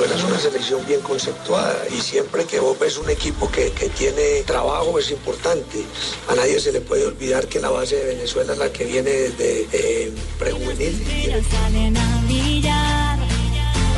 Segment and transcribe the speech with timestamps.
[0.00, 3.90] Venezuela es una selección bien conceptuada y siempre que vos ves un equipo que, que,
[3.90, 5.84] tiene trabajo es importante.
[6.28, 9.10] A nadie se le puede olvidar que la base de Venezuela es la que viene
[9.10, 11.06] desde eh, prejuvenil.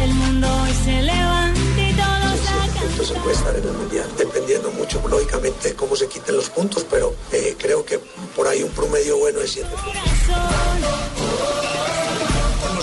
[0.03, 5.01] El mundo hoy se levanta y todos Entonces puede estar en el mundial, dependiendo mucho,
[5.09, 8.01] lógicamente, de cómo se quiten los puntos, pero eh, creo que
[8.35, 11.22] por ahí un promedio bueno de 7 los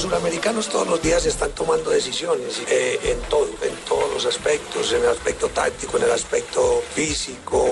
[0.10, 5.04] suramericanos todos los días están tomando decisiones eh, en todo, en todos los aspectos, en
[5.04, 7.64] el aspecto táctico, en el aspecto físico,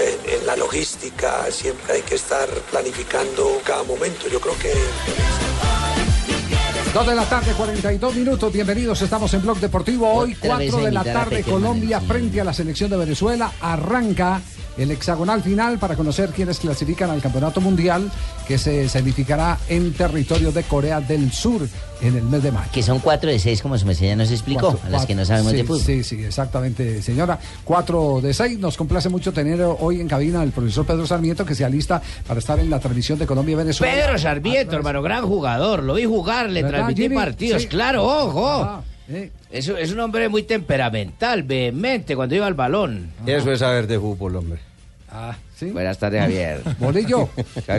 [0.00, 4.26] en, en la logística, siempre hay que estar planificando cada momento.
[4.28, 4.72] Yo creo que...
[6.92, 8.52] Dos de la tarde, 42 minutos.
[8.52, 9.00] Bienvenidos.
[9.00, 10.12] Estamos en Blog Deportivo.
[10.12, 13.52] Hoy, 4 de la tarde, Colombia frente a la selección de Venezuela.
[13.60, 14.42] Arranca
[14.76, 18.10] el hexagonal final para conocer quiénes clasifican al Campeonato Mundial
[18.46, 21.62] que se significará en territorio de Corea del Sur
[22.02, 22.68] en el mes de mayo.
[22.72, 25.14] Que son cuatro de seis, como su mesía ya nos explicó, Cuatro, a las que
[25.14, 25.80] no sabemos sí, de fútbol.
[25.80, 27.38] Sí, sí, exactamente, señora.
[27.64, 28.58] Cuatro de seis.
[28.58, 32.40] Nos complace mucho tener hoy en cabina al profesor Pedro Sarmiento que se alista para
[32.40, 33.94] estar en la transmisión de Colombia-Venezuela.
[33.94, 35.82] Pedro Sarmiento, hermano, gran jugador.
[35.82, 37.14] Lo vi jugar, le ¿Verdad, transmití Jimmy?
[37.16, 37.62] partidos.
[37.62, 37.68] Sí.
[37.68, 38.62] Claro, ojo.
[38.62, 39.30] Ah, eh.
[39.50, 43.10] Es, es un hombre muy temperamental, vehemente cuando iba al balón.
[43.26, 44.60] Eso es saber de fútbol, hombre.
[45.10, 45.66] Ah, sí.
[45.66, 46.60] Buenas tardes, Javier.
[46.78, 47.28] Bolillo.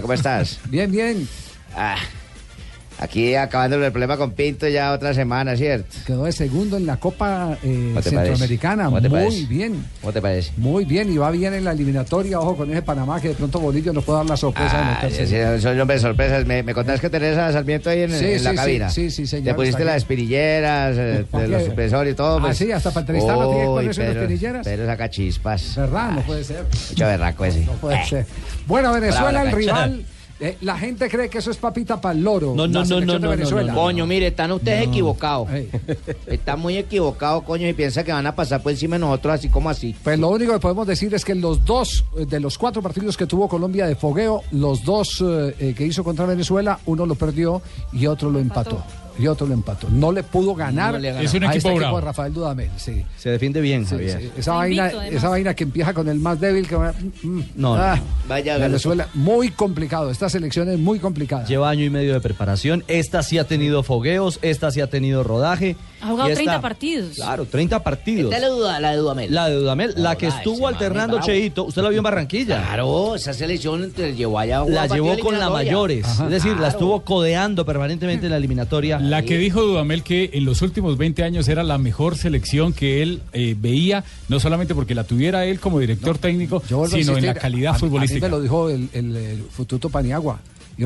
[0.01, 0.59] ¿Cómo estás?
[0.69, 1.27] Bien, bien.
[1.75, 1.97] Ah,
[2.99, 5.88] aquí acabando el problema con Pinto ya otra semana, ¿cierto?
[6.05, 8.89] Quedó de segundo en la Copa eh, ¿Cómo te Centroamericana.
[8.89, 9.45] Muy parece?
[9.45, 9.85] bien.
[10.02, 10.52] ¿Cómo te parece?
[10.57, 12.39] Muy bien, y va bien en la eliminatoria.
[12.39, 15.27] Ojo con ese Panamá que de pronto Bolillo nos puede dar la sorpresa Ah, meterse.
[15.57, 16.45] sí, soy hombre de sorpresas.
[16.45, 18.89] Me, me contás que tenés a Sarmiento ahí en, Sí, en la sí, cabina.
[18.89, 20.02] sí, sí, señor, Te pusiste las aquí.
[20.03, 21.69] espinilleras, eh, ¿Por de los qué?
[21.69, 22.37] supresores y todo.
[22.37, 22.57] Ah, pues.
[22.57, 25.75] sí, hasta para entrevistarlo tiene que Uy, ponerse unas pero- saca chispas.
[25.75, 26.11] ¿Verdad?
[26.11, 26.64] No puede ser.
[26.89, 27.65] Mucho berraco ese.
[27.65, 28.05] No puede Eh.
[28.09, 28.25] ser.
[28.67, 30.05] Bueno, Venezuela, Bravo el rival.
[30.39, 32.53] Eh, la gente cree que eso es papita para el loro.
[32.55, 33.71] No, no, no, no, de no, no, Venezuela.
[33.71, 35.49] no, Coño, mire, están ustedes equivocados.
[35.51, 35.69] Ey.
[36.27, 39.49] Está muy equivocado, coño, y piensa que van a pasar por encima de nosotros así
[39.49, 39.95] como así.
[40.03, 43.15] Pues lo único que podemos decir es que los dos, eh, de los cuatro partidos
[43.15, 47.15] que tuvo Colombia de fogueo, los dos eh, eh, que hizo contra Venezuela, uno lo
[47.15, 47.61] perdió
[47.93, 48.83] y otro lo empató.
[49.17, 49.87] Y otro lo empató.
[49.89, 51.21] No le pudo ganar No le ganó.
[51.21, 51.95] Es un a equipo este bravo.
[51.98, 52.70] de Rafael Dudamel.
[52.77, 53.05] Sí.
[53.17, 54.20] Se defiende bien, Sí, Javier.
[54.21, 54.31] sí.
[54.37, 56.92] Esa, vaina, esa vaina que empieza con el más débil que va-
[57.23, 57.43] mm, mm.
[57.55, 57.81] No, no.
[57.83, 60.09] Ah, Vaya, Venezuela, muy complicado.
[60.11, 61.45] Esta selección es muy complicada.
[61.45, 62.83] Lleva año y medio de preparación.
[62.87, 65.76] Esta sí ha tenido fogueos, esta sí ha tenido rodaje.
[66.02, 67.15] Ha jugado esta- 30 partidos.
[67.15, 68.33] Claro, 30 partidos.
[68.33, 69.33] Esta es la, duda, la de Dudamel.
[69.33, 71.20] La de Dudamel, la que la, estuvo alternando.
[71.21, 72.61] Cheito, usted la vio en Barranquilla.
[72.64, 74.59] Claro, esa selección te llevó allá.
[74.61, 75.49] a La llevó con la eliminatoria.
[75.49, 76.26] mayores, Ajá.
[76.26, 78.99] es decir, la estuvo codeando permanentemente en la eliminatoria.
[79.10, 83.02] La que dijo Dudamel que en los últimos 20 años era la mejor selección que
[83.02, 87.33] él eh, veía, no solamente porque la tuviera él como director técnico, sino en la
[87.36, 88.26] calidad a- a mí futbolística.
[88.27, 90.39] me lo dijo el, el, el Fututo Paniagua.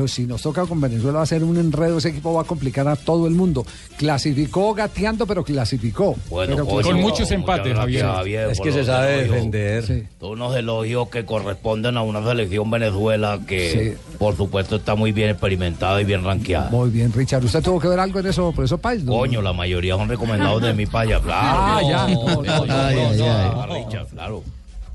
[0.08, 2.86] Si nos toca con Venezuela va a ser un enredo, ese equipo va a complicar
[2.88, 3.64] a todo el mundo.
[3.96, 6.16] Clasificó gateando, pero clasificó.
[6.30, 8.50] Bueno, Pero coño, Con muchos empates, gracias, Javier.
[8.50, 9.34] Es que se sabe elogios.
[9.34, 9.86] defender.
[9.86, 10.02] Sí.
[10.20, 14.16] Unos elogios que corresponden a una selección Venezuela que, Sí.
[14.18, 16.70] por supuesto, está muy bien experimentada y bien ranqueada.
[16.70, 17.44] Muy bien, Richard.
[17.44, 19.02] ¿Usted tuvo que ver algo en eso, por eso, País?
[19.04, 19.12] ¿no?
[19.12, 21.58] Coño, la mayoría son recomendados de mi paya, claro.
[21.60, 22.06] Ah, ya.
[22.08, 23.62] No, no, no, no, ay, no.
[23.72, 24.42] ay, Richard, claro.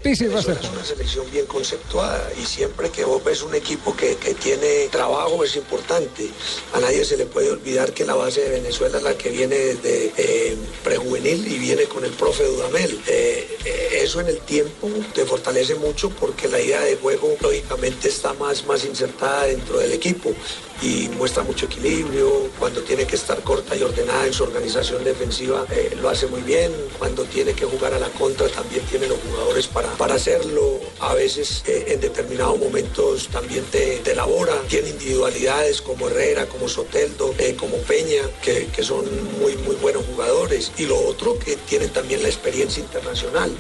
[0.06, 4.36] Pisi es una selección bien conceptuada y siempre que vos ves un equipo que, que
[4.36, 6.30] tiene trabajo es importante.
[6.74, 9.56] A nadie se le puede olvidar que la base de Venezuela es la que viene
[9.56, 13.02] desde eh, prejuvenil y viene con el profe Dudamel.
[13.08, 18.10] Eh, eh, eso en el tiempo te fortalece mucho porque la idea de juego lógicamente
[18.10, 20.36] está más, más insertada dentro del equipo
[20.82, 22.50] y muestra mucho equilibrio.
[22.60, 26.42] Cuando tiene que estar corta y ordenada en su organización defensiva eh, lo hace muy
[26.42, 26.72] bien.
[26.98, 30.80] Cuando tiene que jugar a la contra también tiene los jugadores para, para hacerlo.
[31.00, 34.54] A veces eh, en determinados momentos también te, elabora.
[34.68, 39.06] Tiene individualidades como Herrera, como Soteldo, eh, como Peña, que, que son
[39.40, 40.72] muy, muy buenos jugadores.
[40.78, 43.56] Y lo otro que tienen también la experiencia internacional.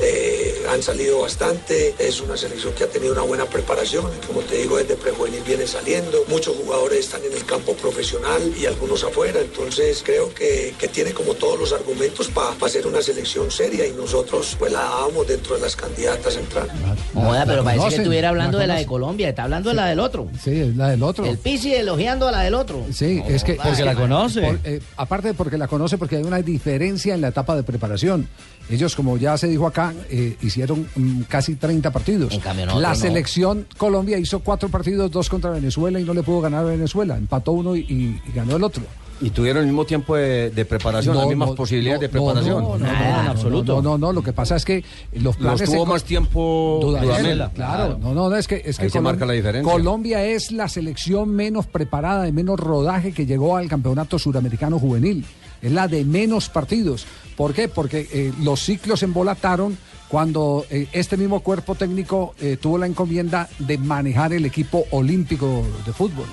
[0.70, 1.96] Han salido bastante.
[1.98, 4.10] Es una selección que ha tenido una buena preparación.
[4.28, 6.24] Como te digo, desde prejuvenil viene saliendo.
[6.28, 9.40] Muchos jugadores están en el campo profesional y algunos afuera.
[9.42, 13.92] Entonces creo que, que tiene como todos los argumentos para ser una selección seria y
[13.94, 16.68] nosotros pues la dábamos dentro de las candidatas a entrar.
[17.14, 18.86] Pero La parece que estuviera la hablando de la de.
[18.86, 20.28] Colombia, está hablando de la del otro.
[20.44, 21.26] Sí, es la del otro.
[21.26, 22.84] El Pisi elogiando a la del otro.
[22.94, 23.56] Sí, es que.
[23.56, 24.42] Porque es que- la conoce.
[24.42, 27.64] por- eh, aparte de porque la conoce, porque hay una diferencia en la etapa de
[27.64, 28.28] preparación.
[28.70, 32.34] Ellos, como ya se dijo acá, eh, hicieron mm, casi 30 partidos.
[32.34, 32.96] En cambio, nosotros la no.
[32.96, 37.16] selección Colombia hizo cuatro partidos, dos contra Venezuela y no le pudo ganar a Venezuela.
[37.18, 38.84] Empató uno y, y- y ganó el otro.
[39.22, 42.14] Y tuvieron el mismo tiempo de, de preparación, las No, mismas no, posibilidades de no,
[42.14, 42.64] no, preparación.
[42.64, 43.76] No, no, no, Nada, no, en absoluto.
[43.76, 44.84] No, no, no, lo que pasa es que
[45.14, 47.08] los Los planes se tuvo más tiempo Dudamel,
[47.38, 47.50] Dudamel.
[47.54, 49.72] Claro, no, no, no, es que, es que Ahí se marca la diferencia.
[49.72, 55.24] Colombia es la selección menos preparada, de menos rodaje que llegó al campeonato suramericano juvenil.
[55.66, 57.08] Es la de menos partidos.
[57.36, 57.68] ¿Por qué?
[57.68, 59.76] Porque eh, los ciclos embolataron
[60.08, 65.66] cuando eh, este mismo cuerpo técnico eh, tuvo la encomienda de manejar el equipo olímpico
[65.84, 66.28] de fútbol.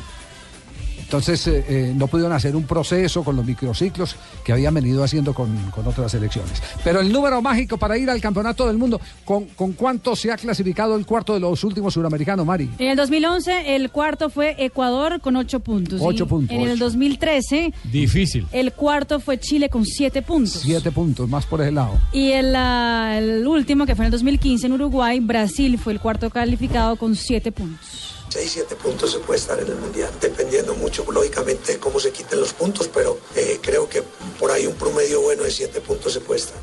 [1.13, 5.35] Entonces eh, eh, no pudieron hacer un proceso con los microciclos que habían venido haciendo
[5.35, 6.63] con, con otras selecciones.
[6.83, 10.39] Pero el número mágico para ir al campeonato del mundo, ¿con, con cuánto se ha
[10.39, 12.71] clasificado el cuarto de los últimos suramericanos, Mari?
[12.79, 16.01] En el 2011 el cuarto fue Ecuador con 8 puntos.
[16.03, 16.57] Ocho puntos.
[16.57, 18.47] En el 2013 Difícil.
[18.51, 20.63] el cuarto fue Chile con 7 puntos.
[20.63, 21.93] Siete puntos, más por ese lado.
[22.15, 26.31] Y el, el último, que fue en el 2015 en Uruguay, Brasil fue el cuarto
[26.31, 28.22] calificado con 7 puntos.
[28.33, 32.13] 6, 7 puntos se puede estar en el Mundial, dependiendo mucho, lógicamente, de cómo se
[32.13, 34.03] quiten los puntos, pero eh, creo que
[34.39, 36.57] por ahí un promedio bueno de 7 puntos se puede estar.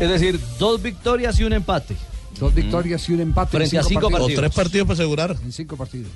[0.00, 1.96] Es decir, dos victorias y un empate.
[2.40, 4.40] Dos victorias y un empate Frente en a cinco partidos.
[4.40, 4.54] partidos.
[4.54, 5.36] partidos para asegurar.
[5.44, 6.10] En cinco partidos.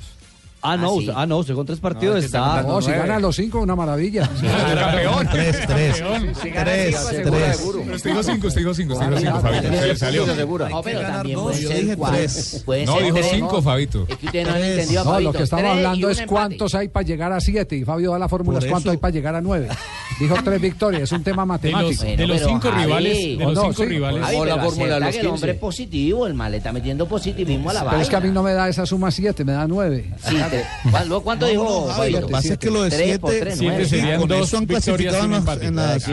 [0.73, 1.11] Ah, no, Ah, sí.
[1.15, 2.63] ah, no, usted con tres partidos es que está.
[2.63, 4.29] No, si ganan los cinco, una maravilla.
[4.29, 5.29] Campeón.
[5.33, 6.01] Tres, tres.
[6.01, 6.35] Campeón.
[6.43, 7.61] Tres, tres.
[7.95, 9.69] Usted dijo cinco, usted dijo cinco, usted dijo cinco, Fabito.
[9.71, 10.35] Pero- Se salió.
[10.35, 10.69] segura.
[10.69, 12.65] No, pero también ser dije tres.
[12.67, 13.63] No, dijo tres, cinco, ¿no?
[13.63, 14.07] Fabito.
[14.09, 14.93] Es que no Tres.
[14.93, 17.77] No, lo que estamos Tres y hablando es cuántos hay para llegar a siete.
[17.77, 19.69] Y Fabio da la fórmula, es cuántos hay para llegar a nueve.
[20.19, 22.03] Dijo tres victorias, es un tema matemático.
[22.05, 23.85] De los pero, cinco rivales, de los no, cinco sí.
[23.87, 24.23] rivales.
[24.35, 25.51] O la pero fórmula los que el hombre 15.
[25.51, 28.03] es positivo, el mal le está metiendo positivismo a la Pero vaina.
[28.03, 30.11] es que a mí no me da esa suma siete, me da nueve.
[30.27, 30.37] Sí,
[30.91, 33.73] ¿cuánto, cuánto dijo lo que pasa es que lo de Tres por siete, tres, Siete
[33.75, 33.89] nueve.
[33.89, 36.05] serían con dos eso han clasificado en, las-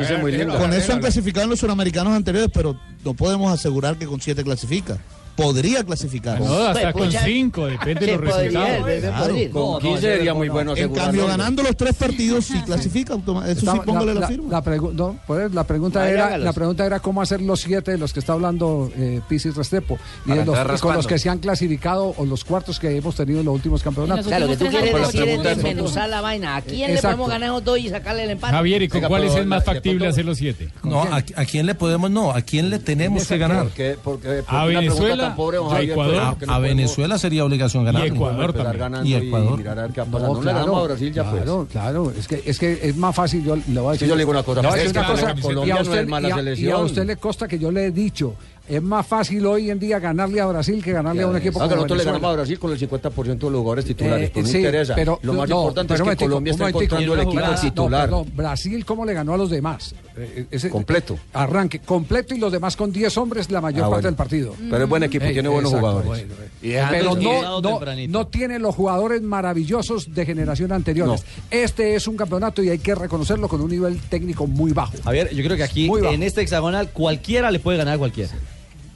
[0.58, 4.44] con eso han clasificado en los suramericanos anteriores, pero no podemos asegurar que con siete
[4.44, 4.98] clasifica.
[5.36, 6.40] Podría clasificar.
[6.40, 8.88] No, hasta Pues, con pucha, cinco, depende de los resultados.
[8.88, 9.36] el Claro.
[9.52, 13.16] Con 15 sería muy bueno En cambio, ganando los tres partidos, sí clasifica.
[13.48, 14.52] Eso sí, póngale la, la, firma.
[14.52, 17.98] la pregu- no, pues, la pregunta era la pregunta era cómo hacer los siete de
[17.98, 22.14] los que está hablando eh, Pisis Restrepo y los, con los que se han clasificado
[22.18, 24.28] o los cuartos que hemos tenido en los últimos campeonatos.
[24.28, 26.56] Claro, lo que tú quieres decir es desmenuzar la vaina.
[26.58, 27.18] ¿A quién le Exacto.
[27.18, 28.54] podemos ganar esos dos y sacarle el empate?
[28.54, 30.70] Javier, ¿y con pero es más de factible hacer los siete?
[30.84, 32.12] No, ¿a, quién le podemos?
[32.12, 33.64] No, ¿a quién le tenemos que ganar?
[33.64, 36.56] Porque, porque, porque A Venezuela, tan pobre, don a Javier, Ecuador, A, porque no a
[36.58, 38.06] podemos- Venezuela sería obligación ganar.
[38.06, 38.80] Y Ecuador empezar también.
[38.80, 39.58] ganando Y y, Ecuador.
[39.58, 40.34] mirar a ver qué va No, pasando.
[40.36, 43.44] No, le ganamos a Brasil ya claro, claro, es que, es que es más fácil,
[43.44, 45.84] yo le voy a decir, Sí, yo le digo una cosa, es una y Colombia
[45.84, 46.84] no es mala a- y a selección.
[46.86, 48.36] usted le consta que yo le he dicho,
[48.68, 51.76] es más fácil hoy en día ganarle a Brasil que ganarle a un equipo Aunque
[51.76, 54.52] como nosotros le ganamos a Brasil con el 50% de los jugadores titulares, Eh, pues
[54.52, 54.96] no interesa.
[54.96, 58.02] pero- Lo más no, importante pero es que Colombia está encontrando el equipo no, titular.
[58.10, 59.94] perdón, Brasil, ¿cómo le ganó a los demás?
[60.16, 61.18] Eh, ese- Completo.
[61.34, 64.08] Arranque, completo y los demás con 10 hombres la mayor Ah, parte bueno.
[64.10, 64.56] del partido.
[64.70, 66.28] Pero es buen equipo, Eh, tiene buenos exacto, jugadores.
[66.30, 66.84] bueno, eh.
[66.90, 68.12] Pero no, no, tempranito.
[68.12, 71.26] no tiene los jugadores maravillosos de generación anteriores.
[71.52, 74.94] Este es un campeonato y hay que reconocerlo con un nivel técnico muy bajo.
[75.04, 78.32] Javier, yo creo que aquí, en este hexagonal, cualquiera le puede ganar a cualquiera.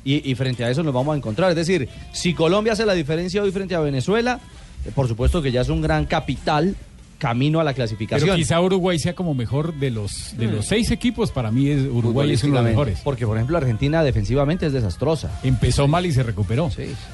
[0.07, 1.50] Y, y frente a eso nos vamos a encontrar.
[1.50, 4.39] Es decir, si Colombia hace la diferencia hoy frente a Venezuela,
[4.86, 6.77] eh, por supuesto que ya es un gran capital
[7.18, 8.27] camino a la clasificación.
[8.30, 11.31] Pero quizá Uruguay sea como mejor de los de los seis equipos.
[11.31, 13.00] Para mí es Uruguay es uno de los mejores.
[13.04, 15.39] Porque, por ejemplo, Argentina defensivamente es desastrosa.
[15.44, 16.69] Empezó mal y se recuperó.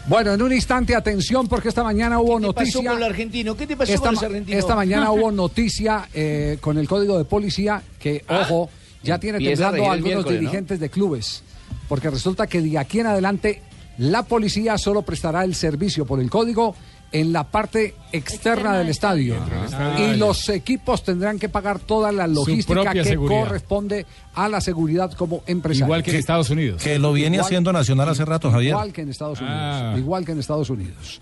[0.08, 2.92] Bueno, en un instante, atención, porque esta mañana hubo ¿Qué pasó noticia.
[2.92, 3.56] con argentinos?
[3.56, 4.60] ¿Qué te pasó Esta, con los argentinos?
[4.60, 8.70] esta mañana hubo noticia eh, con el código de policía que, ojo,
[9.04, 11.44] ya tiene a temblando el algunos dirigentes de clubes.
[11.88, 13.62] Porque resulta que de aquí en adelante
[13.98, 16.76] la policía solo prestará el servicio por el código
[17.12, 19.36] en la parte externa del estadio.
[19.74, 23.42] Ah, y los equipos tendrán que pagar toda la logística que seguridad.
[23.44, 25.86] corresponde a la seguridad como empresario.
[25.86, 26.82] Igual que en Estados Unidos.
[26.82, 28.72] Que lo viene Igual- haciendo Nacional hace rato, Javier.
[28.72, 29.60] Igual que en Estados Unidos.
[29.62, 29.94] Ah.
[29.96, 31.22] Igual que en Estados Unidos.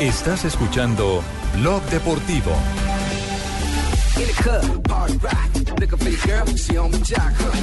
[0.00, 1.24] Estás escuchando
[1.54, 2.52] Blog Deportivo.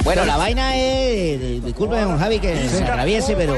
[0.04, 1.64] Bueno, la vaina es.
[1.64, 3.56] Disculpe, don Javi, que se atraviese, pero.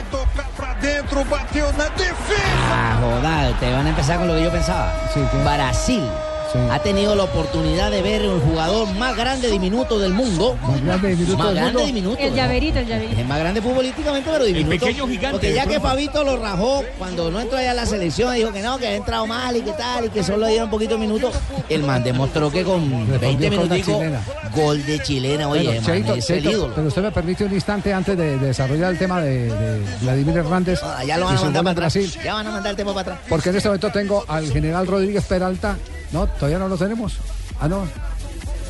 [2.70, 4.94] Ah, joda, te van a empezar con lo que yo pensaba.
[5.42, 6.04] Brasil
[6.52, 6.58] Sí.
[6.70, 10.56] ha tenido la oportunidad de ver el jugador más grande diminuto del mundo.
[10.62, 11.86] Más grande diminuto Más del grande mundo.
[11.86, 12.18] diminuto.
[12.22, 12.36] El ¿no?
[12.36, 13.20] llaverito, el Es llaverito.
[13.20, 14.70] el más grande futbolísticamente, pero diminuto.
[14.70, 15.78] pequeño gigante Porque ya que.
[15.80, 18.96] Fabito lo rajó cuando no entró allá a la selección, dijo que no, que había
[18.98, 21.34] entrado mal y que tal, y que solo le dieron un poquito de minutos.
[21.68, 22.88] El man demostró que con
[23.20, 24.20] 20 con la minuticos, chilena.
[24.54, 26.72] gol de chilena, oye, Bueno, man, Cheito, es el ídolo.
[26.74, 30.36] pero usted me permite un instante antes de, de desarrollar el tema de, de Vladimir
[30.38, 30.80] Hernández.
[30.82, 31.94] Ah, ya lo van a mandar para atrás.
[31.94, 32.20] Brasil.
[32.24, 33.26] Ya van a mandar el tema para atrás.
[33.28, 35.76] Porque en este momento tengo al general Rodríguez Peralta,
[36.12, 36.26] ¿no?
[36.26, 37.16] ¿Todavía no lo tenemos?
[37.60, 37.84] Ah, no.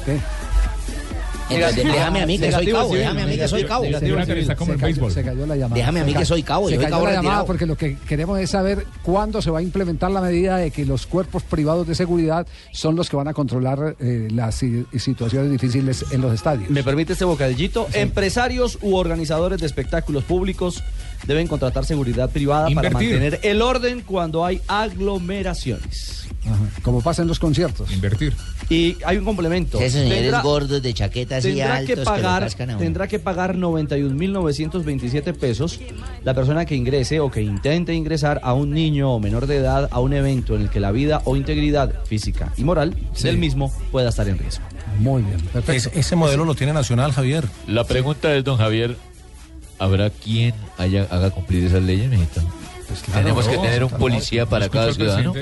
[0.04, 0.18] ¿Qué?
[1.50, 3.84] Entonces, déjame a mí que soy cabo, déjame a mí que soy cabo.
[3.84, 3.90] Se,
[4.76, 5.76] cayó, se cayó la llamada.
[5.76, 8.38] Déjame a mí que soy cabo, Se cayó cabo la llamada porque lo que queremos
[8.38, 11.94] es saber cuándo se va a implementar la medida de que los cuerpos privados de
[11.94, 16.68] seguridad son los que van a controlar eh, las si- situaciones difíciles en los estadios.
[16.68, 17.86] ¿Me permite este bocadillito?
[17.94, 20.84] Empresarios u organizadores de espectáculos públicos
[21.26, 26.28] deben contratar seguridad privada para mantener el orden cuando hay aglomeraciones.
[26.46, 27.90] Ajá, Como pasa en los conciertos.
[27.92, 28.32] Invertir.
[28.70, 29.78] Y hay un complemento.
[29.80, 32.78] Esos señores Tendrá- gordos de chaquetas y tendrá altos que que, lo pagar a uno.
[32.78, 35.80] tendrá que pagar 91.927 pesos
[36.24, 39.88] la persona que ingrese o que intente ingresar a un niño o menor de edad
[39.90, 43.72] a un evento en el que la vida o integridad física y moral del mismo
[43.90, 44.64] pueda estar en riesgo.
[44.98, 47.44] Muy bien, Es- ese modelo lo tiene Nacional, Javier.
[47.66, 48.96] La pregunta es, don Javier,
[49.78, 52.42] ¿habrá quien haya, haga cumplir esas leyes, mijito?
[53.12, 55.34] Tenemos que tener un policía para ¿Escuchó cada ciudadano.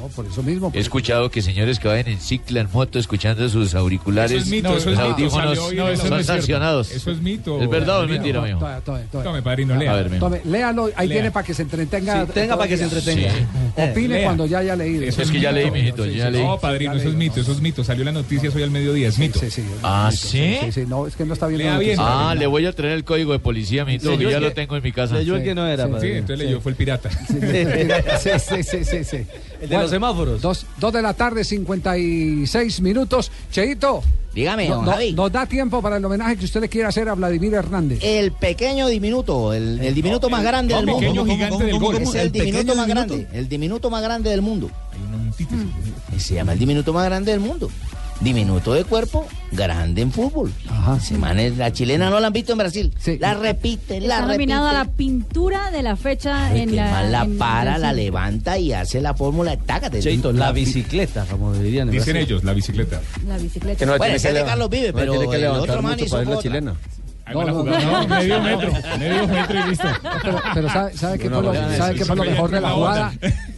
[0.00, 0.70] No, por eso mismo.
[0.74, 4.50] He escuchado que señores que vayan en cicla, en moto, escuchando sus auriculares, Eso es
[4.50, 5.10] mito, los eso es mito.
[5.12, 6.90] audífonos, son sancionados.
[6.90, 7.60] Eso es mito.
[7.62, 8.58] ¿Es verdad o es mentira, mijo?
[8.58, 9.24] Tome, tome, tome.
[9.24, 9.92] Tome, padrino, lea.
[9.92, 10.18] A ver.
[10.18, 11.16] Tome, léalo, ahí Lea.
[11.16, 12.26] tiene para que se entretenga.
[12.26, 13.30] Sí, tenga para que se entretenga.
[13.30, 13.44] Sí.
[13.76, 14.24] Opine Lea.
[14.24, 15.04] cuando ya haya leído.
[15.04, 16.42] Eso Es que ya leí, mijito, ya leí.
[16.42, 17.82] No, padrino, eso es mito, eso es mito.
[17.84, 19.38] Salió la noticia hoy al mediodía, es mito.
[19.38, 19.62] Sí, sí.
[19.82, 20.26] ¿Ah, sí?
[20.28, 20.56] sí?
[20.66, 21.96] Sí, sí, no, es que no está bien.
[21.98, 24.76] Ah, le voy a traer el código de policía, mijito, Sí, que ya lo tengo
[24.76, 25.14] en mi casa.
[25.16, 27.08] Leyó el que no era, Sí, entonces leyó, fue el pirata.
[28.20, 29.16] Sí, sí, sí, sí, sí.
[29.86, 30.40] Los semáforos.
[30.42, 33.30] Dos, dos de la tarde, 56 minutos.
[33.50, 34.02] Cheito.
[34.34, 35.12] Dígame, no- don no- Javi.
[35.14, 38.00] nos da tiempo para el homenaje que usted le quiere hacer a Vladimir Hernández.
[38.02, 41.00] El pequeño diminuto, el, el diminuto más grande del el mundo.
[41.00, 41.96] pequeño gigante del gol.
[41.96, 43.14] Es el, ¿El diminuto más diminuto?
[43.16, 44.70] grande, el diminuto más grande del mundo.
[46.14, 47.70] Y Se llama el diminuto más grande del mundo.
[48.20, 50.50] Diminuto de cuerpo, grande en fútbol.
[50.70, 50.98] Ajá.
[51.00, 52.94] Se mane- la chilena no la han visto en Brasil.
[52.98, 53.18] Sí.
[53.18, 56.90] La repiten, la Está nominado a la pintura de la fecha Ay, en que la.
[56.90, 57.96] más la en para, la Brasil.
[58.04, 59.56] levanta y hace la fórmula.
[59.58, 60.00] Tácate.
[60.00, 61.88] Cheito, la bicicleta, como dirían.
[61.88, 62.30] en Dicen Brasil.
[62.30, 63.00] ellos, la bicicleta.
[63.28, 63.78] La bicicleta.
[63.78, 65.36] Que no la Bueno, ese que es de Carlos Vive, no la pero tiene que
[65.36, 66.42] el otro man hizo la otra.
[66.42, 66.74] chilena.
[67.32, 69.88] No, no, no, No, medio metro, medio metro y listo.
[70.22, 72.60] Pero, pero sabe, sabe qué No, fue lo, no, sabe qué fue lo mejor de
[72.60, 73.12] la jugada,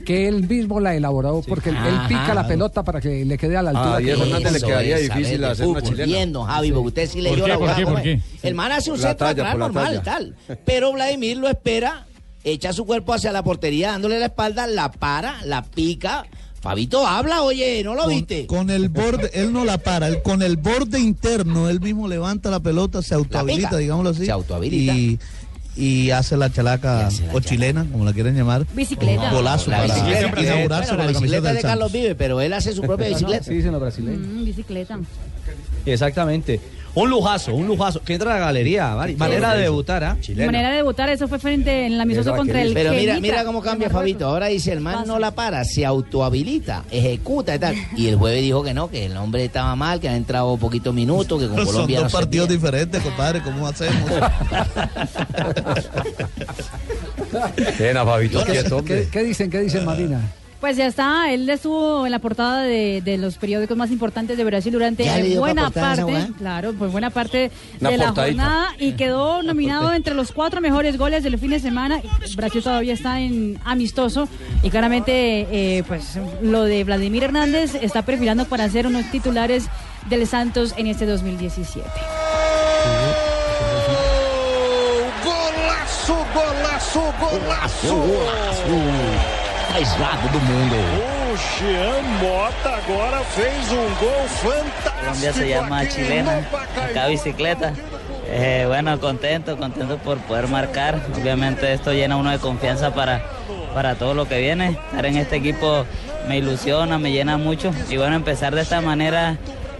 [0.06, 3.56] que él mismo la elaboró porque él, él pica la pelota para que le quede
[3.58, 3.96] a la altura.
[3.96, 6.04] Ah, y que- eso Hernández le quedaría es difícil hacer una chilena.
[6.06, 7.76] Bien, don Javi, porque usted sí ¿Por leyó la por jugada.
[7.76, 8.22] qué, por ¿cómo es?
[8.40, 8.48] qué?
[8.48, 10.02] El man hace un centro atrás normal, talla.
[10.02, 10.34] tal.
[10.64, 12.06] Pero Vladimir lo espera,
[12.44, 16.25] echa su cuerpo hacia la portería, dándole la espalda, la para, la pica.
[16.61, 18.47] Fabito habla, oye, ¿no lo Con, viste?
[18.47, 22.50] con el borde, él no la para, él, con el borde interno, él mismo levanta
[22.50, 24.27] la pelota, se autohabilita, digámoslo así.
[24.27, 24.95] Se autohabilita.
[24.95, 25.19] Y,
[25.77, 28.67] y hace la chalaca Y hace la o chilena, como la quieren llamar.
[28.75, 29.29] Bicicleta.
[29.29, 31.93] Un Golazo La para bicicleta, inaugurarse bueno, con la la camiseta bicicleta de Carlos.
[31.93, 33.45] Vive, pero él hace su propia bicicleta.
[33.45, 34.21] Sí, dicen los brasileños.
[34.27, 34.99] Mm, bicicleta.
[35.92, 36.61] Exactamente.
[36.95, 38.00] Un lujazo, un lujazo.
[38.02, 39.14] Que entra a la galería, Mari.
[39.14, 40.16] manera de debutar, ¿ah?
[40.35, 43.45] Manera de debutar, eso fue frente en el amistoso Esa contra el Pero mira, mira
[43.45, 43.88] cómo cambia.
[43.88, 44.26] Fabito.
[44.26, 47.75] Ahora dice el man no la para, se autohabilita, ejecuta y tal.
[47.95, 50.92] Y el jueves dijo que no, que el hombre estaba mal, que ha entrado poquitos
[50.92, 54.11] minutos, que con Son Colombia no dos partidos diferentes, compadre, ¿cómo hacemos?
[57.76, 59.50] Pena, Fabito, ¿Qué, quieto, qué- qué dicen?
[59.50, 60.21] ¿Qué dicen, Marina?
[60.61, 64.43] Pues ya está, él estuvo en la portada de, de los periódicos más importantes de
[64.43, 68.43] Brasil durante ¿Ya le dio buena parte, claro, pues buena parte Una de la portadita.
[68.43, 72.00] jornada y quedó nominado entre los cuatro mejores goles del fin de semana.
[72.35, 74.29] Brasil todavía está en amistoso
[74.65, 79.67] y claramente eh, pues lo de Vladimir Hernández está perfilando para ser unos titulares
[80.11, 81.88] del Santos en este 2017.
[85.25, 89.38] Golaço, golaço, golaço!
[89.78, 90.75] Mais rápido do mundo.
[90.75, 94.99] O Jean Mota agora fez um gol fantástico.
[94.99, 96.49] Colombia se llama chilena,
[96.82, 97.73] acá bicicleta.
[98.26, 101.00] Eh, bueno, contento, contento por poder marcar.
[101.16, 103.23] Obviamente esto llena uno de confianza para,
[103.73, 104.70] para todo lo que viene.
[104.70, 105.87] Estar en este equipo
[106.26, 107.70] me ilusiona, me llena mucho.
[107.88, 109.37] Y bueno, empezar de esta manera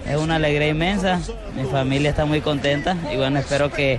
[0.09, 1.19] es una alegría inmensa.
[1.57, 3.99] Mi familia está muy contenta y bueno, espero que,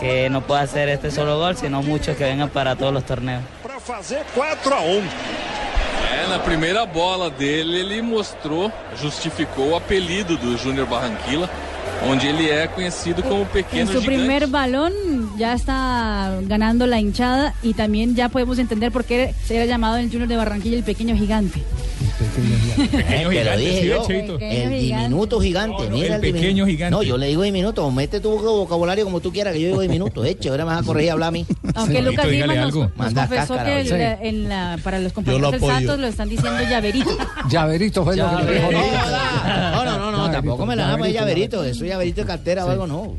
[0.00, 3.44] que no pueda hacer este solo gol, sino muchos que vengan para todos los torneos.
[3.86, 5.02] Fazer 4 a 1.
[6.12, 11.48] É, na primeira bola dele, ele mostrou, justificou o apelido do Júnior Barranquilla,
[12.04, 14.06] onde ele é conhecido como En Pequeno Gigante.
[14.06, 14.92] primer balón
[15.38, 19.98] ya está ganando la hinchada y también ya podemos entender por qué se era llamado
[19.98, 21.62] el Junior de Barranquilla el pequeño gigante.
[21.98, 24.06] Eh, te lo gigante, dije sí, yo.
[24.06, 24.32] Cheito.
[24.34, 25.84] El Pequeño diminuto gigante.
[25.84, 26.66] No, no, mira el pequeño diminuto.
[26.66, 26.90] gigante.
[26.90, 27.90] No, yo le digo diminuto.
[27.90, 30.24] Mete tu vocabulario como tú quieras, que yo digo diminuto.
[30.24, 31.46] Hecho, ahora me vas a corregir y hablar a mí.
[31.74, 35.60] Aunque Sí, Lucas Lima nos, confesó cáscara, que para los compañeros lo del.
[35.60, 37.10] Santos lo están diciendo llaverito.
[37.50, 38.72] Llaverito fue lo que le dijo.
[38.72, 41.64] No, no, no, tampoco me la de llaverito, llaverito.
[41.64, 43.16] Eso llaverito de cartera o algo, no.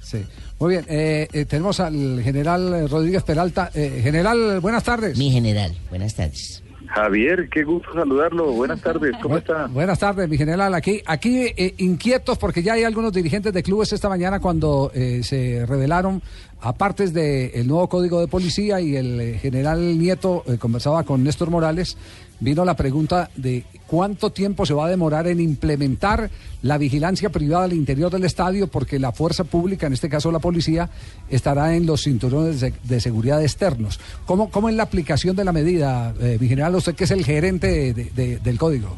[0.00, 0.24] Sí.
[0.58, 3.70] Muy bien, eh, eh, tenemos al general Rodríguez Peralta.
[3.74, 5.16] Eh, general, buenas tardes.
[5.16, 6.62] Mi general, buenas tardes.
[6.94, 8.52] Javier, qué gusto saludarlo.
[8.52, 9.66] Buenas tardes, ¿cómo está?
[9.68, 10.74] Buenas tardes, mi general.
[10.74, 15.20] Aquí, aquí eh, inquietos porque ya hay algunos dirigentes de clubes esta mañana cuando eh,
[15.22, 16.20] se revelaron,
[16.60, 21.48] aparte del nuevo código de policía y el eh, general Nieto eh, conversaba con Néstor
[21.50, 21.96] Morales,
[22.40, 26.30] vino la pregunta de cuánto tiempo se va a demorar en implementar
[26.62, 30.38] la vigilancia privada al interior del estadio porque la fuerza pública, en este caso la
[30.38, 30.88] policía,
[31.28, 34.00] estará en los cinturones de, seguridad externos.
[34.26, 36.74] ¿Cómo, ¿Cómo es la aplicación de la medida, eh, mi general?
[36.74, 38.96] Usted que es el gerente de- del código.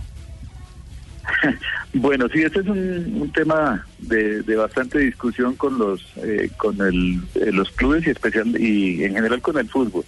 [1.94, 2.78] Bueno, sí, este es un,
[3.20, 8.10] un tema de, de bastante discusión con los eh, con el, eh, los clubes y
[8.10, 10.02] especial y en general con el fútbol.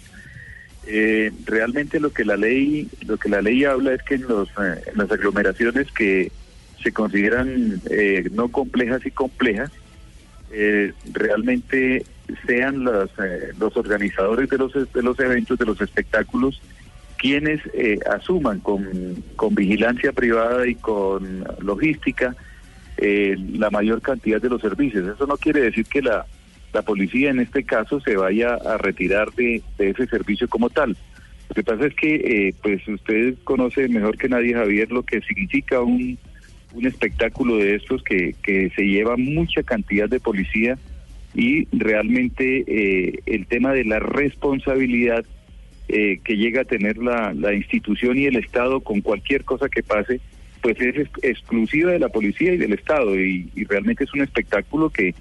[0.87, 4.49] Eh, realmente lo que la ley lo que la ley habla es que en los
[4.49, 6.31] eh, las aglomeraciones que
[6.85, 9.71] se consideran eh, no complejas y complejas
[10.51, 12.05] eh, realmente
[12.45, 16.61] sean los eh, los organizadores de los de los eventos de los espectáculos
[17.17, 17.61] quienes
[18.11, 22.35] asuman con, con vigilancia privada y con logística
[22.97, 25.07] la mayor cantidad de los servicios.
[25.07, 26.25] Eso no quiere decir que la,
[26.75, 30.89] la policía en este caso se vaya a retirar de, de ese servicio como tal.
[31.47, 35.21] Lo que pasa es que, eh, pues usted conoce mejor que nadie, Javier, lo que
[35.21, 36.17] significa un,
[36.73, 40.77] un espectáculo de estos que, que se lleva mucha cantidad de policía
[41.33, 45.23] y realmente eh, el tema de la responsabilidad
[45.87, 49.83] eh, que llega a tener la, la institución y el Estado con cualquier cosa que
[49.83, 50.19] pase,
[50.61, 54.89] pues es ex- exclusiva de la policía y del Estado y realmente es un espectáculo
[54.89, 55.13] que,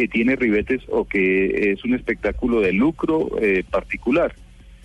[0.00, 4.34] que tiene ribetes o que es un espectáculo de lucro eh, particular.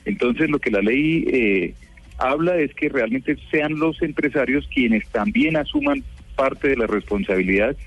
[0.04, 1.74] Entonces lo que la ley eh,
[2.18, 6.04] habla es que realmente sean los empresarios quienes también asuman
[6.36, 7.78] parte de la responsabilidad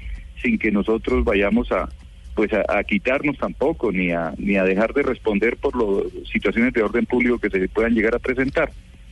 [0.43, 1.91] sin que nosotros vayamos a
[2.35, 6.83] pues a, quitarnos tampoco ni a ni a dejar de responder por las situaciones de
[6.83, 8.71] orden público que se puedan llegar a presentar.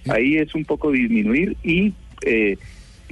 [0.09, 1.93] Ahí es un poco disminuir y
[2.23, 2.57] eh,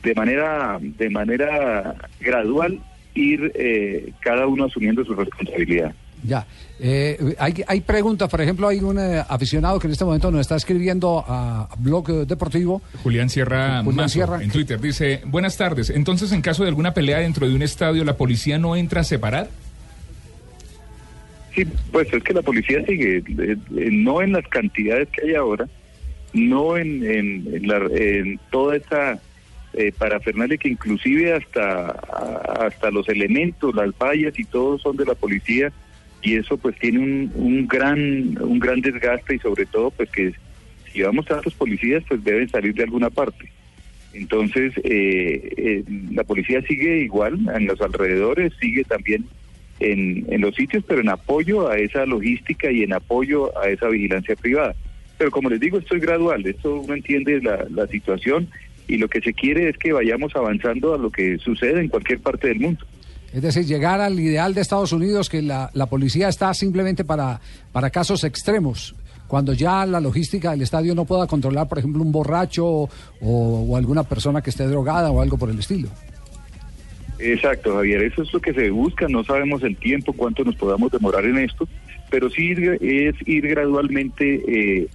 [0.02, 2.80] de manera de manera gradual
[3.14, 5.94] ir eh, cada uno asumiendo su responsabilidad.
[6.26, 6.46] Ya.
[6.80, 10.40] Eh, hay, hay preguntas, por ejemplo, hay un eh, aficionado que en este momento nos
[10.40, 12.80] está escribiendo a Blog Deportivo.
[13.02, 14.42] Julián Sierra Julián Mazo, Sierra.
[14.42, 18.04] en Twitter dice, buenas tardes, entonces en caso de alguna pelea dentro de un estadio,
[18.04, 19.48] ¿la policía no entra a separar?
[21.54, 23.22] Sí, pues es que la policía sigue, eh,
[23.76, 25.68] eh, no en las cantidades que hay ahora,
[26.32, 29.20] no en, en, en la- en toda esa
[29.76, 31.90] eh, parafernalia que inclusive hasta,
[32.60, 35.72] hasta los elementos, las vallas y todo son de la policía
[36.22, 40.32] y eso pues tiene un, un gran un gran desgaste y sobre todo pues que
[40.92, 43.50] si vamos tantos policías pues deben salir de alguna parte.
[44.14, 49.24] Entonces, eh, eh, la policía sigue igual en los alrededores, sigue también
[49.80, 53.88] en, en los sitios, pero en apoyo a esa logística y en apoyo a esa
[53.88, 54.76] vigilancia privada.
[55.18, 58.48] Pero como les digo, esto es gradual, esto uno entiende la, la situación
[58.88, 62.20] y lo que se quiere es que vayamos avanzando a lo que sucede en cualquier
[62.20, 62.84] parte del mundo.
[63.32, 67.40] Es decir, llegar al ideal de Estados Unidos, que la, la policía está simplemente para,
[67.72, 68.94] para casos extremos,
[69.26, 72.88] cuando ya la logística del estadio no pueda controlar, por ejemplo, un borracho o,
[73.20, 75.88] o alguna persona que esté drogada o algo por el estilo.
[77.18, 80.92] Exacto, Javier, eso es lo que se busca, no sabemos el tiempo, cuánto nos podamos
[80.92, 81.66] demorar en esto,
[82.10, 84.88] pero sí es ir gradualmente eh,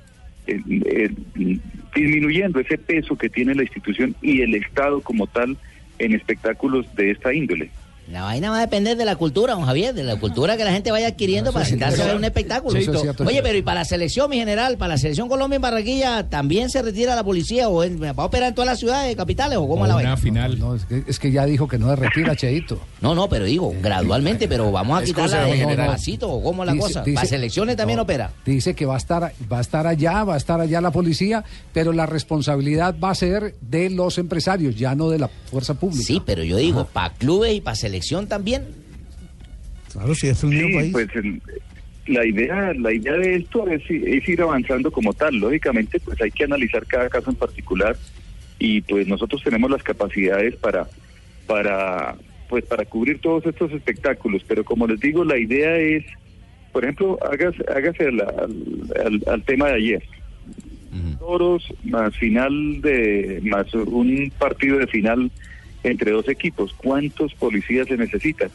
[0.50, 0.88] el-
[1.36, 1.62] el-
[1.96, 5.58] disminuyendo ese peso que tiene la institución y el Estado como tal
[6.00, 7.72] en espectáculos de esta índole.
[8.12, 10.72] La vaina va a depender de la cultura, don Javier, de la cultura que la
[10.72, 12.78] gente vaya adquiriendo para sentarse a ver un espectáculo.
[12.80, 15.58] eso es cierto, Oye, pero y para la selección, mi general, para la selección Colombia
[15.58, 18.80] en Barranquilla, ¿también se retira la policía o en- va a operar en todas las
[18.80, 20.18] ciudades capitales o cómo la vaina?
[20.18, 20.58] final.
[20.58, 22.80] No, es, que, es que ya dijo que no se retira, Cheito.
[23.00, 26.74] No, no, pero digo, gradualmente, pero vamos a quitarla cosa de pasito o cómo la
[26.74, 27.02] Dice- cosa.
[27.04, 28.32] dice- para selecciones también no, opera.
[28.46, 31.44] Dice que va a estar va a estar allá, va a estar allá la policía,
[31.74, 36.04] pero la responsabilidad va a ser de los empresarios, ya no de la fuerza pública.
[36.06, 38.64] Sí, pero yo digo, para clubes y para selección también.
[39.92, 40.92] Claro, si es un Sí, país.
[40.92, 41.42] pues el-
[42.08, 45.36] la idea la idea de esto es, es ir avanzando como tal.
[45.36, 47.96] Lógicamente, pues hay que analizar cada caso en particular
[48.58, 50.88] y pues nosotros tenemos las capacidades para
[51.48, 52.16] para
[52.48, 54.44] pues para cubrir todos estos espectáculos.
[54.48, 56.04] Pero como les digo, la idea es,
[56.72, 60.04] por ejemplo, hágase, hágase al, al- al- al tema de ayer.
[61.20, 65.30] Toros más final de más un partido de final
[65.84, 66.74] entre dos equipos.
[66.74, 68.50] ¿Cuántos policías se necesitan?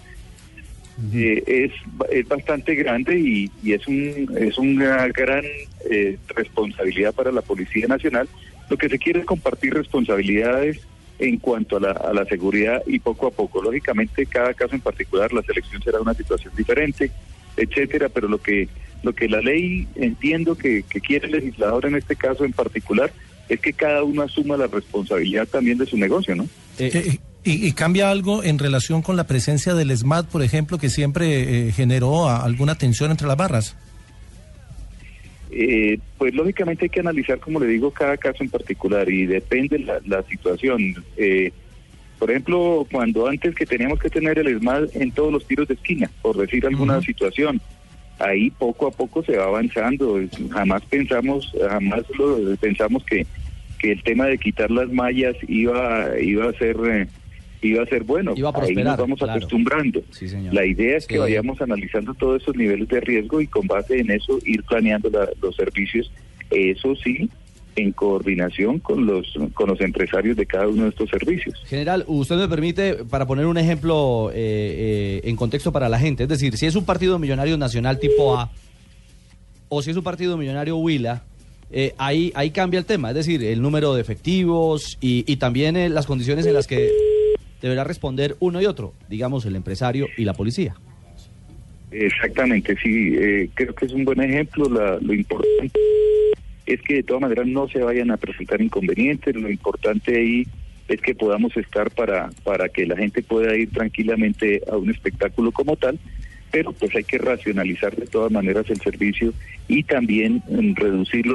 [1.12, 1.72] eh, es,
[2.10, 5.44] es bastante grande y, y es un es una gran
[5.90, 8.28] eh, responsabilidad para la Policía Nacional.
[8.70, 10.80] Lo que se quiere es compartir responsabilidades
[11.18, 13.62] en cuanto a la, a la seguridad y poco a poco.
[13.62, 17.10] Lógicamente, cada caso en particular, la selección será una situación diferente,
[17.56, 18.68] etcétera, pero lo que
[19.02, 23.12] lo que la ley entiendo que, que quiere el legislador en este caso en particular
[23.50, 26.48] es que cada uno asuma la responsabilidad también de su negocio, ¿no?
[26.78, 30.88] Eh, y, y cambia algo en relación con la presencia del SMAT, por ejemplo, que
[30.88, 33.76] siempre eh, generó a- alguna tensión entre las barras.
[35.50, 39.78] Eh, pues lógicamente hay que analizar, como le digo, cada caso en particular y depende
[39.78, 41.04] la, la situación.
[41.16, 41.52] Eh,
[42.18, 45.74] por ejemplo, cuando antes que teníamos que tener el ESMAD en todos los tiros de
[45.74, 47.60] esquina, por decir alguna situación,
[48.18, 50.18] ahí poco a poco se va avanzando.
[50.50, 53.26] Jamás pensamos, jamás lo, pensamos que,
[53.84, 56.76] que el tema de quitar las mallas iba, iba a ser...
[56.90, 57.06] eh,
[57.62, 58.34] iba a ser bueno.
[58.36, 59.32] Iba a Ahí nos vamos claro.
[59.34, 60.02] acostumbrando.
[60.10, 60.26] Sí.
[60.52, 61.20] La idea es que Sí.
[61.20, 65.28] vayamos analizando todos esos niveles de riesgo y con base en eso ir planeando la-
[65.40, 66.10] los servicios,
[66.50, 67.30] eso sí,
[67.76, 71.54] en coordinación con los con los empresarios de cada uno de estos servicios.
[71.66, 76.24] General, usted me permite, para poner un ejemplo eh, eh, en contexto para la gente,
[76.24, 78.50] es decir, si es un partido millonario nacional tipo A
[79.70, 81.24] o si es un partido millonario Huila,
[81.76, 85.76] eh, ahí, ahí cambia el tema, es decir, el número de efectivos y, y también
[85.76, 86.90] eh, las condiciones en las que
[87.60, 90.74] deberá responder uno y otro, digamos el empresario y la policía.
[91.90, 94.68] Exactamente, sí, eh, creo que es un buen ejemplo.
[94.68, 95.70] La- lo importante
[96.66, 99.34] es que de todas maneras no se vayan a presentar inconvenientes.
[99.36, 100.46] Lo importante ahí
[100.88, 105.52] es que podamos estar para, para que la gente pueda ir tranquilamente a un espectáculo
[105.52, 105.98] como tal,
[106.54, 109.34] pero pues hay que racionalizar de todas maneras el servicio
[109.66, 111.34] y también mm, reducirlo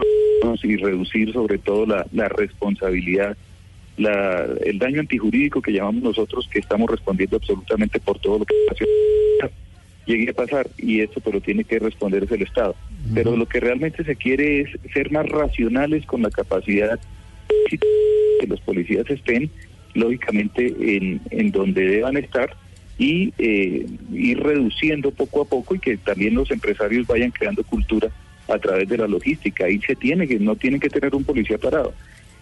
[0.63, 3.35] y reducir sobre todo la, la responsabilidad
[3.97, 8.55] la, el daño antijurídico que llamamos nosotros, que estamos respondiendo absolutamente por todo lo que
[10.05, 12.73] llegue a pasar, y esto pero tiene que responder es el Estado.
[13.13, 16.97] Pero lo que realmente se quiere es ser más racionales con la capacidad
[17.69, 19.51] que los policías estén,
[19.95, 22.55] lógicamente, en, en donde deban estar
[22.99, 28.09] y eh, ir reduciendo poco a poco y que también los empresarios vayan creando cultura
[28.47, 29.65] a través de la logística.
[29.65, 31.93] Ahí se tiene que, no tienen que tener un policía parado.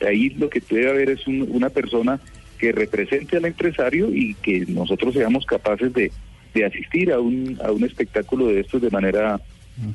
[0.06, 2.20] Ahí lo que debe haber es un- una persona
[2.58, 6.12] que represente al empresario y que nosotros seamos capaces de,
[6.56, 9.40] de asistir a un, a un espectáculo de estos de manera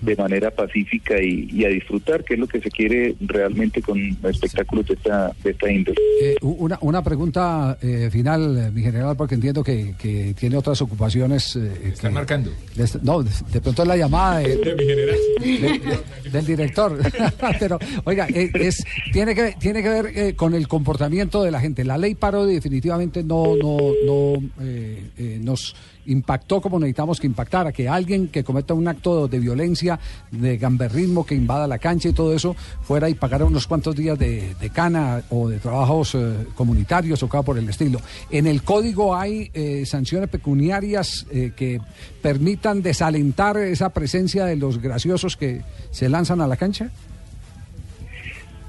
[0.00, 3.98] de manera pacífica y, y a disfrutar, que es lo que se quiere realmente con
[4.24, 5.96] espectáculos de esta, de esta índole.
[6.22, 10.80] Eh, una, una pregunta eh, final, eh, mi general, porque entiendo que, que tiene otras
[10.82, 11.56] ocupaciones.
[11.56, 12.50] eh, Están que- marcando.
[12.76, 15.16] de este- no, de, de pronto es la llamada de- mi general.
[15.40, 15.78] de-
[16.24, 16.98] de- del director.
[17.58, 21.60] Pero, oiga, eh, es, tiene que, tiene que ver eh, con el comportamiento de la
[21.60, 21.84] gente.
[21.84, 25.74] La ley Parodi definitivamente no, no, no eh, eh, nos
[26.06, 29.98] impactó como necesitamos que impactara, que alguien que cometa un acto de violencia,
[30.30, 34.18] de gamberrismo, que invada la cancha y todo eso, fuera y pagara unos cuantos días
[34.18, 38.00] de, cana o de trabajos eh, comunitarios o cosas por el estilo.
[38.30, 41.80] En el código hay eh, sanciones pecuniarias eh, que
[42.20, 46.90] permitan desalentar esa presencia de los graciosos que se lanzan a la cancha.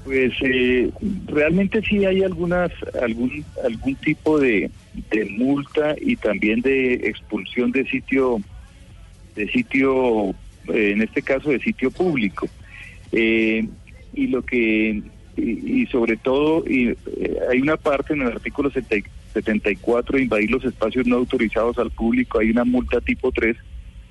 [0.04, 0.90] Pues eh,
[1.26, 2.70] realmente sí hay algunas
[3.00, 4.70] algún algún tipo de,
[5.10, 8.40] de multa y también de expulsión de sitio
[9.34, 10.30] de sitio
[10.68, 12.48] eh, en este caso de sitio público
[13.12, 13.68] Eh,
[14.12, 15.02] y lo que
[15.36, 16.96] y, sobre todo eh,
[17.50, 21.90] hay una parte en el artículo 70 74 de invadir los espacios no autorizados al
[21.90, 23.56] público hay una multa tipo 3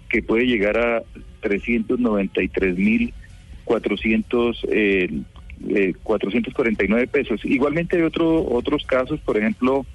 [0.10, 1.04] que puede llegar a
[1.42, 3.14] 393 mil
[3.66, 5.10] 400 eh,
[5.70, 7.42] eh, 449 pesos.
[7.46, 9.86] Igualmente hay otro, otros casos, por ejemplo,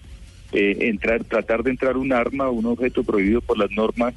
[0.52, 4.14] eh, entrar, tratar de entrar un arma o un objeto prohibido por las normas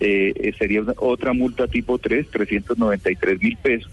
[0.00, 3.90] eh, eh, sería una- otra multa tipo 3, 393 mil pesos.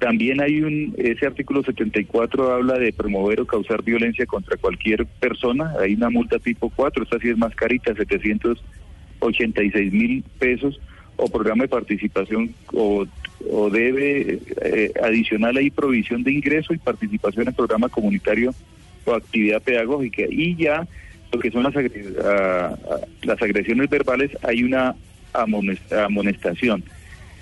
[0.00, 5.74] También hay un, ese artículo 74 habla de promover o causar violencia contra cualquier persona,
[5.80, 7.94] hay una multa tipo 4, esta sí es más carita,
[9.20, 10.80] 786 mil pesos,
[11.16, 13.06] o programa de participación, o,
[13.50, 18.54] o debe eh, adicional ahí provisión de ingreso y participación en programa comunitario
[19.08, 20.22] o actividad pedagógica.
[20.28, 20.86] Y ya
[21.32, 21.74] lo que son las,
[23.22, 24.94] las agresiones verbales, hay una
[25.32, 26.82] amonest- amonestación.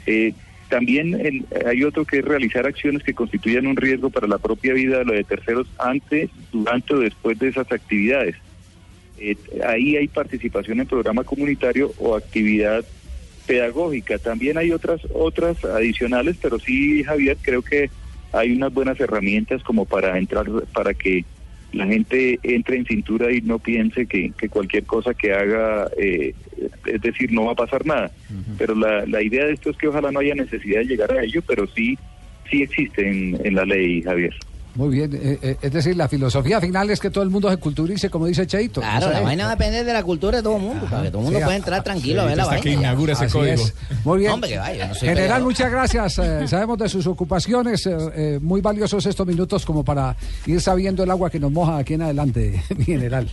[0.07, 0.33] Eh,
[0.69, 4.73] también en- hay otro que es realizar acciones que constituyan un riesgo para la propia
[4.75, 8.35] vida de los de terceros antes, durante o después de esas actividades.
[9.19, 12.85] Eh, ahí hay participación en programa comunitario o actividad
[13.47, 14.19] pedagógica.
[14.19, 17.89] También hay otras otras adicionales, pero sí, Javier, creo que
[18.33, 21.25] hay unas buenas herramientas como para entrar, para que
[21.73, 26.35] la gente entre en cintura y no piense que, que cualquier cosa que haga, eh,
[26.87, 28.11] es decir, no va a pasar nada.
[28.59, 31.23] Pero la, la idea de esto es que ojalá no haya necesidad de llegar a
[31.23, 31.99] ello, pero sí,
[32.51, 34.35] sí existe en, en la ley, Javier.
[34.77, 37.57] Muy bien, eh, eh, es decir, la filosofía final es que todo el mundo se
[37.57, 38.81] culturice, como dice Cheito.
[38.83, 40.87] Claro, O sea, la vaina va a depender de la cultura de todo el mundo,
[40.91, 42.63] para que todo el mundo Sí, pueda a- entrar tranquilo a ver la hasta vaina.
[42.63, 42.79] que ya.
[42.81, 43.55] inaugure ese Así código.
[43.65, 43.75] es.
[44.05, 44.33] Muy bien.
[44.33, 45.43] Hombre, que vaya, no General, peleador.
[45.45, 46.19] muchas gracias.
[46.19, 47.87] eh, sabemos de sus ocupaciones.
[47.87, 50.15] eh, eh, muy valiosos estos minutos como para
[50.47, 53.29] ir sabiendo el agua que nos moja aquí en adelante, mi general.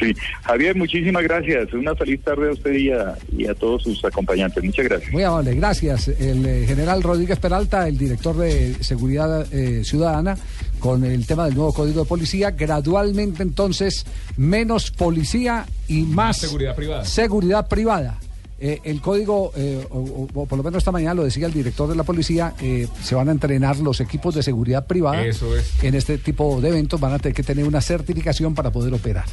[0.00, 1.72] Sí, Javier, muchísimas gracias.
[1.72, 4.62] Una feliz tarde a usted y a, y a todos sus acompañantes.
[4.64, 5.12] Muchas gracias.
[5.12, 6.08] Muy amable, gracias.
[6.08, 10.36] El eh, general Rodríguez Peralta, el director de Seguridad eh, Ciudadana,
[10.78, 12.50] con el tema del nuevo código de policía.
[12.52, 14.04] Gradualmente, entonces,
[14.36, 17.04] menos policía y más seguridad privada.
[17.04, 18.18] seguridad privada.
[18.60, 21.52] Eh, el código, eh, o, o- o por lo menos esta mañana lo decía el
[21.52, 25.54] director de la policía, eh, se van a entrenar los equipos de seguridad privada Eso
[25.56, 25.82] es.
[25.82, 29.24] en este tipo de eventos, van a tener que tener una certificación para poder operar.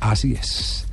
[0.00, 0.86] Así es.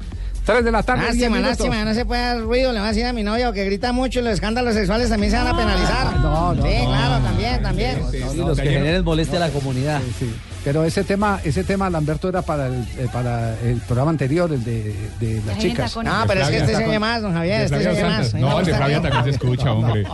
[0.46, 1.04] Tres de la tarde.
[1.04, 2.72] Lástima, lástima, no se puede dar ruido.
[2.72, 5.30] Le va a decir a mi novia que grita mucho y los escándalos sexuales también
[5.30, 6.20] se van a penalizar.
[6.22, 8.02] No, no, Sí, no, claro, no, también, también.
[8.12, 10.00] Sí, los que generen molestia a la comunidad.
[10.18, 14.50] Sí, Pero ese tema, ese tema, Lamberto, era para el, eh, para el programa anterior,
[14.54, 15.94] el de, de las chicas.
[15.98, 18.34] No, pero es que este se oye más, don Javier, este se oye más.
[18.34, 20.06] No, el de Flavia también se escucha, hombre.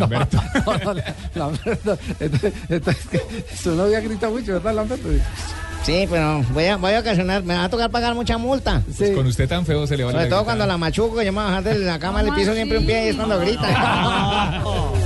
[0.00, 0.42] Lamberto.
[1.36, 3.22] Lamberto, entonces, entonces,
[3.62, 5.08] su novia grita mucho, ¿verdad, Lamberto?
[5.82, 8.82] Sí, pero voy a, voy a ocasionar, me va a tocar pagar mucha multa.
[8.96, 11.32] Pues con usted tan feo se le va Sobre la todo cuando la machuco, yo
[11.32, 13.38] me voy a bajar de la cama, le piso siempre un pie y es cuando
[13.38, 14.72] grita.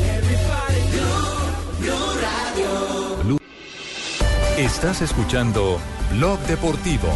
[4.61, 5.79] Estás escuchando
[6.11, 7.09] Blog Deportivo.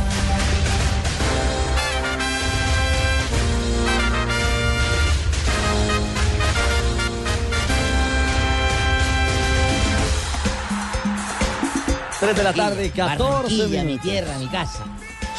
[12.24, 14.02] Tres de la tarde, 14 Barranquilla, mi minutos.
[14.10, 14.84] tierra, mi casa.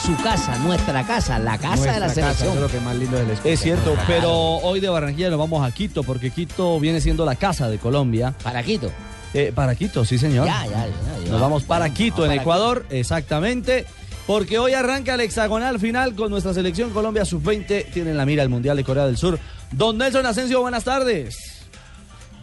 [0.06, 2.50] Su casa, nuestra casa, la casa de la casa, selección.
[2.50, 5.68] eso es lo que más lindo del Es cierto, pero hoy de Barranquilla nos vamos
[5.68, 8.36] a Quito, porque Quito viene siendo la casa de Colombia.
[8.44, 8.92] ¿Para Quito?
[9.34, 10.46] Eh, para Quito, sí, señor.
[10.46, 11.32] Ya, ya, ya, ya.
[11.32, 13.88] Nos vamos para Quito, en para Ecuador, exactamente.
[14.28, 17.92] Porque hoy arranca el hexagonal final con nuestra selección Colombia Sub-20.
[17.92, 19.40] Tienen la mira el Mundial de Corea del Sur.
[19.72, 21.55] Don Nelson Asensio, buenas tardes.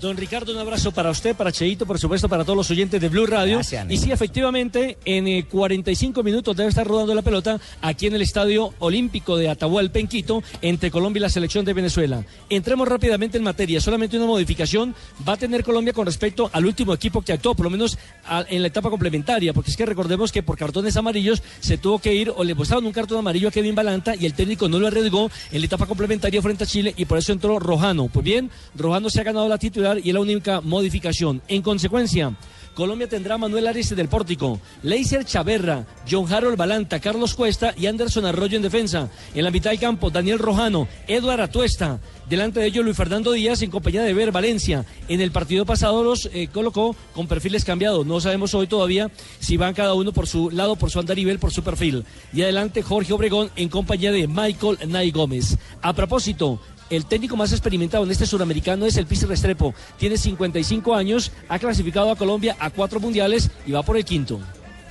[0.03, 3.09] Don Ricardo, un abrazo para usted, para Cheito, por supuesto, para todos los oyentes de
[3.09, 3.55] Blue Radio.
[3.59, 8.17] Gracias, y sí, efectivamente, en eh, 45 minutos debe estar rodando la pelota aquí en
[8.17, 12.25] el Estadio Olímpico de Atahualpa, en Quito, entre Colombia y la selección de Venezuela.
[12.51, 13.81] Entremos rápidamente en materia.
[13.81, 14.93] Solamente una modificación
[15.27, 18.45] va a tener Colombia con respecto al último equipo que actuó, por lo menos a-
[18.49, 22.13] en la etapa complementaria, porque es que recordemos que por cartones amarillos se tuvo que
[22.13, 24.89] ir o le mostraron un cartón amarillo a Kevin Balanta y el técnico no lo
[24.89, 28.09] arriesgó en la etapa complementaria frente a Chile y por eso entró Rojano.
[28.09, 31.43] Pues bien, Rojano se ha ganado la titular y es la única modificación.
[31.49, 32.35] En consecuencia,
[32.75, 37.87] Colombia tendrá a Manuel Arias del Pórtico, Leiser Chaverra, John Harold Balanta, Carlos Cuesta y
[37.87, 39.11] Anderson Arroyo en defensa.
[39.35, 42.01] En la mitad del campo, Daniel Rojano, Eduard Atuesta.
[42.31, 44.87] Delante de ellos, Luis Fernando Díaz en compañía de Ver Valencia.
[45.09, 48.07] En el partido pasado los eh, colocó con perfiles cambiados.
[48.07, 51.53] No sabemos hoy todavía si van cada uno por su lado, por su andarivel, por
[51.53, 52.05] su perfil.
[52.33, 55.59] Y adelante, Jorge Obregón en compañía de Michael Nay Gómez.
[55.83, 56.59] A propósito,
[56.93, 59.75] el técnico más experimentado en este suramericano es el Pizzi Restrepo.
[59.97, 64.39] Tiene 55 años, ha clasificado a Colombia a cuatro mundiales y va por el quinto.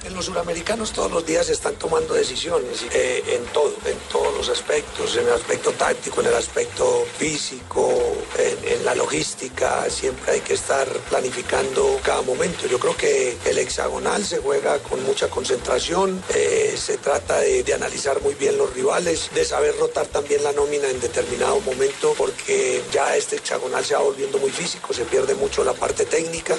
[0.09, 5.15] Los suramericanos todos los días están tomando decisiones eh, en todo, en todos los aspectos,
[5.15, 7.89] en el aspecto táctico, en el aspecto físico,
[8.37, 12.67] en, en la logística, siempre hay que estar planificando cada momento.
[12.67, 17.73] Yo creo que el hexagonal se juega con mucha concentración, eh, se trata de, de
[17.73, 22.83] analizar muy bien los rivales, de saber rotar también la nómina en determinado momento, porque
[22.91, 26.55] ya este hexagonal se va volviendo muy físico, se pierde mucho la parte técnica,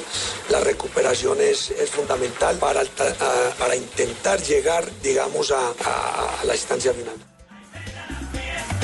[0.49, 3.15] la recuperación es, es fundamental para, alta-
[3.59, 7.15] para intentar llegar, digamos, a, a- a la instancia final.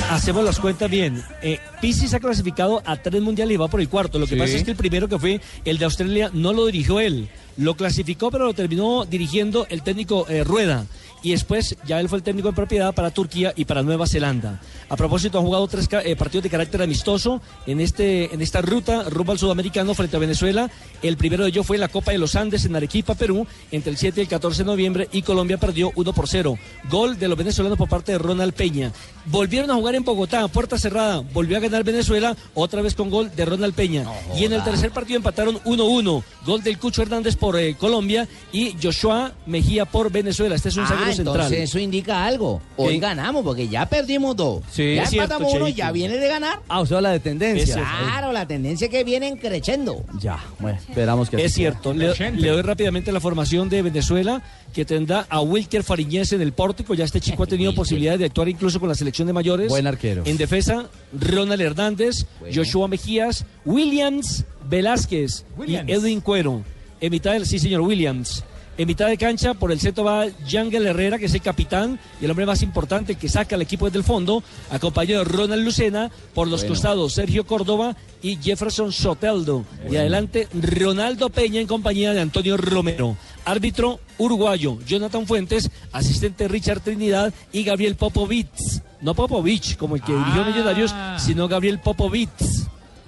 [0.09, 1.23] Hacemos las cuentas bien.
[1.43, 4.17] Eh, Pizzi se ha clasificado a tres mundiales y va por el cuarto.
[4.17, 4.39] Lo que Sí.
[4.39, 7.29] pasa es que el primero que fue el de Australia no lo dirigió él.
[7.57, 10.85] Lo clasificó, pero lo terminó dirigiendo el técnico eh, Rueda.
[11.21, 14.59] Y después ya él fue el técnico en propiedad para Turquía y para Nueva Zelanda.
[14.87, 19.03] A propósito, han jugado tres eh, partidos de carácter amistoso en, este, en esta ruta
[19.09, 20.69] rumbo al sudamericano frente a Venezuela.
[21.03, 23.91] El primero de ellos fue en la Copa de los Andes en Arequipa, Perú, entre
[23.91, 25.09] el 7 y el 14 de noviembre.
[25.11, 26.57] Y Colombia perdió 1 por 0.
[26.89, 28.91] Gol de los venezolanos por parte de Ronald Peña.
[29.25, 31.19] Volvieron a jugar en Bogotá, puerta cerrada.
[31.33, 34.05] Volvió a ganar Venezuela, otra vez con gol de Ronald Peña.
[34.35, 36.23] y en el tercer partido empataron 1-1.
[36.45, 40.55] Gol del Cucho Hernández por eh, Colombia y Joshua Mejía por Venezuela.
[40.55, 42.61] Este es un Ah, entonces eso indica algo.
[42.77, 42.99] Hoy ¿Qué?
[42.99, 44.61] ganamos porque ya perdimos dos.
[44.71, 44.95] Sí.
[44.95, 46.59] ya cierto, empatamos uno y ya viene de ganar.
[46.67, 47.75] Ah, usted habla de tendencia.
[47.75, 50.03] Claro, la tendencia es que vienen creciendo.
[50.19, 51.71] Ya, bueno, esperamos que Es sea.
[51.71, 51.93] cierto.
[51.93, 54.41] Le, le doy rápidamente la formación de Venezuela,
[54.73, 56.93] que tendrá a Wilker Fariñez en el pórtico.
[56.93, 59.69] Ya este chico ha tenido posibilidades de actuar incluso con la selección de mayores.
[59.69, 60.23] Buen arquero.
[60.25, 66.63] En defensa, Ronald Hernández, Joshua Mejías, Williams Velázquez y Edwin Cuero.
[67.01, 68.43] En mitad del, sí, señor Williams.
[68.79, 72.23] En mitad de cancha, por el centro va Yangel Herrera, que es el capitán y
[72.23, 76.09] el hombre más importante que saca al equipo desde el fondo, acompañado de Ronald Lucena,
[76.33, 76.75] por los Bueno.
[76.75, 79.65] costados Sergio Córdoba y Jefferson Soteldo.
[79.91, 83.17] Y adelante Ronaldo Peña en compañía de Antonio Romero.
[83.43, 88.81] Árbitro uruguayo, Jonathan Fuentes, asistente Richard Trinidad y Gabriel Popovich.
[89.01, 92.29] No Popovich, como el que dirigió Millonarios, sino Gabriel Popovich.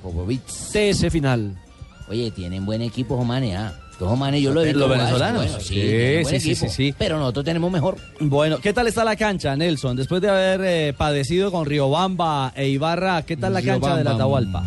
[0.03, 0.41] Popovich.
[0.73, 1.57] TS final.
[2.09, 3.55] Oye, tienen buen equipo, Jomane,
[4.05, 4.09] ¿ah?
[4.09, 4.85] Jomane yo lo he ¿Los visto.
[4.85, 5.43] jugar, venezolanos?
[5.45, 6.95] bueno, sí, Sí, sí, equipo, sí, sí.
[6.97, 7.97] Pero nosotros tenemos mejor.
[8.19, 9.95] Bueno, ¿qué tal está la cancha, Nelson?
[9.95, 14.11] Después de haber eh, padecido con Riobamba e Ibarra, ¿qué tal la cancha de la
[14.11, 14.63] Atahualpa?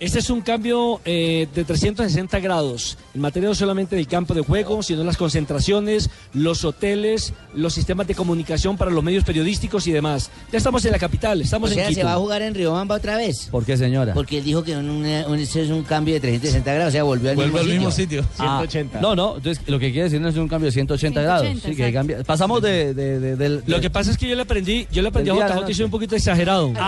[0.00, 4.42] Este es un cambio eh, de 360 grados en materia no solamente del campo de
[4.42, 9.92] juego, sino las concentraciones, los hoteles, los sistemas de comunicación para los medios periodísticos y
[9.92, 10.30] demás.
[10.52, 12.00] Ya estamos en la capital, estamos o sea, en Quito.
[12.02, 13.48] se va a jugar en Riobamba otra vez.
[13.50, 14.14] ¿Por qué, señora?
[14.14, 15.04] Porque él dijo que un, un-
[15.38, 18.24] ese es un cambio de 360 grados, o sea, volvió al mismo sitio.
[18.38, 18.64] Ah,
[19.00, 21.42] no, no, entonces lo que quiere decir no es un cambio de 180, grados.
[21.42, 24.36] 180, Sí, que cambia- pasamos de, de- de- del- Lo que pasa es que yo
[24.36, 26.68] le aprendí, yo le aprendí a JJ y soy un poquito exagerado.
[26.68, 26.78] bueno,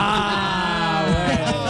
[1.29, 1.67] mira.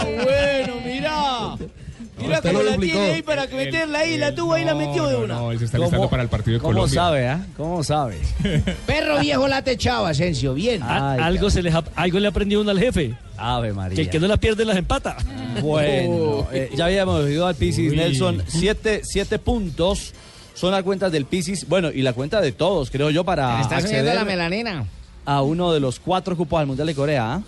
[2.41, 5.33] Cómo lo la tiene ahí para meterla ahí, la tuvo ahí, la metió de una.
[5.35, 7.01] No, él se está listando para el partido de ¿Cómo Colombia.
[7.01, 7.45] sabe, ah?
[7.57, 8.19] ¿Cómo sabe?
[8.85, 10.81] Perro viejo la techaba, Asensio, bien.
[10.83, 13.13] A- algo, se les, algo le aprendió uno al jefe.
[13.37, 13.95] Ave María.
[13.95, 15.17] Que el que no la pierde las empata.
[15.61, 17.97] Bueno, eh, ya habíamos oído al Pisis Uy.
[17.97, 18.41] Nelson.
[18.47, 20.13] Siete, siete puntos
[20.53, 21.67] son las cuentas del Pisis.
[21.67, 24.85] Bueno, y la cuenta de todos, creo yo, para Me está acceder la melanina.
[25.25, 27.33] a uno de los cuatro cupos al Mundial de Corea.
[27.33, 27.41] ¿ah?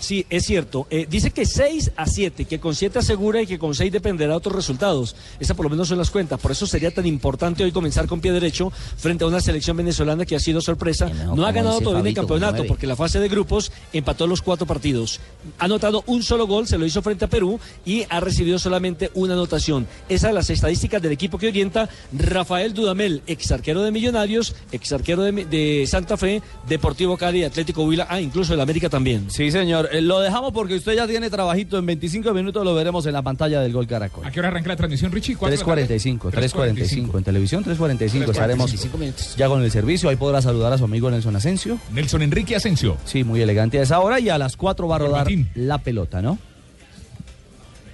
[0.00, 0.86] Sí, es cierto.
[0.90, 4.32] Eh, dice que 6 a 7, que con 7 asegura y que con 6 dependerá
[4.32, 5.14] de otros resultados.
[5.38, 6.40] Esas por lo menos son las cuentas.
[6.40, 10.24] Por eso sería tan importante hoy comenzar con pie derecho frente a una selección venezolana
[10.24, 11.08] que ha sido sorpresa.
[11.08, 15.20] No ha ganado todavía el campeonato porque la fase de grupos empató los cuatro partidos.
[15.58, 19.10] Ha anotado un solo gol, se lo hizo frente a Perú y ha recibido solamente
[19.14, 19.86] una anotación.
[20.08, 25.22] Esas las estadísticas del equipo que orienta Rafael Dudamel, ex arquero de Millonarios, ex arquero
[25.22, 29.30] de, de Santa Fe, Deportivo Cali, Atlético Huila, ah, incluso del América también.
[29.30, 29.89] Sí, señor.
[29.92, 31.78] Eh, lo dejamos porque usted ya tiene trabajito.
[31.78, 34.24] En 25 minutos lo veremos en la pantalla del Gol Caracol.
[34.24, 35.36] ¿A qué hora arranca la transmisión, Richie?
[35.36, 35.98] ¿Cuatro de la tarde?
[35.98, 39.36] 3.45, 3.45 en televisión, 3.45 estaremos 45 minutos.
[39.36, 40.08] ya con el servicio.
[40.08, 41.78] Ahí podrá saludar a su amigo Nelson Asensio.
[41.92, 42.96] Nelson Enrique Asensio.
[43.04, 46.22] Sí, muy elegante a esa hora y a las 4 va a rodar la pelota,
[46.22, 46.38] ¿no?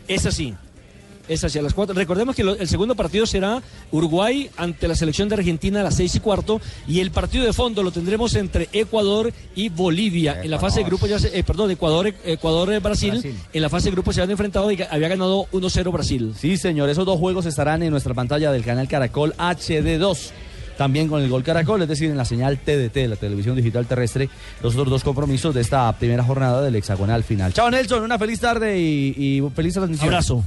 [0.09, 0.55] Es así.
[1.29, 1.95] Es así, a las cuatro.
[1.95, 5.97] Recordemos que lo- el segundo partido será Uruguay ante la selección de Argentina a las
[5.97, 6.61] seis y cuarto.
[6.87, 10.41] Y el partido de fondo lo tendremos entre Ecuador y Bolivia.
[10.43, 13.11] En la fase de grupo ya se, eh, perdón, Ecuador, Ecuador eh, Brasil.
[13.13, 13.35] Brasil.
[13.53, 16.35] En la fase de grupo se han enfrentado y había ganado 1-0 Brasil.
[16.39, 20.31] Sí, señor, esos dos juegos estarán en nuestra pantalla del canal Caracol HD2.
[20.79, 24.29] También con el Gol Caracol, es decir, en la señal TDT, la televisión digital terrestre,
[24.63, 27.55] los otros dos compromisos de esta primera jornada del hexagonal final.
[27.55, 30.09] Chao, Nelson, una feliz tarde y, y feliz transmisión.
[30.11, 30.45] Abrazo.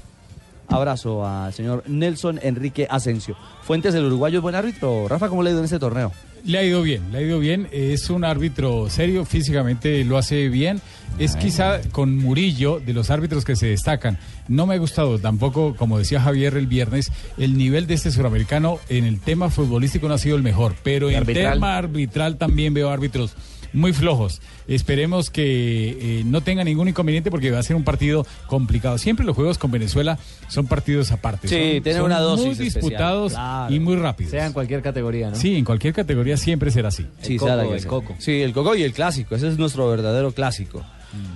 [0.69, 3.35] Abrazo al señor Nelson Enrique Asensio.
[3.63, 5.07] Fuentes del Uruguayo es buen árbitro.
[5.07, 6.11] Rafa, ¿cómo le ha ido en este torneo?
[6.45, 7.67] Le ha ido bien, le ha ido bien.
[7.71, 10.81] Es un árbitro serio, físicamente lo hace bien.
[11.17, 14.17] Es quizá con Murillo de los árbitros que se destacan.
[14.47, 18.79] No me ha gustado tampoco, como decía Javier el viernes, el nivel de este suramericano
[18.87, 21.53] en el tema futbolístico no ha sido el mejor, pero en arbitral?
[21.55, 23.35] tema arbitral también veo árbitros
[23.73, 24.41] muy flojos.
[24.67, 28.97] Esperemos que eh, no tenga ningún inconveniente porque va a ser un partido complicado.
[28.97, 31.47] Siempre los juegos con Venezuela son partidos aparte.
[31.47, 32.73] Sí, son, tienen son una dosis muy especial.
[32.81, 33.73] disputados Claro.
[33.73, 34.31] y muy rápidos.
[34.31, 35.35] Sea en cualquier categoría, ¿no?
[35.35, 37.05] Sí, en cualquier categoría siempre será así.
[37.21, 38.15] Sí, coco, el coco.
[38.19, 39.35] Sí, el coco y el clásico.
[39.35, 40.83] Ese es nuestro verdadero clásico.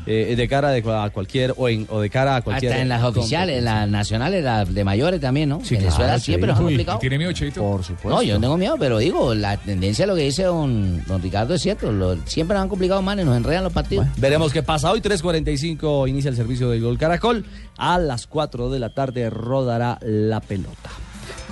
[0.05, 2.71] Eh, de cara de, a cualquier o, en- o de cara a cualquier.
[2.73, 5.62] Hasta en las oficiales, en las nacionales, las de mayores también, ¿no?
[5.63, 6.51] Sí, Venezuela claro, siempre sí.
[6.51, 6.99] nos ha Uy, complicado.
[6.99, 7.62] ¿Tiene miedo, Cheito?
[7.62, 8.09] Por supuesto.
[8.09, 11.53] No, yo no tengo miedo, pero digo, la tendencia, lo que dice don, don Ricardo
[11.55, 11.91] es cierto.
[11.91, 14.05] lo- siempre nos han complicado más y nos enredan los partidos.
[14.17, 14.91] Veremos qué pasa.
[14.91, 17.45] Hoy 3.45 inicia el servicio del Gol Caracol.
[17.77, 20.89] A las 4 de la tarde rodará la pelota.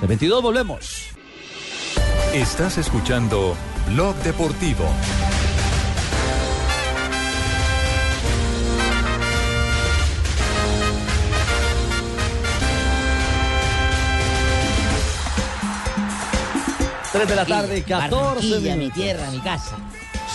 [0.02, 1.06] El 22 volvemos.
[2.34, 3.56] Estás escuchando
[3.90, 4.86] Blog Deportivo.
[17.22, 18.16] Tres de la tarde, 14
[18.50, 19.78] Barranquilla, mi tierra, mi casa.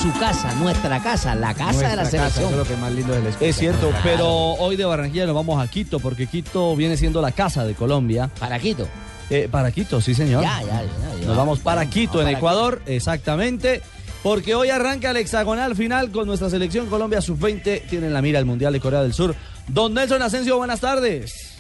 [0.01, 2.45] Su casa, nuestra casa, la casa de la casa, selección.
[2.45, 4.03] eso es lo que más lindo del Es cierto, Claro.
[4.05, 7.75] pero hoy de Barranquilla nos vamos a Quito porque Quito viene siendo la casa de
[7.75, 8.31] Colombia.
[8.39, 8.87] ¿Para Quito?
[9.31, 10.43] Eh, para Quito, sí señor.
[10.45, 11.27] Ya, ya, ya, ya.
[11.27, 13.83] Nos vamos para Quito, vamos en para Ecuador, exactamente.
[14.23, 17.89] Porque hoy arranca el hexagonal final con nuestra selección Colombia Sub-20.
[17.89, 19.35] Tienen la mira el Mundial de Corea del Sur.
[19.67, 21.56] Don Nelson Asensio, buenas tardes.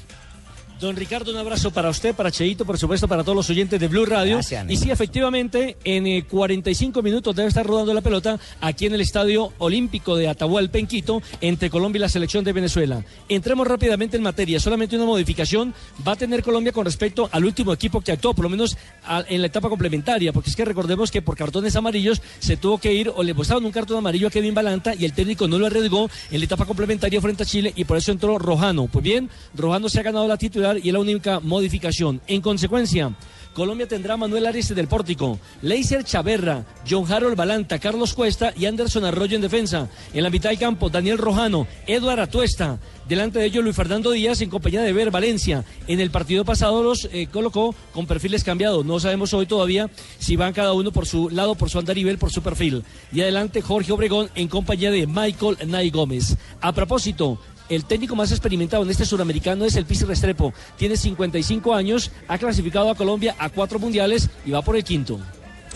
[0.79, 3.89] Don Ricardo, un abrazo para usted, para Cheito, por supuesto, para todos los oyentes de
[3.89, 4.35] Blue Radio.
[4.35, 8.93] Gracias, y sí, efectivamente, en eh, 45 minutos debe estar rodando la pelota aquí en
[8.93, 13.03] el Estadio Olímpico de Atahualpa, en Quito, entre Colombia y la selección de Venezuela.
[13.27, 14.61] Entremos rápidamente en materia.
[14.61, 15.73] Solamente una modificación
[16.07, 19.25] va a tener Colombia con respecto al último equipo que actuó, por lo menos a-
[19.31, 22.93] en la etapa complementaria, porque es que recordemos que por cartones amarillos se tuvo que
[22.93, 25.69] ir o le mostraron un cartón amarillo a Kevin Balanta y el técnico no lo
[25.69, 28.89] arriesgó en la etapa complementaria frente a Chile y por eso entró Rojano.
[28.89, 32.21] Pues bien, Rojano se ha ganado la titular y es la única modificación.
[32.27, 33.13] En consecuencia,
[33.57, 39.07] Colombia tendrá Manuel Arias del Pórtico, Leiser Chaverra, John Harold Balanta, Carlos Cuesta y Anderson
[39.07, 39.89] Arroyo en defensa.
[40.13, 42.79] En la mitad del campo, Daniel Rojano, Eduard Atuesta.
[43.09, 45.65] Delante de ellos, Luis Fernando Díaz en compañía de Ver Valencia.
[45.89, 48.85] En el partido pasado los eh, colocó con perfiles cambiados.
[48.85, 49.89] No sabemos hoy todavía
[50.19, 52.85] si van cada uno por su lado, por su andarivel, por su perfil.
[53.11, 56.37] Y adelante, Jorge Obregón en compañía de Michael Nay Gómez.
[56.61, 57.39] A propósito,
[57.69, 60.53] el técnico más experimentado en este suramericano es el Pizzi Restrepo.
[60.77, 65.19] Tiene 55 años, ha clasificado a Colombia a cuatro mundiales y va por el quinto.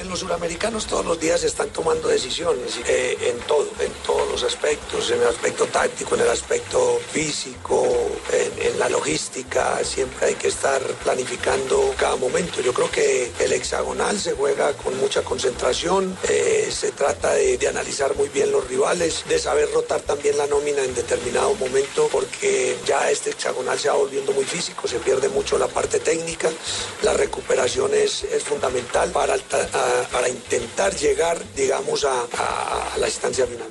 [0.00, 4.26] En los suramericanos todos los días se están tomando decisiones eh, en todo, en todos
[4.30, 7.86] los aspectos, en el aspecto táctico, en el aspecto físico,
[8.32, 12.62] en, en la logística, siempre hay que estar planificando cada momento.
[12.62, 17.68] Yo creo que el hexagonal se juega con mucha concentración, eh, se trata de, de
[17.68, 22.74] analizar muy bien los rivales, de saber rotar también la nómina en determinado momento, porque
[22.86, 26.48] ya este hexagonal se va volviendo muy físico, se pierde mucho la parte técnica,
[27.02, 29.68] la recuperación es, es fundamental para, alta-
[30.12, 33.68] para intentar llegar, digamos, a, a- a la instancia final.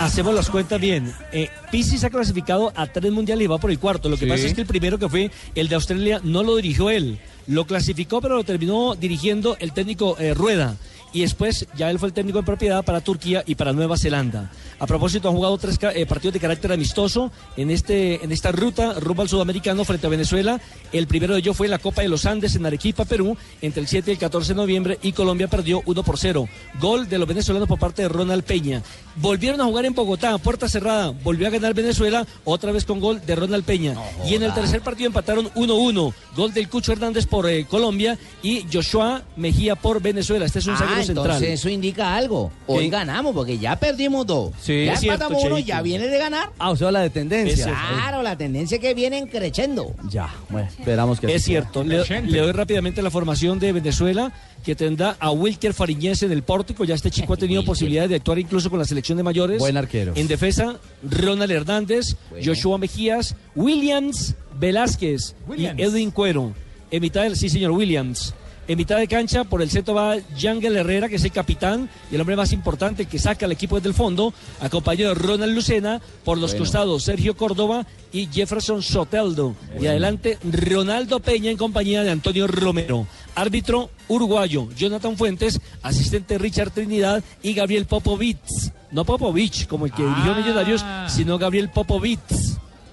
[0.00, 1.14] Hacemos las cuentas bien.
[1.32, 4.08] Eh, Pizzi se ha clasificado a tres mundiales y va por el cuarto.
[4.08, 4.30] Lo que Sí.
[4.30, 7.20] pasa es que el primero que fue el de Australia no lo dirigió él.
[7.46, 10.76] Lo clasificó, pero lo terminó dirigiendo el técnico eh, Rueda.
[11.14, 14.50] Y después ya él fue el técnico en propiedad para Turquía y para Nueva Zelanda.
[14.80, 18.94] A propósito, han jugado tres eh, partidos de carácter amistoso en, este, en esta ruta
[18.94, 20.60] rumbo al sudamericano frente a Venezuela.
[20.92, 23.80] El primero de ellos fue en la Copa de los Andes en Arequipa, Perú, entre
[23.80, 26.48] el 7 y el 14 de noviembre y Colombia perdió 1 por 0.
[26.80, 28.82] Gol de los venezolanos por parte de Ronald Peña.
[29.16, 31.10] Volvieron a jugar en Bogotá, puerta cerrada.
[31.10, 33.94] Volvió a ganar Venezuela, otra vez con gol de Ronald Peña.
[34.26, 36.12] y en el tercer partido empataron 1-1.
[36.36, 40.44] Gol del Cucho Hernández por eh, Colombia y Joshua Mejía por Venezuela.
[40.44, 42.50] Este es un Ah, entonces eso indica algo.
[42.66, 42.90] Hoy ¿Qué?
[42.90, 44.52] ganamos porque ya perdimos dos.
[44.60, 44.86] Sí.
[44.86, 46.50] ya Es cierto, empatamos uno, ya viene de ganar.
[46.58, 47.66] Ah, o sea, la de tendencia.
[47.66, 49.94] Claro, la tendencia que viene creciendo.
[50.08, 51.84] Ya, bueno, esperamos que Es cierto.
[51.84, 54.32] Le, le doy rápidamente la formación de Venezuela,
[54.64, 56.84] que tendrá a Wilker Fariñez en el pórtico.
[56.84, 59.58] Ya este chico ha tenido posibilidad de actuar incluso con la selección de mayores.
[59.58, 60.12] Buen arquero.
[60.16, 65.78] En defensa, Ronald Hernández, Joshua Mejías, Williams Velázquez Williams.
[65.78, 66.52] y Edwin Cuero.
[66.90, 68.34] En mitad del, sí, señor, Williams.
[68.66, 72.14] En mitad de cancha, por el centro va Yangel Herrera, que es el capitán y
[72.14, 76.00] el hombre más importante, que saca al equipo desde el fondo, acompañado de Ronald Lucena,
[76.24, 76.64] por los Bueno.
[76.64, 79.54] costados Sergio Córdoba y Jefferson Soteldo.
[79.78, 83.06] Y adelante Ronaldo Peña en compañía de Antonio Romero.
[83.34, 88.72] Árbitro uruguayo, Jonathan Fuentes, asistente Richard Trinidad y Gabriel Popovich.
[88.92, 92.20] No Popovich, como el que dirigió Millonarios, sino Gabriel Popovich.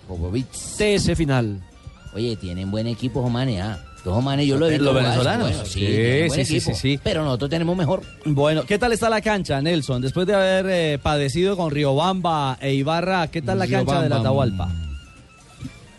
[0.07, 0.47] Popovich.
[0.77, 1.61] TS final.
[2.13, 3.85] Oye, tienen buen equipo, Jomane, ¿ah?
[4.03, 4.89] Los Jomane yo lo he Los visto.
[4.91, 5.47] jugar, venezolanos.
[5.49, 6.99] bueno, sí, Sí, buen sí, sí, equipo, sí, sí.
[7.03, 8.01] Pero nosotros tenemos mejor.
[8.25, 10.01] Bueno, ¿qué tal está la cancha, Nelson?
[10.01, 14.17] Después de haber eh, padecido con Riobamba e Ibarra, ¿qué tal la cancha de la
[14.17, 14.69] Atahualpa?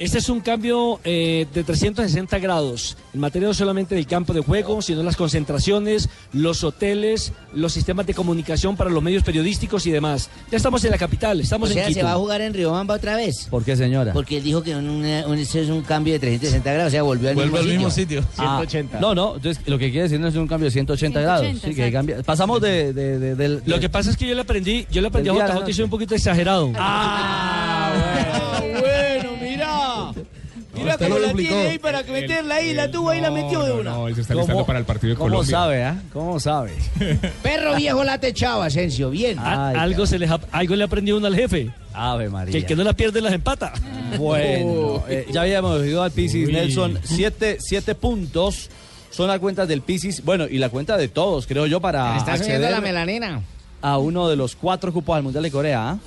[0.03, 4.41] Este es un cambio eh, de 360 grados en materia no solamente del campo de
[4.41, 9.91] juego, sino las concentraciones, los hoteles, los sistemas de comunicación para los medios periodísticos y
[9.91, 10.29] demás.
[10.51, 12.01] Ya estamos en la capital, estamos o sea, en Quito.
[12.01, 13.47] se va a jugar en Riobamba otra vez.
[13.51, 14.13] ¿Por qué, señora?
[14.13, 17.03] Porque él dijo que un, un- eso es un cambio de 360 grados, o sea,
[17.03, 18.25] volvió al mismo sitio.
[18.39, 18.63] Ah,
[19.01, 21.43] no, no, entonces lo que quiere decir no es un cambio de 180, grados.
[21.47, 22.23] 180, Sí, que cambia.
[22.23, 25.09] Pasamos de, de- de- del- Lo que pasa es que yo le aprendí, yo le
[25.09, 26.67] aprendí a JJ y soy un poquito exagerado.
[26.69, 26.79] bueno,
[28.75, 29.02] mira.
[30.99, 31.55] Cómo la duplicó.
[31.55, 33.91] tiene ahí para que meterla ahí, la tuvo ahí, la metió de una.
[33.93, 35.51] No, él se está listando para el partido de ¿Cómo Colombia.
[35.57, 36.03] sabe, ah?
[36.13, 36.73] ¿Cómo sabe?
[37.43, 39.39] Perro viejo la techaba, Asensio, bien.
[39.39, 41.71] Algo, se les, algo le aprendió uno al jefe.
[41.95, 42.53] Ave María.
[42.53, 43.73] Que el que no la pierde las empata.
[44.19, 46.53] Bueno, eh, ya habíamos ido al Pisis, Uy.
[46.53, 46.99] Nelson.
[47.03, 48.69] Siete, siete puntos
[49.11, 50.23] son las cuentas del Pisis.
[50.23, 53.41] Bueno, y la cuenta de todos, creo yo, para Me está acceder la melanina.
[53.81, 55.91] a uno de los cuatro cupos al Mundial de Corea.
[55.93, 55.99] ¿ah?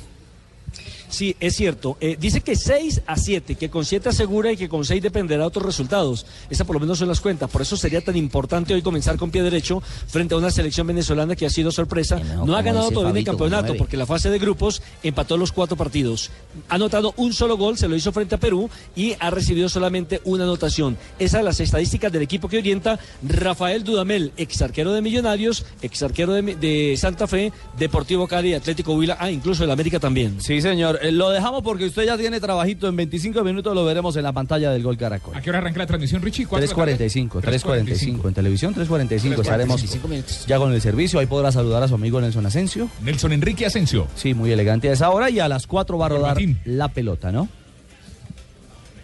[1.10, 1.98] Sí, es cierto.
[2.02, 5.44] Eh, dice que 6 a 7, que con 7 asegura y que con 6 dependerá
[5.44, 6.26] de otros resultados.
[6.50, 7.50] Esas por lo menos son las cuentas.
[7.50, 11.36] Por eso sería tan importante hoy comenzar con pie derecho frente a una selección venezolana
[11.36, 12.20] que ha sido sorpresa.
[12.20, 16.32] No, ha ganado todavía el campeonato porque la fase de grupos empató los cuatro partidos.
[16.70, 20.22] Ha anotado un solo gol, se lo hizo frente a Perú y ha recibido solamente
[20.24, 20.98] una anotación.
[21.20, 26.02] Esas son las estadísticas del equipo que orienta Rafael Dudamel, ex arquero de Millonarios, ex
[26.04, 30.42] arquero de, de Santa Fe, Deportivo Cali, Atlético Huila, ah, incluso el América también.
[30.42, 30.95] Sí, señor.
[30.98, 31.06] Señor.
[31.06, 32.88] Eh, lo dejamos porque usted ya tiene trabajito.
[32.88, 35.36] En 25 minutos lo veremos en la pantalla del Gol Caracol.
[35.36, 36.46] ¿A qué hora arranca la transmisión, Richie?
[36.46, 36.98] ¿Cuatro de la tarde?
[36.98, 38.28] 3.45, 3.45.
[38.28, 40.46] En televisión 3.45 estaremos 45 minutos.
[40.48, 41.20] ya con el servicio.
[41.20, 42.90] Ahí podrá saludar a su amigo Nelson Asensio.
[43.02, 44.08] Nelson Enrique Asensio.
[44.16, 45.30] Sí, muy elegante a esa hora.
[45.30, 47.48] Y a las 4 va a rodar la pelota, ¿no?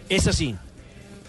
[0.08, 0.54] Es así.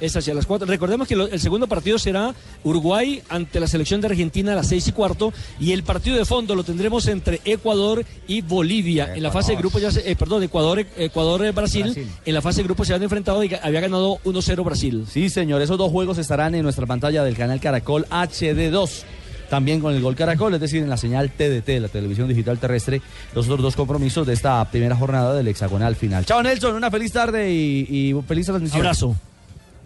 [0.04, 0.68] Es así, a las cuatro.
[0.68, 4.68] Recordemos que lo- el segundo partido será Uruguay ante la selección de Argentina a las
[4.68, 5.32] seis y cuarto.
[5.62, 9.16] Y el partido de fondo lo tendremos entre Ecuador y Bolivia.
[9.16, 11.84] En la fase de grupo ya se, eh, perdón, Ecuador, Ecuador, eh, Brasil.
[11.84, 12.08] Brasil.
[12.26, 15.06] En la fase de grupo se han enfrentado y había ganado 1-0 Brasil.
[15.10, 15.62] Sí, señor.
[15.62, 19.04] Esos dos juegos estarán en nuestra pantalla del canal Caracol HD2.
[19.50, 23.02] También con el Gol Caracol, es decir, en la señal TDT, la televisión digital terrestre,
[23.36, 26.26] los otros dos compromisos de esta primera jornada del hexagonal final.
[26.26, 28.82] Chao, Nelson, una feliz tarde y, y feliz transmisión.
[28.82, 29.16] Abrazo.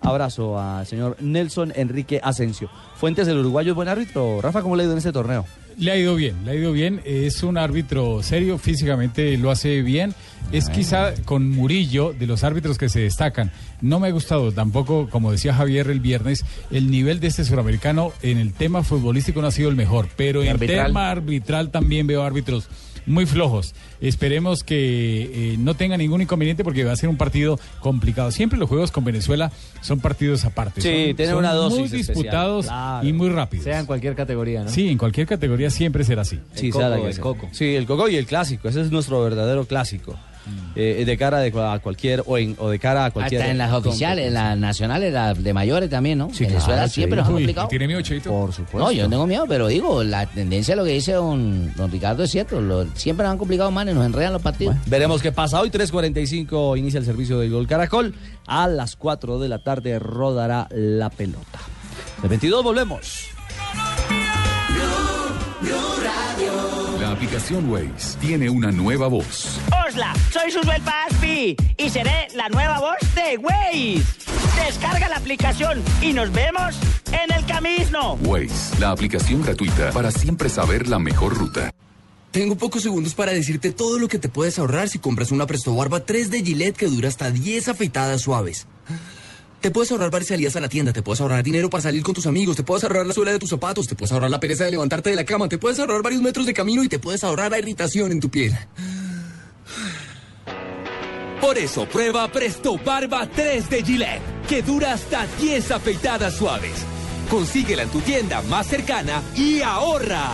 [0.08, 2.70] Abrazo al señor Nelson Enrique Asensio.
[2.96, 4.42] Fuentes del Uruguayo es buen árbitro.
[4.42, 5.46] Rafa, ¿cómo le ha ido en este torneo?
[5.78, 7.02] Le ha ido bien, le ha ido bien.
[7.06, 10.16] Es un árbitro serio, físicamente lo hace bien.
[10.52, 13.52] Es quizá con Murillo de los árbitros que se destacan.
[13.82, 18.12] No me ha gustado tampoco, como decía Javier el viernes, el nivel de este suramericano
[18.24, 22.08] en el tema futbolístico no ha sido el mejor, pero ¿Y en tema arbitral también
[22.08, 22.70] veo árbitros
[23.08, 23.74] muy flojos.
[24.02, 28.30] Esperemos que eh, no tenga ningún inconveniente porque va a ser un partido complicado.
[28.32, 29.52] Siempre los juegos con Venezuela
[29.82, 30.82] son partidos aparte.
[30.82, 32.16] Sí, son, tiene son una dosis muy especial.
[32.16, 33.08] disputados Claro.
[33.08, 33.64] y muy rápidos.
[33.64, 34.70] Sea en cualquier categoría, ¿no?
[34.70, 36.40] Sí, en cualquier categoría siempre será así.
[36.54, 37.24] Sí, sea la que sea.
[37.52, 38.68] Sí, el coco y el clásico.
[38.70, 40.16] Ese es nuestro verdadero clásico.
[40.80, 43.42] Eh, de cara de, a cualquier o, en- o de cara a cualquier.
[43.42, 46.28] Hasta en las oficiales, en las nacionales, las de mayores también, ¿no?
[46.28, 47.22] Venezuela claro, siempre sí.
[47.22, 47.68] nos ha complicado.
[47.68, 48.30] ¿Tiene miedo, Cheito?
[48.30, 48.78] Por supuesto.
[48.78, 51.90] No, yo no tengo miedo, pero digo, la tendencia de lo que dice don, don
[51.92, 52.62] Ricardo es cierto.
[52.62, 54.76] lo- siempre nos han complicado más y nos enredan los partidos.
[54.86, 55.60] Veremos qué pasa.
[55.62, 58.14] Hoy 3.45 inicia el servicio del Gol Caracol.
[58.46, 61.60] A las 4 de la tarde rodará la pelota.
[62.22, 63.30] De 22 volvemos.
[67.38, 69.60] Aplicación Waze tiene una nueva voz.
[69.68, 74.02] Hola, soy Susbel Paspi y seré la nueva voz de Waze.
[74.66, 76.76] Descarga la aplicación y nos vemos
[77.12, 78.18] en el camino.
[78.24, 81.72] Waze, la aplicación gratuita para siempre saber la mejor ruta.
[82.32, 85.76] Tengo pocos segundos para decirte todo lo que te puedes ahorrar si compras una Presto
[85.76, 88.66] Barba 3 de Gillette que dura hasta 10 afeitadas suaves.
[89.62, 92.14] Te puedes ahorrar varias salidas a la tienda, te puedes ahorrar dinero para salir con
[92.14, 94.66] tus amigos, te puedes ahorrar la suela de tus zapatos, te puedes ahorrar la pereza
[94.66, 97.24] de levantarte de la cama, te puedes ahorrar varios metros de camino y te puedes
[97.24, 98.56] ahorrar la irritación en tu piel.
[101.42, 106.86] Por eso prueba Presto Barba 3 de Gillette, que dura hasta 10 afeitadas suaves.
[107.30, 110.34] Consíguela en tu tienda más cercana y ahorra.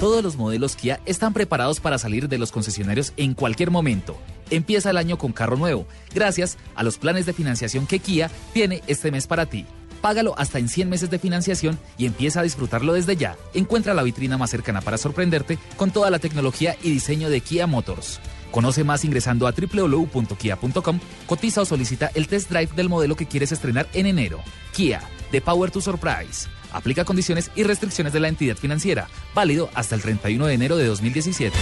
[0.00, 4.18] Todos los modelos Kia están preparados para salir de los concesionarios en cualquier momento.
[4.52, 8.82] Empieza el año con carro nuevo, gracias a los planes de financiación que Kia tiene
[8.86, 9.64] este mes para ti.
[10.02, 13.36] Págalo hasta en 100 meses de financiación y empieza a disfrutarlo desde ya.
[13.54, 17.66] Encuentra la vitrina más cercana para sorprenderte con toda la tecnología y diseño de Kia
[17.66, 18.20] Motors.
[18.50, 23.52] Conoce más ingresando a www.kia.com, cotiza o solicita el test drive del modelo que quieres
[23.52, 24.42] estrenar en enero.
[24.76, 25.00] Kia,
[25.30, 26.46] The Power to Surprise.
[26.74, 29.08] Aplica condiciones y restricciones de la entidad financiera.
[29.34, 31.56] Válido hasta el 31 de enero de 2017.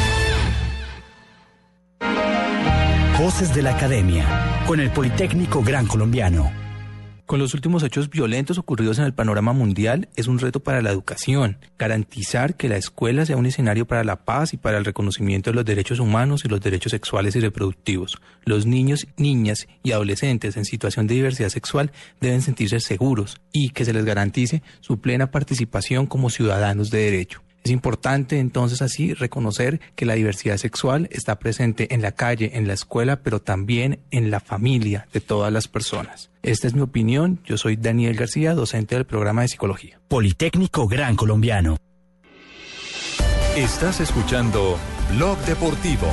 [3.20, 6.50] Voces de la Academia, con el Politécnico Gran Colombiano.
[7.26, 10.88] Con los últimos hechos violentos ocurridos en el panorama mundial, es un reto para la
[10.88, 15.50] educación, garantizar que la escuela sea un escenario para la paz y para el reconocimiento
[15.50, 18.22] de los derechos humanos y los derechos sexuales y reproductivos.
[18.46, 21.92] Los niños, niñas y adolescentes en situación de diversidad sexual
[22.22, 27.42] deben sentirse seguros y que se les garantice su plena participación como ciudadanos de derecho.
[27.64, 32.66] Es importante entonces así reconocer que la diversidad sexual está presente en la calle, en
[32.66, 36.30] la escuela, pero también en la familia de todas las personas.
[36.42, 37.40] Esta es mi opinión.
[37.44, 40.00] Yo soy Daniel García, docente del programa de psicología.
[40.08, 41.76] Politécnico Gran Colombiano.
[43.56, 44.78] Estás escuchando
[45.10, 46.06] Blog Deportivo.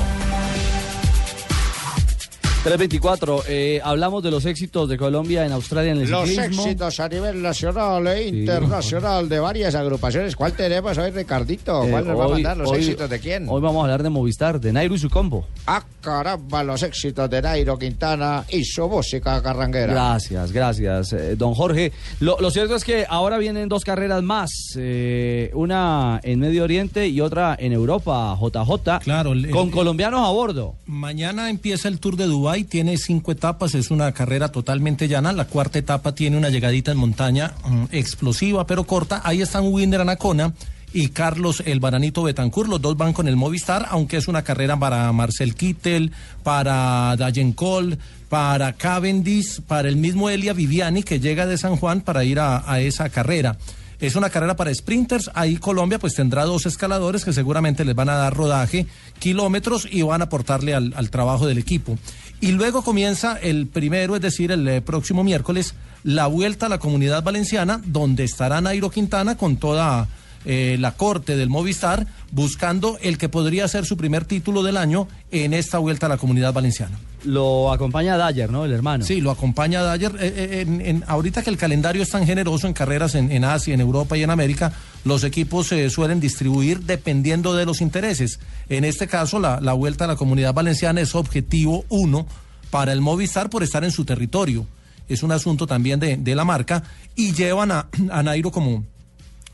[2.64, 6.64] 324, eh, hablamos de los éxitos de Colombia en Australia en el Los ciclismo.
[6.64, 10.34] éxitos a nivel nacional e internacional de varias agrupaciones.
[10.36, 11.80] ¿Cuál tenemos hoy, Ricardito?
[11.88, 12.56] ¿Cuál Eh, nos va a hoy- mandar?
[12.58, 13.46] ¿Los hoy- éxitos de quién?
[13.48, 15.46] Hoy vamos a hablar de Movistar, de Nairo y su combo.
[15.66, 19.92] Ah, caramba, los éxitos de Nairo Quintana y su música carranguera.
[19.92, 21.92] Gracias, gracias, eh, don Jorge.
[22.20, 27.06] Lo, lo cierto es que ahora vienen dos carreras más, eh, una en Medio Oriente
[27.08, 30.74] y otra en Europa, JJ, Claro, el- con el- colombianos a bordo.
[30.86, 35.32] Mañana empieza el Tour de Dubái, tiene cinco etapas, es una carrera totalmente llana.
[35.32, 39.20] La cuarta etapa tiene una llegadita en montaña mm, explosiva pero corta.
[39.24, 40.52] Ahí están Winder Anacona
[40.92, 42.68] y Carlos el Baranito Betancourt.
[42.68, 47.52] Los dos van con el Movistar, aunque es una carrera para Marcel Kittel, para Dayen
[47.52, 52.40] Cole, para Cavendish, para el mismo Elia Viviani que llega de San Juan para ir
[52.40, 53.58] a, esa carrera.
[54.00, 55.30] Es una carrera para sprinters.
[55.34, 58.86] Ahí Colombia pues tendrá dos escaladores que seguramente les van a dar rodaje,
[59.18, 61.98] kilómetros y van a aportarle al trabajo del equipo.
[62.40, 65.74] Y luego comienza el primero, es decir, el eh, próximo miércoles,
[66.04, 70.08] la vuelta a la comunidad valenciana, donde estará Nairo Quintana con toda
[70.44, 75.08] eh, la corte del Movistar, buscando el que podría ser su primer título del año
[75.32, 76.96] en esta vuelta a la comunidad valenciana.
[77.24, 78.64] Lo acompaña Dyer, ¿no?
[78.64, 79.04] El hermano.
[79.04, 80.12] Sí, lo acompaña Dyer.
[80.20, 80.60] Eh, eh,
[80.90, 84.22] en- ahorita que el calendario es tan generoso en carreras en, Asia, en Europa y
[84.22, 84.72] en América,
[85.04, 88.38] los equipos se suelen distribuir dependiendo de los intereses.
[88.68, 92.26] En este caso, la, la vuelta a la comunidad valenciana es objetivo uno
[92.70, 94.66] para el Movistar por estar en su territorio.
[95.08, 96.82] Es un asunto también de, de la marca
[97.16, 98.84] y llevan a, a Nairo como,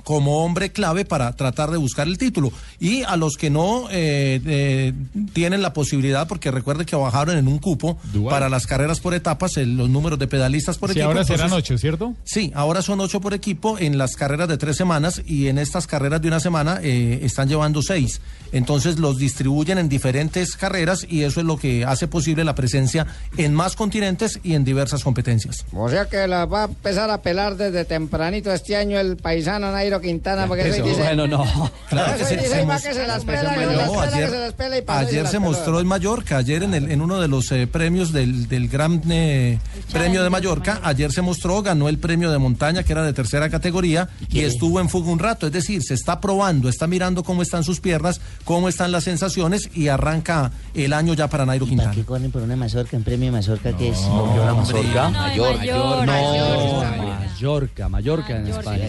[0.04, 2.52] como hombre clave para tratar de buscar el título.
[2.78, 4.92] Y a los que no eh, eh,
[5.32, 7.98] tienen la posibilidad, porque recuerde que bajaron en un cupo
[8.28, 11.08] para las carreras por etapas, el- los números de pedalistas por Sí, equipo.
[11.08, 12.14] ahora serán entonces- ocho, ¿cierto?
[12.24, 15.86] Sí, ahora son ocho por equipo en las carreras de tres semanas y en estas
[15.86, 18.20] carreras de una semana eh, están llevando seis.
[18.52, 23.06] Entonces los distribuyen en diferentes carreras y eso es lo que hace posible la presencia
[23.36, 25.64] en más continentes y en diversas competencias.
[25.72, 29.72] O sea que la va a empezar a pelar desde tempranito este año el paisano
[29.72, 31.02] Nairo Quintana, porque eso dice...
[31.02, 31.44] bueno, no.
[31.88, 33.88] Claro que se- dice, se "Va mos- que se las pela, No, y no las
[33.90, 35.50] pela, ayer- que se las pela y pasó y Ayer las se peló".
[35.50, 39.00] mostró en Mallorca, ayer en, el, en uno de los eh, premios del, del Gran
[39.10, 39.58] eh,
[39.92, 43.48] Premio de Mallorca, ayer se mostró, ganó el premio de montaña que era de tercera
[43.50, 47.42] categoría y estuvo en fuga un rato, es decir, se está probando, está mirando cómo
[47.42, 51.92] están sus piernas, cómo están las sensaciones y arranca el año ya para Nairo Quintana.
[51.92, 53.98] ¿Qué corren por una mazorca, en premio de mazorca que es?
[53.98, 55.08] ¿Una mazorca?
[55.10, 56.86] Mayor, No, mayor.
[56.98, 58.86] Mallorca, Mallorca en España.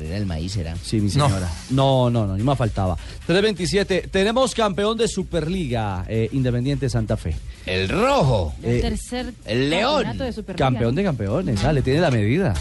[0.00, 0.74] Carrera del maíz será.
[0.82, 1.50] Sí, mi señora.
[1.70, 2.96] No, no, no, ni más faltaba.
[3.26, 7.36] 327, tenemos campeón de Superliga, eh, Independiente Santa Fe.
[7.66, 8.54] El rojo.
[8.62, 10.16] El tercer el león.
[10.16, 10.66] de Superliga.
[10.66, 12.54] Campeón de campeones, sale, tiene la medida.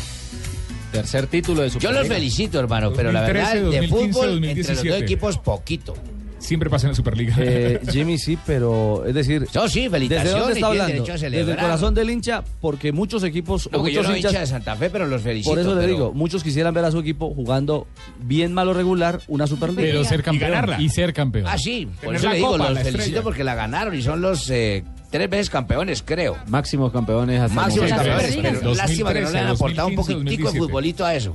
[0.91, 4.75] Tercer título de Yo los felicito, hermano, pero la verdad, 2013, de fútbol, 2015, entre
[4.75, 5.05] los dos 2017.
[5.05, 5.93] equipos, poquito.
[6.39, 7.35] Siempre pasa en la Superliga.
[7.37, 10.39] Eh, Jimmy sí, pero es decir, No, sí, ¿desde felicitaciones.
[10.39, 11.03] dónde está hablando?
[11.05, 14.31] Desde el corazón del hincha, porque muchos equipos, No, o que yo muchos no hinchas,
[14.31, 15.51] hincha de Santa Fe, pero los felicito.
[15.51, 17.87] por eso le pero- digo, muchos quisieran ver a su equipo jugando
[18.19, 19.81] bien malo regular una Superliga.
[19.81, 20.81] Pero ser campeón.
[20.81, 21.45] Y, ser campeón.
[21.47, 23.21] Ah, sí, por Tener eso le digo, copa, los felicito estrella.
[23.21, 26.37] porque la ganaron y son los eh, tres veces campeones, creo.
[26.47, 30.13] Máximos campeones hasta Máximos campeones, pero 2013, lástima que no le han aportado un 2015,
[30.23, 30.59] poquitico de 2017.
[30.59, 31.33] futbolito a eso.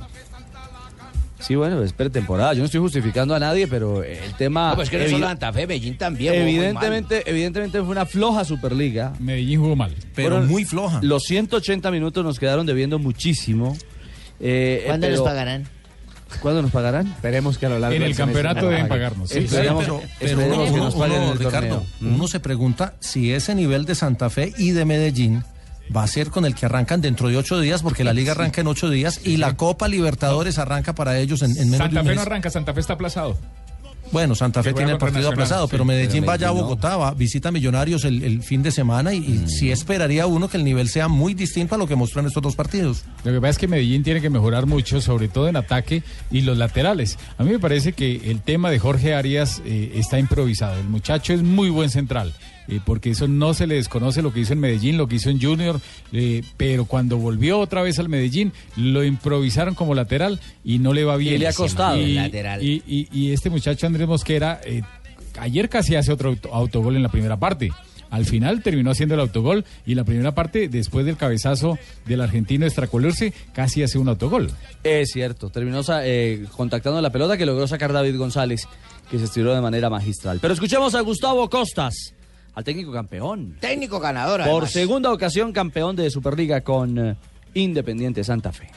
[1.45, 2.53] Sí, bueno, es pretemporada.
[2.53, 4.69] Yo no estoy justificando a nadie, pero el tema.
[4.71, 6.33] No, pues que no solo Santa Fe, Medellín también.
[6.33, 6.63] jugó muy mal.
[6.65, 9.13] evidentemente, evidentemente fue una floja Superliga.
[9.19, 9.93] Medellín jugó mal.
[10.15, 10.99] Pero Fueron- muy floja.
[11.03, 13.77] Los 180 minutos nos quedaron debiendo muchísimo.
[14.39, 15.67] Eh, ¿Cuándo eh, nos pero- pagarán?
[16.41, 17.07] ¿Cuándo nos pagarán?
[17.07, 19.29] Esperemos que a lo largo En el campeonato nos deben pagarnos.
[19.29, 19.39] sí.
[19.39, 21.67] Esperemos- Pero, pero esperemos uno, que nos uno- paguen uno, el Ricardo,
[21.99, 22.15] torneo.
[22.15, 25.43] uno se pregunta si ese nivel de Santa Fe y de Medellín
[25.95, 28.61] va a ser con el que arrancan dentro de ocho días, porque la liga arranca
[28.61, 31.99] en ocho días y la Copa Libertadores arranca para ellos en, en menos de Santa
[32.01, 32.15] un Fe mes.
[32.15, 33.37] no arranca, Santa Fe está aplazado.
[34.11, 36.51] Bueno, Santa Fe tiene el partido aplazado, sí, pero Medellín pero vaya a.
[36.51, 40.47] Bogotá, va, visita a Millonarios el, el fin de semana y, y sí esperaría uno
[40.47, 43.03] que el nivel sea muy distinto a lo que mostró en estos dos partidos.
[43.23, 46.41] Lo que pasa es que Medellín tiene que mejorar mucho, sobre todo en ataque y
[46.41, 47.17] los laterales.
[47.39, 50.79] A mí me parece que el tema de Jorge Arias eh, está improvisado.
[50.79, 52.31] El muchacho es muy buen central,
[52.67, 55.29] eh, porque eso no se le desconoce lo que hizo en Medellín, lo que hizo
[55.29, 55.79] en Junior,
[56.11, 61.03] eh, pero cuando volvió otra vez al Medellín, lo improvisaron como lateral y no le
[61.03, 61.35] va bien.
[61.35, 61.97] Y le ha costado.
[62.01, 62.63] Y, Lateral.
[62.63, 64.81] y- y- y este muchacho Andrés Mosquera, eh,
[65.39, 67.71] ayer casi hace otro auto- autogol en la primera parte.
[68.11, 72.65] Al final terminó haciendo el autogol y la primera parte, después del cabezazo del argentino
[72.65, 74.51] Extracolurse, casi hace un autogol.
[74.83, 78.67] Es cierto, terminó eh, contactando la pelota que logró sacar David González,
[79.11, 80.37] que se estiró de manera magistral.
[80.41, 82.13] Pero escuchemos a Gustavo Costas,
[82.55, 83.57] al técnico campeón.
[83.59, 84.71] Técnico ganador, Por además.
[84.71, 87.15] segunda ocasión campeón de Superliga con eh,
[87.53, 88.69] Independiente Santa Fe.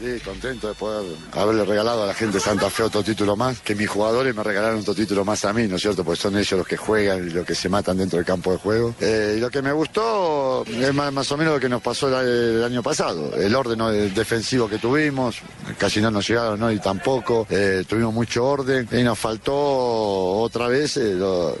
[0.00, 3.60] Sí, contento de poder haberle regalado a la gente de Santa Fe otro título más,
[3.60, 6.02] que mis jugadores me regalaron otro título más a mí, ¿no es cierto?
[6.02, 8.58] Porque son ellos los que juegan y los que se matan dentro del campo de
[8.58, 8.94] juego.
[9.00, 12.08] Eh, y lo que me gustó es más, más o menos lo que nos pasó
[12.20, 15.36] el, el año pasado, el orden defensivo que tuvimos,
[15.78, 16.72] casi no nos llegaron, ¿no?
[16.72, 21.56] Y tampoco, eh, tuvimos mucho orden y nos faltó otra vez eh, lo-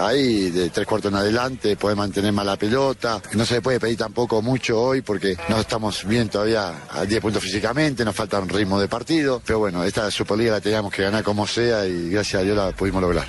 [0.00, 3.20] ahí de tres cuartos en adelante, poder mantener más la pelota.
[3.34, 7.20] No se le puede pedir tampoco mucho hoy porque no estamos bien todavía a 10
[7.20, 9.42] puntos físicamente, nos falta un ritmo de partido.
[9.44, 12.72] Pero bueno, esta Superliga la teníamos que ganar como sea y gracias a Dios la
[12.72, 13.26] pudimos lograr.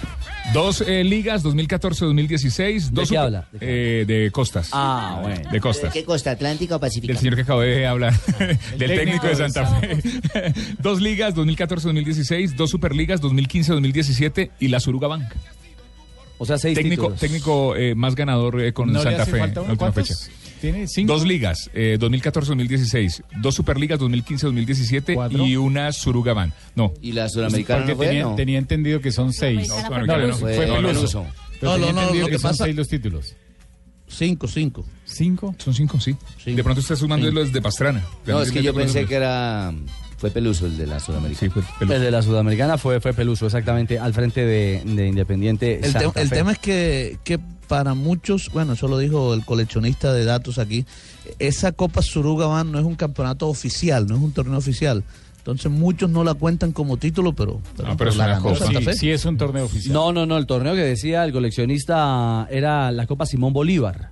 [0.54, 2.90] Dos eh, ligas, 2014-2016.
[2.92, 3.48] Dos qué super- habla?
[3.60, 4.70] Eh, de Costas.
[4.72, 5.50] Ah, bueno.
[5.52, 5.92] De Costas.
[5.92, 6.32] ¿Qué costa?
[6.32, 7.14] ¿Atlántica o Pacífica?
[7.14, 8.14] Del señor que acabo de hablar,
[8.78, 10.00] del técnico de Santa Fe.
[10.80, 15.26] dos ligas, 2014-2016, dos superligas, 2015-2017 y la Suruga Bank.
[16.38, 17.20] O sea, seis Técnico, títulos.
[17.20, 20.16] técnico eh, más ganador eh, con ¿No Santa Fe falta en la última fecha.
[20.60, 21.14] Tiene cinco.
[21.14, 26.54] Dos ligas, eh, 2014-2016, dos superligas 2015-2017 y una Surugaban.
[26.76, 26.94] No.
[27.02, 29.68] ¿Y la Porque tenía, tenía entendido que son seis.
[29.70, 30.36] No, No, no.
[30.36, 31.26] fue Peluso.
[31.62, 33.36] No, tenía no, no, entendido lo que que son pasa- seis los títulos.
[34.08, 34.86] Cinco, cinco.
[35.04, 35.56] ¿Cinco?
[35.58, 36.16] Son cinco, sí.
[36.46, 38.04] De pronto está sumando los de Pastrana.
[38.26, 39.74] No, es que yo pensé que era.
[40.18, 41.40] Fue Peluso el de la Sudamericana.
[41.40, 41.64] Sí, fue
[41.96, 45.76] El de la Sudamericana fue, fue Peluso, exactamente, al frente de, de Independiente.
[45.76, 46.36] El, te- Santa el Fe.
[46.36, 47.38] tema es que, que
[47.68, 50.86] para muchos, bueno, eso lo dijo el coleccionista de datos aquí,
[51.40, 55.04] esa Copa Surugaban no es un campeonato oficial, no es un torneo oficial.
[55.40, 57.62] Entonces muchos no la cuentan como título, pero,
[57.98, 58.94] pero, la ganó Santa Fe.
[58.96, 59.94] Sí, es un torneo oficial.
[59.94, 64.10] No, no, no, el torneo que decía el coleccionista era la Copa Simón Bolívar.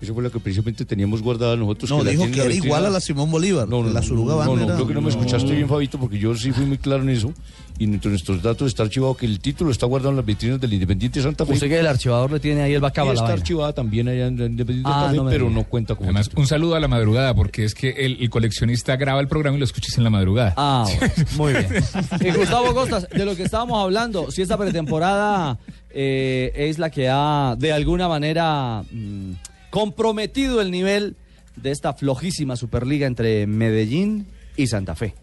[0.00, 1.90] Eso fue lo que precisamente teníamos guardado nosotros.
[1.90, 3.68] No, que dijo que era igual a la Simón Bolívar.
[3.68, 5.98] No, no, la no, Surugaban no, no, era- creo que no me escuchaste bien, Fabito,
[5.98, 7.32] porque yo sí fui muy claro en eso.
[7.78, 10.74] Y entre nuestros datos está archivado que el título está guardado en las vitrinas del
[10.74, 11.54] Independiente Santa Fe.
[11.54, 14.50] Usted que el archivador le tiene ahí el bacaba está archivada también allá en el
[14.50, 15.56] Independiente Ah, Santa Fe, no pero diga.
[15.60, 18.96] no cuenta como Además, un saludo a la madrugada, porque es que el, el coleccionista
[18.96, 20.52] graba el programa y lo escuchas en la madrugada.
[20.58, 21.66] Ah, bueno, muy bien.
[22.20, 25.58] Y Gustavo Costas, de lo que estábamos hablando, si esta pretemporada
[25.90, 29.32] eh, es la que ha de alguna manera mm,
[29.70, 31.16] comprometido el nivel
[31.56, 35.14] de esta flojísima Superliga entre Medellín y Santa Fe.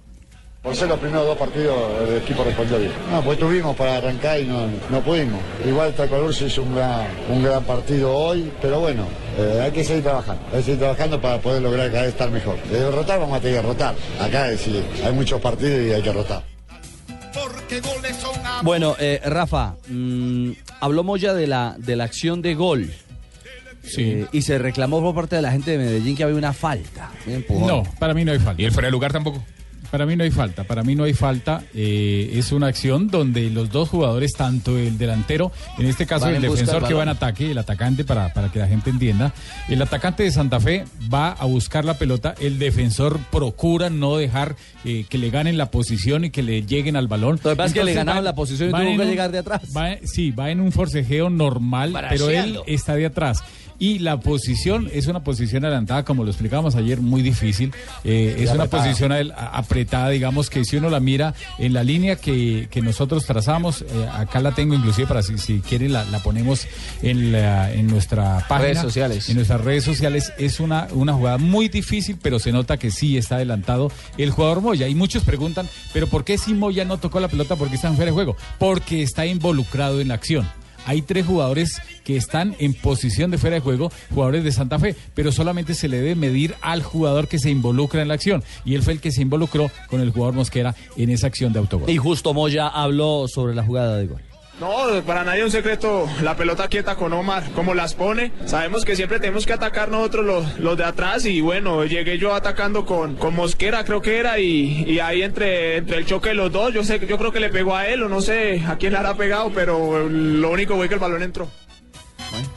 [0.63, 2.91] Por ser los primeros dos partidos el equipo respondió bien.
[3.09, 5.39] No, pues tuvimos para arrancar y no, no pudimos.
[5.65, 9.83] Igual Tacolur se hizo un gran, un gran partido hoy, pero bueno, eh, hay que
[9.83, 10.41] seguir trabajando.
[10.47, 12.61] Hay que seguir trabajando para poder lograr cada vez estar mejor.
[12.63, 13.95] De derrotar vamos a tener que derrotar.
[14.19, 16.43] Acá es decir, hay muchos partidos y hay que derrotar.
[18.63, 22.91] Bueno, eh, Rafa, mm, habló Moya de la, de la acción de gol.
[23.97, 27.11] Eh, y se reclamó por parte de la gente de Medellín que había una falta.
[27.49, 27.67] un.
[27.67, 28.61] No, para mí no hay falta.
[28.61, 29.43] ¿Y el fuera de lugar tampoco?
[29.89, 31.63] Para mí no hay falta, para mí no hay falta.
[31.73, 36.35] eh, es una acción donde los dos jugadores, tanto el delantero, en este caso Van
[36.35, 39.33] el defensor que va en ataque, el atacante, para, para que la gente entienda,
[39.69, 44.57] el atacante de Santa Fe va a buscar la pelota, el defensor procura no dejar
[44.83, 47.39] eh, que le ganen la posición y que le lleguen al balón.
[47.41, 49.05] Lo que pasa es que le ganaron va- la posición y va tuvo en que
[49.05, 49.61] llegar de atrás.
[49.75, 53.41] va- sí, va en un forcejeo normal, pero él está de atrás.
[53.79, 57.71] Y la posición es una posición adelantada, como lo explicábamos ayer, muy difícil.
[58.03, 58.83] Eh, es una apretada.
[58.83, 63.83] posición apretada, digamos que si uno la mira en la línea que, que nosotros trazamos,
[63.83, 66.67] eh, acá la tengo inclusive para si, si quieren la, la ponemos
[67.03, 68.57] en, la- en nuestra página.
[68.69, 69.29] Redes sociales.
[69.29, 70.33] En nuestras redes sociales.
[70.39, 74.61] Es una, una jugada muy difícil, pero se nota que sí está adelantado el jugador
[74.61, 74.87] Moya.
[74.87, 77.55] Y muchos preguntan, pero ¿por qué si Moya no tocó la pelota?
[77.55, 78.35] ¿Por qué está en fuera de juego?
[78.57, 80.47] Porque está involucrado en la acción.
[80.87, 84.95] Hay tres jugadores que están en posición de fuera de juego, jugadores de Santa Fe,
[85.13, 88.41] pero solamente se le debe medir al jugador que se involucra en la acción.
[88.63, 91.59] Y él fue el que se involucró con el jugador Mosquera en esa acción de
[91.59, 91.89] autogol.
[91.89, 94.21] Y justo Moya habló sobre la jugada de gol.
[94.59, 98.31] No, para nadie es un secreto la pelota quieta con Omar, como las pone.
[98.45, 102.33] Sabemos que siempre tenemos que atacar nosotros los, los de atrás y bueno, llegué yo
[102.33, 106.35] atacando con, con Mosquera, creo que era, y, y ahí entre, entre el choque de
[106.35, 108.77] los dos, yo sé, yo creo que le pegó a él o no sé a
[108.77, 111.47] quién le habrá pegado, pero lo único fue que el balón entró.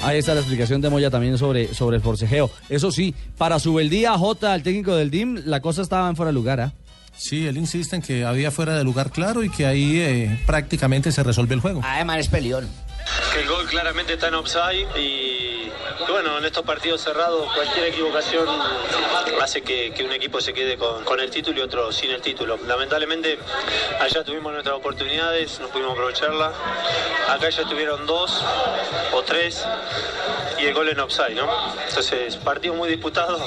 [0.01, 2.51] Ahí está la explicación de Moya también sobre, sobre el forcejeo.
[2.71, 6.29] Eso sí, para su beldía J, el técnico del DIM, la cosa estaba en fuera
[6.31, 6.61] de lugar.
[6.61, 6.73] ¿ah?
[7.21, 11.13] Sí, él insiste en que había fuera de lugar claro y que ahí eh, prácticamente
[11.13, 11.83] se resolvió el juego.
[11.85, 12.67] Además es peleón.
[13.35, 17.89] que el gol claramente está en offside y, y bueno, en estos partidos cerrados cualquier
[17.89, 18.49] equivocación
[19.43, 22.23] hace que, que un equipo se quede con, con el título y otro sin el
[22.23, 22.57] título.
[22.67, 23.39] Lamentablemente
[24.01, 26.53] allá tuvimos nuestras oportunidades, no pudimos aprovecharla.
[27.29, 28.43] Acá ya tuvieron dos
[29.13, 29.63] o tres
[30.59, 31.47] y el gol en offside, ¿no?
[31.87, 33.47] Entonces, partido muy disputado,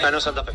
[0.00, 0.52] ganó Santa Fe.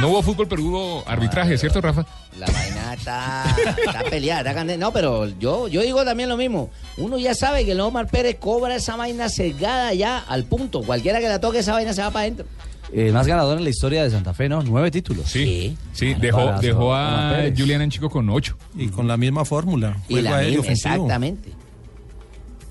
[0.00, 2.04] No hubo fútbol, pero hubo arbitraje, ¿cierto, Rafa?
[2.38, 3.44] La vaina está,
[3.78, 4.78] está peleada, está candente.
[4.78, 6.70] No, pero yo, yo digo también lo mismo.
[6.98, 10.82] Uno ya sabe que el Omar Pérez cobra esa vaina cegada ya al punto.
[10.82, 12.46] Cualquiera que la toque esa vaina se va para adentro.
[12.92, 14.62] El más ganador en la historia de Santa Fe, ¿no?
[14.62, 15.28] Nueve títulos.
[15.28, 17.44] Sí, sí, dejó, dejó a.
[17.56, 18.56] Julián Chico con ocho.
[18.76, 19.96] Y con la misma fórmula.
[20.08, 21.52] Y la misma, exactamente.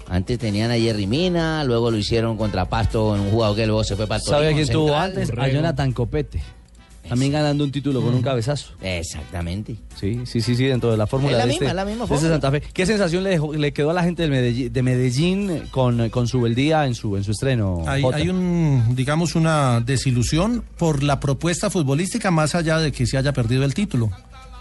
[0.08, 3.84] Antes tenían a Jerry Mina, luego lo hicieron contra Pasto en un jugador que luego
[3.84, 5.32] se fue para el ¿Sabe quién tuvo antes?
[5.36, 6.44] A Jonathan Copete.
[7.08, 8.74] También ganando un título con un cabezazo.
[8.82, 9.76] Exactamente.
[10.00, 11.86] Sí, sí, sí, sí, dentro de la fórmula Es la de, misma, este, es la
[11.86, 12.34] misma de este fórmula.
[12.36, 12.62] Santa Fe.
[12.74, 16.42] ¿Qué sensación le, dejó- le quedó a la gente Medellín, de Medellín con, con su
[16.42, 17.84] beldía en su, en su estreno?
[17.88, 18.18] Hay, Jota?
[18.18, 23.34] hay un, digamos, una desilusión por la propuesta futbolística más allá de que se haya
[23.34, 24.10] perdido el título.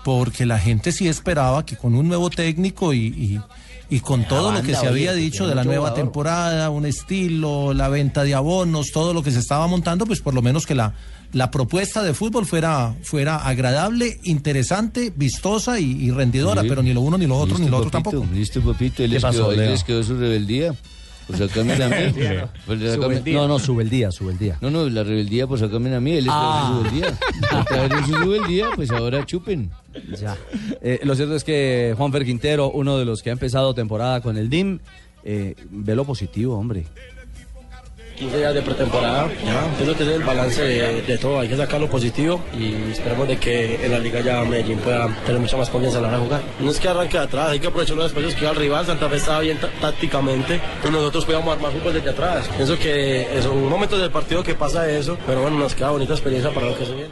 [0.05, 3.41] Porque la gente sí esperaba que con un nuevo técnico y, y-
[3.91, 5.89] y con todo lo que banda, se había oye, dicho tiene de la mucho nueva
[5.91, 6.05] jugador.
[6.05, 10.33] temporada, un estilo, la venta de abonos, todo lo que se estaba montando, pues por
[10.35, 10.95] lo menos que la,
[11.35, 16.69] la propuesta de fútbol fuera, fuera agradable, interesante, vistosa y, y rendidora, Sí.
[16.69, 18.35] pero ni lo uno, ni lo otro, ni lo otro papito, tampoco.
[18.35, 19.03] Listo, papito.
[19.03, 20.75] Él ¿Qué les, pasó, quedó, les quedó su rebeldía.
[21.27, 21.97] Pues sacame a mí.
[22.67, 24.59] Pues No, no, sube el día, sube el día.
[24.61, 26.13] No, no, la rebeldía, pues sacame a mí.
[26.13, 26.71] Él es Ah.
[26.77, 27.19] su rebeldía.
[27.61, 29.71] Otra vez su rebeldía, pues ahora chupen.
[30.21, 30.37] Ya.
[30.83, 34.37] Eh, lo cierto es que Juanfer Quintero, uno de los que ha empezado temporada con
[34.37, 34.81] el DIM,
[35.25, 36.85] eh, ve lo positivo, hombre.
[38.17, 41.57] 15 días de pretemporada, ya, tiene que tener el balance de, de todo, hay que
[41.57, 45.57] sacar lo positivo y esperemos de que en la liga ya Medellín pueda tener mucha
[45.57, 46.43] más confianza a la hora de jugar.
[46.61, 48.87] No es que arranque de atrás, hay que aprovechar los espacios que iba el rival,
[48.87, 52.49] Santa Fe estaba bien tá- tácticamente, y nosotros podíamos armar fútbol desde atrás.
[52.57, 56.53] Pienso que son momentos del partido que pasa eso, pero bueno, nos queda bonita experiencia
[56.53, 57.11] para lo que se viene.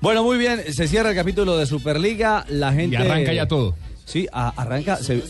[0.00, 2.96] Bueno, muy bien, se cierra el capítulo de Superliga, la gente...
[2.96, 3.74] Y arranca ya todo.
[4.06, 5.22] Sí, a- arranca, se,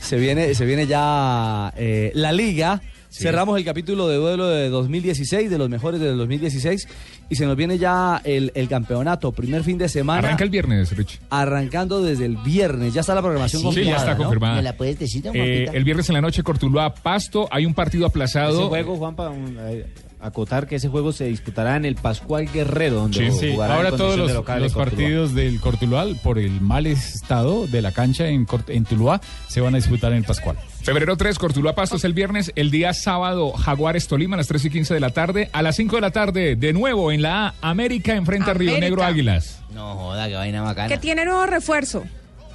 [0.00, 2.80] se viene, se viene ya eh, la liga.
[3.12, 6.86] Cerramos el capítulo de duelo de 2016, de los mejores del 2016,
[7.28, 10.20] y se nos viene ya el, el campeonato, primer fin de semana.
[10.28, 11.20] Arranca el viernes, Rich.
[11.28, 14.18] Arrancando desde el viernes, ya está la programación Sí, ya confirmada, está ¿no?
[14.18, 14.54] confirmada.
[14.56, 17.48] ¿Me la puedes decir, don Eh, el viernes en la noche, Cortuluá Pasto.
[17.50, 18.60] Hay un partido aplazado.
[18.60, 19.86] Ese juego, Juanpa, un- eh,
[20.20, 24.16] acotar que ese juego se disputará en el Pascual Guerrero, donde Sí, jugará ahora todos
[24.18, 25.00] los, de local los el Cortuluá.
[25.00, 29.60] partidos del Cortuluá, por el mal estado de la cancha en, Cort- en Tuluá, se
[29.60, 30.56] van a disputar en el Pascual.
[30.82, 32.52] Febrero 3, Cortuluá Pasto es el viernes.
[32.56, 35.50] El día sábado, Jaguares Tolima a las 3 y 15 de la tarde.
[35.52, 38.78] A las 5 de la tarde, de nuevo en la A, América enfrenta a Río.
[38.78, 39.60] Negro Águilas.
[39.74, 40.88] No joda, qué vaina bacana.
[40.88, 42.04] Que tiene nuevo refuerzo.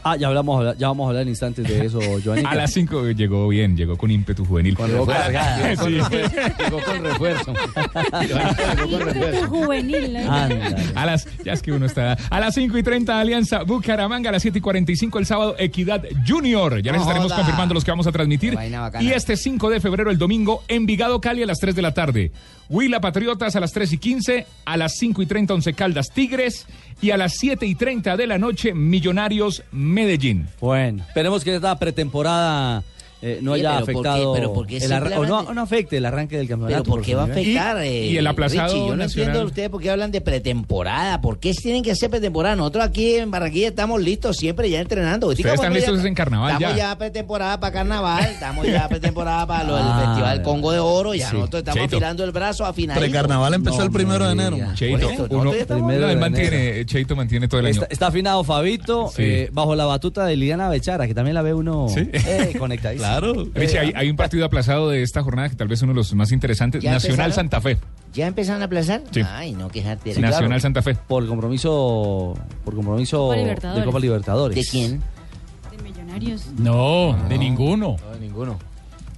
[0.07, 2.47] Ah, ya, hablamos, ya vamos a hablar en instantes de eso, Joanita.
[2.47, 4.75] A las 5 llegó bien, llegó con ímpetu juvenil.
[4.77, 5.23] Con refuerzo.
[5.23, 5.75] cargada.
[5.85, 5.99] Sí.
[6.63, 7.53] Llegó con refuerzo.
[8.87, 10.15] Ímpetu juvenil.
[10.15, 10.27] ¿eh?
[10.93, 12.13] A las, ya es que uno está.
[12.29, 14.29] A las 5 y 30, Alianza Bucaramanga.
[14.29, 16.83] A las 7 y 45, el sábado, Equidad Junior.
[16.83, 18.55] Ya les estaremos confirmando los que vamos a transmitir.
[18.99, 22.31] Y este 5 de febrero, el domingo, Envigado Cali a las 3 de la tarde.
[22.69, 24.47] Huila Patriotas a las 3 y 15.
[24.65, 26.65] A las 5 y 30, Once Caldas Tigres.
[27.01, 30.47] Y a las 7 y 30 de la noche, Millonarios Medellín.
[30.59, 32.83] Bueno, esperemos que esta pretemporada
[33.21, 34.09] eh, no Sí, haya pero ¿por qué?
[34.09, 36.83] afectado Pero ¿por qué el o no, no afecte el arranque del campeonato.
[36.83, 37.41] Pero ¿por qué va a nivel.
[37.57, 37.77] afectar?
[37.83, 39.27] eh, y el aplazado Richie, yo no nacional.
[39.29, 41.21] entiendo ustedes por qué hablan de pretemporada.
[41.21, 42.55] ¿Por qué tienen que hacer pretemporada?
[42.55, 45.27] Nosotros aquí en Barranquilla estamos listos siempre ya entrenando.
[45.27, 46.91] Ustedes están listos en carnaval Estamos ya.
[46.91, 51.13] ya pretemporada para carnaval, estamos ya pretemporada para lo del Ah, Festival Congo de Oro.
[51.15, 51.35] Ya sí.
[51.35, 51.95] nosotros estamos Cheito.
[51.97, 52.97] afilando el brazo a final.
[52.99, 54.57] Precarnaval empezó el primero de enero.
[54.75, 57.73] Cheito, eso, uno, Primero de mantiene, Cheito mantiene todo el año.
[57.73, 59.23] Está, está afinado Fabito Sí.
[59.23, 63.04] eh, bajo la batuta de Liliana Bechara, que también la ve uno eh, conectadísimo.
[63.07, 63.47] Claro.
[63.53, 65.97] Richie, hay, hay un partido aplazado de esta jornada que tal vez es uno de
[65.97, 66.83] los más interesantes.
[66.83, 67.33] ¿Ya Nacional empezaron?
[67.51, 67.77] Santa Fe.
[68.13, 69.01] ¿Ya empezaron a aplazar?
[69.11, 69.21] Sí.
[69.27, 70.13] Ay, no, quejarte.
[70.13, 70.59] Sí, Nacional claro.
[70.61, 70.95] Santa Fe.
[70.95, 72.33] Por compromiso,
[72.63, 73.35] por compromiso Copa
[73.73, 73.83] de.
[73.85, 74.55] Copa Libertadores.
[74.55, 75.01] ¿De quién?
[75.75, 76.47] De millonarios.
[76.57, 77.97] No, de ninguno.
[78.11, 78.57] No, ninguno.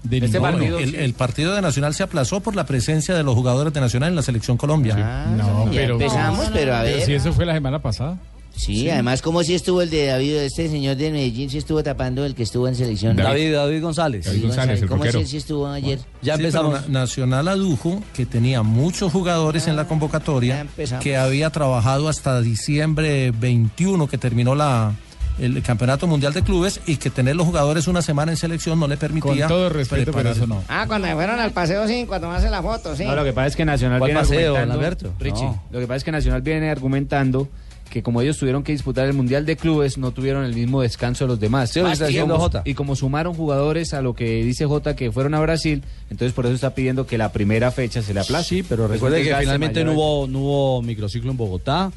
[0.03, 3.35] De Este partido- El, el partido de Nacional se aplazó por la presencia de los
[3.35, 4.95] jugadores de Nacional en la selección Colombia.
[4.97, 7.05] Ah, No, pero- empezamos, pero a Pero ver.
[7.05, 8.17] si eso fue la semana pasada.
[8.57, 12.25] Sí, además, como si estuvo el de David, este señor de Medellín, si estuvo tapando
[12.25, 13.15] el que estuvo en selección.
[13.15, 14.25] David, David González.
[14.25, 15.99] David González, el ¿Cómo así si estuvo ayer?
[16.21, 16.89] Ya Sí, empezamos.
[16.89, 21.03] Nacional adujo que tenía muchos jugadores en la Ya convocatoria, empezamos.
[21.03, 24.93] que había trabajado hasta diciembre 21, que terminó la,
[25.39, 28.87] el Campeonato Mundial de Clubes, y que tener los jugadores una semana en selección no
[28.87, 29.47] le Con permitía.
[29.47, 30.39] todo respeto, pero prepararse.
[30.39, 30.63] eso no.
[30.67, 33.05] Ah, cuando fueron al paseo 5 a tomarse la foto, sí.
[33.05, 34.73] No, lo que pasa es que Nacional ¿Cuál viene paseo, argumentando.
[34.73, 35.13] Alberto?
[35.19, 35.63] Richie, No.
[35.71, 37.47] lo que pasa es que Nacional viene argumentando
[37.89, 41.25] que como ellos tuvieron que disputar el Mundial de Clubes, no tuvieron el mismo descanso
[41.25, 41.71] de los demás.
[41.71, 45.33] Sí, y, diciendo como, y como sumaron jugadores a lo que dice Jota que fueron
[45.33, 48.47] a Brasil, entonces por eso está pidiendo que la primera fecha se le aplace.
[48.49, 51.91] Sí, pero recuerde que finalmente no hubo, no hubo microciclo en Bogotá.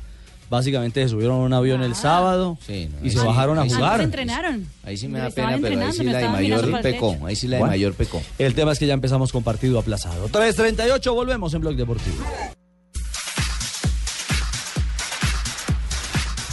[0.49, 3.69] Básicamente se subieron a un avión el sábado Sí, no, y se sí, bajaron a
[3.69, 4.01] jugar.
[4.01, 4.67] entrenaron.
[4.83, 7.17] Ahí sí me da pena, pero ahí sí la de mayor pecó.
[7.25, 8.21] Ahí sí la de mayor pecó.
[8.37, 10.29] El tema es que ya empezamos con partido aplazado.
[10.29, 12.17] 3.38, volvemos en Blog Deportivo.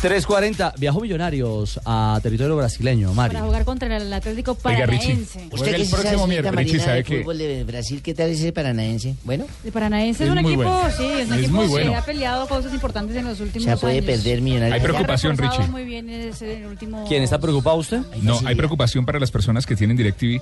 [0.02, 3.34] 3.40, viajó Millonarios a territorio brasileño, Mari.
[3.34, 4.54] Para jugar contra el Atlético.
[4.56, 5.48] Paranaense.
[5.52, 8.02] ¿Usted el qué sí próximo miércoles, Richie, ¿sabe fútbol de Brasil?
[8.04, 9.16] ¿Qué tal ese paranaense?
[9.24, 10.90] Bueno, El Paranaense es, Es un muy equipo, bueno.
[10.96, 11.98] sí, es un Es equipo que bueno.
[11.98, 14.06] ha peleado cosas importantes en los o últimos sea, puede años.
[14.06, 14.84] perder Hay millonarios.
[14.84, 15.72] preocupación, Se ha reforzado Richie.
[15.72, 17.06] muy bien ese último...
[17.08, 18.02] ¿Quién está preocupado usted?
[18.22, 20.42] No, hay preocupación para las personas que tienen DirecTV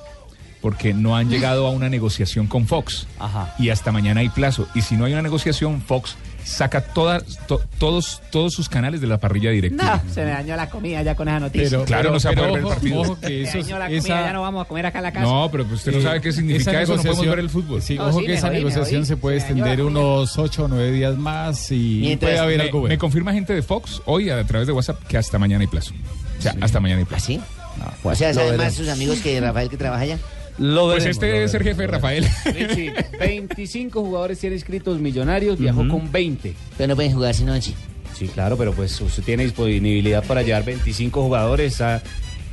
[0.61, 3.07] porque no han llegado a una negociación con Fox.
[3.19, 3.55] Ajá.
[3.57, 4.67] Y hasta mañana hay plazo.
[4.75, 6.15] Y si no hay una negociación, Fox
[6.45, 9.77] saca todas, to- todos, todos sus canales de la parrilla de DirecTV.
[9.83, 11.69] No, se me dañó la comida ya con esa noticia.
[11.69, 13.01] Pero, Claro, pero- no se va a pero poder ver el ojo, partido.
[13.01, 14.99] ojo que Se eso, me dañó la comida, esa, ya no vamos a comer acá
[14.99, 15.25] en la casa.
[15.25, 17.49] No, pero pues usted no sabe qué significa esa eso, no podemos negociación- ver el
[17.49, 17.81] fútbol.
[17.81, 20.37] Sí, No, ojo sí, que me esa me negociación se puede Se me extender unos
[20.37, 22.97] 8 o 9 días más y puede haber me, algo me bueno.
[22.99, 25.93] confirma gente de Fox hoy a través de WhatsApp que hasta mañana hay plazo.
[26.37, 27.23] O sea, hasta mañana hay plazo.
[27.23, 27.37] ¿Así?
[27.37, 28.65] No, O sea, lo ¿saben veremos.
[28.67, 30.17] más sus amigos que Rafael que trabaja allá?
[30.57, 32.25] Lo Pues veremos, este lo debe ser jefe, Rafael.
[32.45, 36.53] Richie, 25 jugadores tiene inscritos millonarios, viajó con 20.
[36.77, 37.73] Pero no pueden jugar sin noche.
[38.13, 41.81] Sí, claro, pero pues usted tiene disponibilidad para llevar 25 jugadores.
[41.81, 42.01] ah,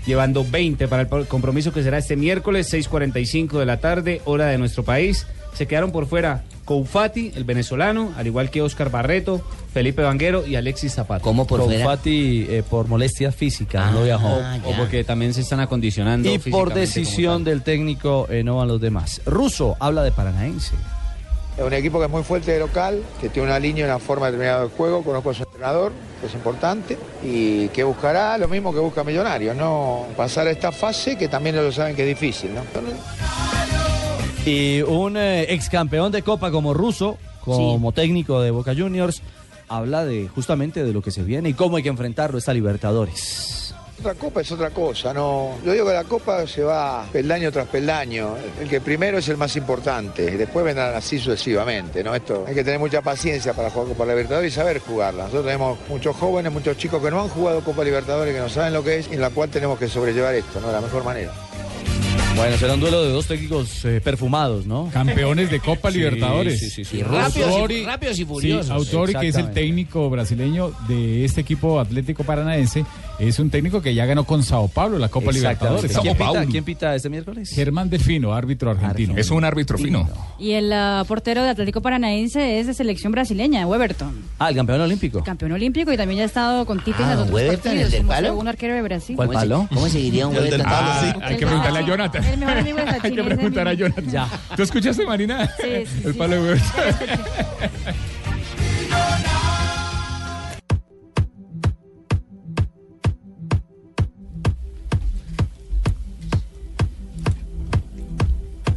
[0.07, 4.59] llevando 20 para el compromiso que será este miércoles 6.45 de la tarde, hora de
[4.59, 5.27] nuestro país.
[5.55, 9.43] Se quedaron por fuera Koufati, el venezolano, al igual que Oscar Barreto,
[9.73, 11.23] Felipe Vanguero y Alexis Zapata.
[11.23, 11.85] ¿Cómo por fuera?
[11.85, 14.41] Fati eh, por molestia física no viajó.
[14.65, 16.33] O, o porque también se están acondicionando.
[16.33, 19.21] Y por decisión del técnico eh, no van los demás.
[19.27, 20.75] Russo habla de Paranaense.
[21.57, 23.99] Es un equipo que es muy fuerte de local, que tiene una línea y una
[23.99, 28.49] forma determinada de juego, conozco a su entrenador, que es importante, y que buscará lo
[28.49, 32.09] mismo que busca Millonarios, no pasar a esta fase que también lo saben que es
[32.09, 32.63] difícil, ¿no?
[34.45, 39.23] Y un eh, ex campeón de Copa como Russo, como técnico de Boca Juniors,
[39.69, 43.75] habla de justamente de lo que se viene y cómo hay que enfrentarlo esta Libertadores.
[44.01, 45.59] Otra copa es otra cosa, no.
[45.65, 48.35] Yo digo que la copa se va peldaño tras peldaño.
[48.61, 52.13] El que primero es el más importante, y después vendrán así sucesivamente, ¿no?
[52.13, 55.25] Esto hay que tener mucha paciencia para jugar Copa Libertadores y saber jugarla.
[55.25, 58.73] Nosotros tenemos muchos jóvenes, muchos chicos que no han jugado Copa Libertadores, que no saben
[58.73, 60.67] lo que es y en la cual tenemos que sobrellevar esto, ¿no?
[60.67, 61.33] De la mejor manera.
[62.37, 64.89] Bueno, será un duelo de dos técnicos eh, perfumados, ¿no?
[64.93, 66.59] Campeones de Copa Sí, Libertadores.
[66.59, 66.97] sí, sí, sí.
[66.99, 68.67] Y rápidos y- Autori- rápidos y furiosos.
[68.67, 72.85] Sí, Autori, que es el técnico brasileño de este equipo Atlético Paranaense,
[73.19, 75.33] es un técnico que ya ganó con Sao Paulo la Copa.
[75.33, 75.97] Libertadores.
[75.99, 77.51] ¿Quién pita, quién pita este miércoles?
[77.51, 79.15] Germán Delfino, árbitro argentino.
[79.17, 80.09] Es un árbitro fino.
[80.39, 84.23] Y el ah, portero de Atlético Paranaense es de selección brasileña, Weberton.
[84.39, 85.23] Ah, el campeón olímpico.
[85.23, 87.85] Campeón olímpico y también ya ha estado con Tite en Ah, los otros Weberton, partidos,
[87.85, 88.29] ¿el del como palo?
[88.29, 89.17] segundo arquero de Brasil.
[89.17, 89.69] ¿Cuál palo?
[89.73, 90.63] ¿Cómo seguiría un Weberton?
[90.63, 91.19] palo, sí.
[91.23, 92.25] Hay que preguntarle a Jonathan.
[92.25, 93.73] El mejor amigo de Hay que preguntar a.
[93.75, 94.11] Jonathan.
[94.11, 94.29] Ya.
[94.57, 95.47] ¿Tú escuchaste, Marina?
[95.61, 96.19] Sí, sí, El sí.
[96.19, 96.61] palo de Weber.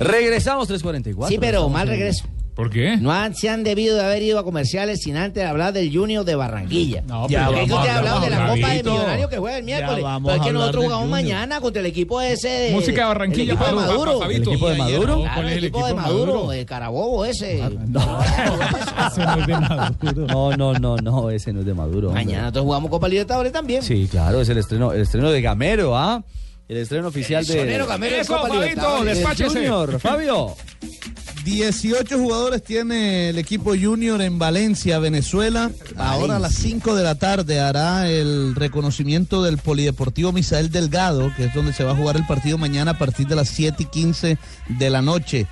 [0.06, 1.28] Regresamos 3.44.
[1.28, 2.26] Sí, pero mal regreso.
[2.56, 2.96] ¿Por qué?
[2.96, 6.24] No han- se han debido de haber ido a comerciales sin antes hablar del Junior
[6.24, 7.02] de Barranquilla.
[7.06, 8.84] No, ya, pero porque vamos usted ha hablado de la Copa de.
[8.84, 10.06] Millonarios que juega el miércoles.
[10.24, 12.72] Pero es que nosotros jugamos mañana contra el equipo ese de.
[12.72, 14.24] Música de Barranquilla, El equipo de Maduro.
[14.24, 15.16] ¿El equipo de Maduro?
[15.20, 16.54] Claro, ¿Cuál es el el equipo equipo de Maduro, Maduro?
[16.54, 17.60] el Carabobo ese.
[17.60, 17.70] Eso
[19.26, 20.28] no es de Maduro.
[20.28, 22.08] No, no, no, no, ese no es de Maduro.
[22.08, 22.24] hombre.
[22.24, 23.84] Mañana nosotros jugamos Copa Libertadores también.
[23.84, 26.24] Sí, claro, es el estreno, el estreno de Gamero, ¿ah?
[26.68, 27.54] El estreno oficial de.
[27.54, 29.50] Sonero Gamero Eso, Copa Fabito, despáchese.
[29.50, 30.56] Junior, Fabio.
[31.46, 35.70] 18 jugadores tiene el equipo junior en Valencia, Venezuela.
[35.96, 41.46] Ahora a las 5 de la tarde hará el reconocimiento del Polideportivo Misael Delgado, que
[41.46, 43.86] es donde se va a jugar el partido mañana a partir de las 7 y
[43.86, 44.38] 15
[44.70, 45.46] de la noche.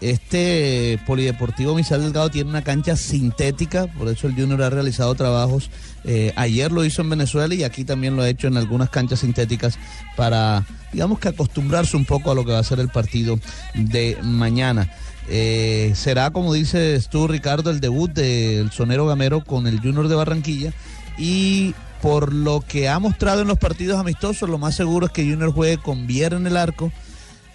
[0.00, 5.70] Este Polideportivo Misael Delgado tiene una cancha sintética, por eso el Junior ha realizado trabajos.
[6.04, 9.20] eh, ayer lo hizo en Venezuela y aquí también lo ha hecho en algunas canchas
[9.20, 9.78] sintéticas
[10.16, 13.40] para, digamos que acostumbrarse un poco a lo que va a ser el partido
[13.74, 14.88] de mañana.
[15.28, 20.14] Eh, será, como dices tú, Ricardo, el debut del sonero gamero con el Junior de
[20.14, 20.72] Barranquilla.
[21.18, 25.28] Y por lo que ha mostrado en los partidos amistosos, lo más seguro es que
[25.28, 26.92] Junior juegue con Viera en el arco.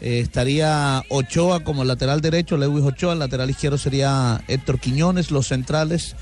[0.04, 5.47] Eh, estaría Ochoa como lateral derecho, Lewis Ochoa, el lateral izquierdo sería Héctor Quiñones, los
[5.47, 6.18] centrales,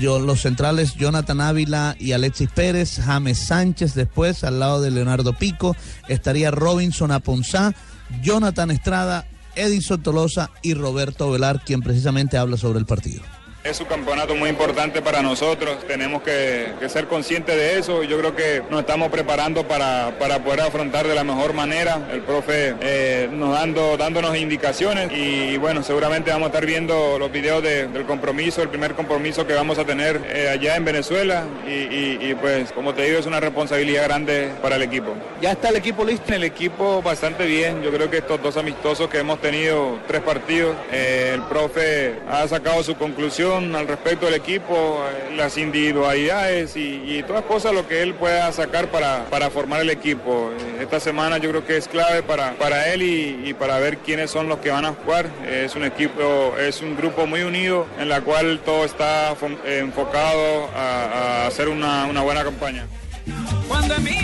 [0.00, 5.34] yo, los centrales Jonathan Ávila y Alexis Pérez, James Sánchez después al lado de Leonardo
[5.34, 5.76] Pico,
[6.08, 7.74] estaría Robinson Aponzá,
[8.22, 13.20] Jonathan Estrada, Edison Tolosa y Roberto Velar, quien precisamente habla sobre el partido.
[13.62, 18.02] Es un campeonato muy importante para nosotros, tenemos que, que ser conscientes de eso.
[18.04, 22.08] Yo creo que nos estamos preparando para, para poder afrontar de la mejor manera.
[22.10, 27.30] El profe eh, nos dando, dándonos indicaciones y, bueno, seguramente vamos a estar viendo los
[27.30, 31.44] videos de- del compromiso, el primer compromiso que vamos a tener eh, allá en Venezuela
[31.68, 35.14] y, y- y, pues como te digo es una responsabilidad grande para el equipo.
[35.42, 36.32] Ya está el equipo listo.
[36.32, 40.74] El equipo bastante bien, yo creo que estos dos amistosos que hemos tenido, tres partidos,
[40.90, 47.02] eh, el profe ha sacado su conclusión al respecto del equipo, eh, las individualidades y,
[47.06, 50.50] y todas cosas lo que él pueda sacar para, para formar el equipo.
[50.58, 53.98] Eh, Esta semana yo creo que es clave para, para él y, y para ver
[53.98, 55.26] quiénes son los que van a jugar.
[55.44, 59.58] Eh, Es un equipo, es un grupo muy unido en la cual todo está fo-
[59.66, 62.86] enfocado a, a hacer una, una buena campaña.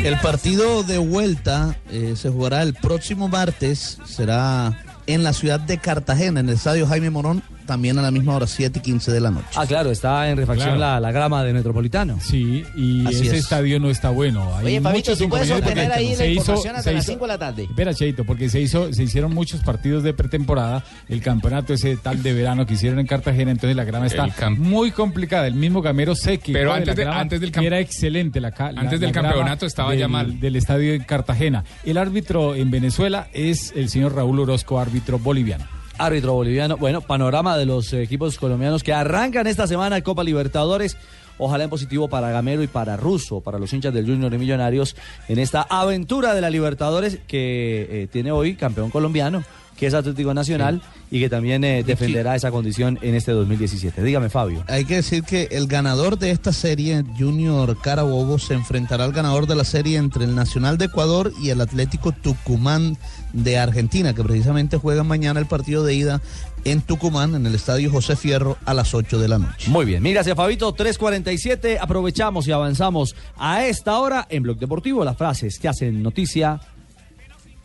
[0.05, 5.79] El partido de vuelta eh, se jugará el próximo martes, será en la ciudad de
[5.79, 9.21] Cartagena, en el estadio Jaime Morón, también a la misma hora, 7 y 15 de
[9.21, 9.47] la noche.
[9.57, 10.81] Ah, claro, está en refacción Claro.
[10.95, 12.19] la, la grama de Metropolitano.
[12.21, 13.43] Sí, y Así ese es.
[13.45, 14.57] estadio no está bueno.
[14.57, 17.05] Hay Oye, Fabito, muchos ¿tú puedes porque ahí la se hizo- información hasta se las
[17.05, 17.63] hizo- 5 de la tarde?
[17.65, 22.23] Espera, Cheito, porque se hizo, se hicieron muchos partidos de pretemporada, el campeonato ese tal
[22.23, 25.47] de verano que hicieron en Cartagena, entonces la grama está muy complicada.
[25.47, 28.41] El mismo Gamero sé que Pero de antes la de- grama antes del era excelente
[28.41, 30.39] la, la- Antes del la campeonato estaba del, ya mal.
[30.41, 31.65] del estadio en Cartagena.
[31.85, 35.65] El árbitro en Venezuela es el señor Raúl Orozco, árbitro boliviano.
[35.99, 36.77] Árbitro boliviano.
[36.77, 40.97] Bueno, panorama de los equipos colombianos que arrancan esta semana Copa Libertadores.
[41.39, 44.97] Ojalá en positivo para Gamero y para Russo, para los hinchas del Junior de Millonarios,
[45.29, 49.45] en esta aventura de la Libertadores que eh, tiene hoy campeón colombiano,
[49.77, 54.03] que es Atlético Nacional y que también eh, defenderá esa condición en este 2017.
[54.03, 54.65] Dígame, Fabio.
[54.67, 59.47] Hay que decir que el ganador de esta serie, Junior Carabobo, se enfrentará al ganador
[59.47, 62.97] de la serie entre el Nacional de Ecuador y el Atlético Tucumán
[63.33, 66.21] de Argentina, que precisamente juegan mañana el partido de ida
[66.65, 69.71] en Tucumán, en el Estadio José Fierro, a las 8 de la noche.
[69.71, 75.05] Muy bien, mira, gracias Fabito, 3.47, aprovechamos y avanzamos a esta hora en Blog Deportivo,
[75.05, 76.61] las frases que hacen noticia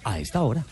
[0.03, 0.65] a esta hora.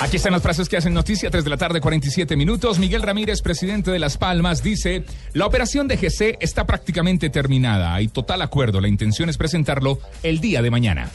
[0.00, 2.78] Aquí están las frases que hacen noticia, 3 de la tarde, 47 minutos.
[2.78, 7.94] Miguel Ramírez, presidente de Las Palmas, dice, la operación de GC está prácticamente terminada.
[7.94, 8.80] Hay total acuerdo.
[8.80, 11.10] La intención es presentarlo el día de mañana.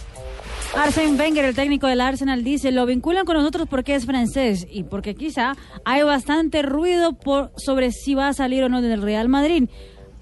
[0.76, 4.84] Arsene Wenger, el técnico del Arsenal, dice, lo vinculan con nosotros porque es francés y
[4.84, 9.30] porque quizá hay bastante ruido por, sobre si va a salir o no del Real
[9.30, 9.70] Madrid.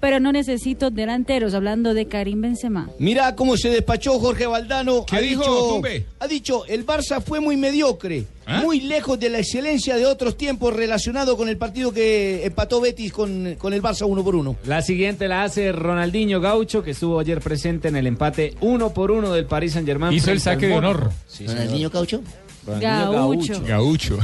[0.02, 2.90] Pero no necesito delanteros, hablando de Karim Benzema.
[2.98, 5.06] Mira cómo se despachó Jorge Valdano.
[5.06, 6.06] ¿Qué ha dijo, dicho, Tumbe?
[6.18, 8.62] ha dicho, el Barça fue muy mediocre, ¿Ah?
[8.62, 13.12] muy lejos de la excelencia de otros tiempos relacionado con el partido que empató Betis
[13.12, 14.56] con, con el Barça uno por uno.
[14.64, 19.12] La siguiente la hace Ronaldinho Gaucho, que estuvo ayer presente en el empate uno por
[19.12, 20.12] uno del Paris Saint Germain.
[20.12, 21.12] Hizo el saque de honor.
[21.46, 22.22] Ronaldinho Caucho.
[22.66, 23.62] Gaucho.
[23.64, 24.18] Gaucho.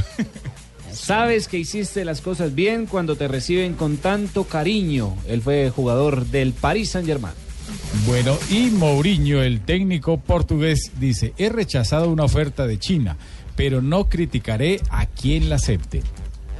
[1.01, 5.15] Sabes que hiciste las cosas bien cuando te reciben con tanto cariño.
[5.27, 7.33] Él fue jugador del Paris Saint Germain.
[8.05, 13.17] Bueno, y Mourinho, el técnico portugués, dice, he rechazado una oferta de China,
[13.55, 16.03] pero no criticaré a quien la acepte.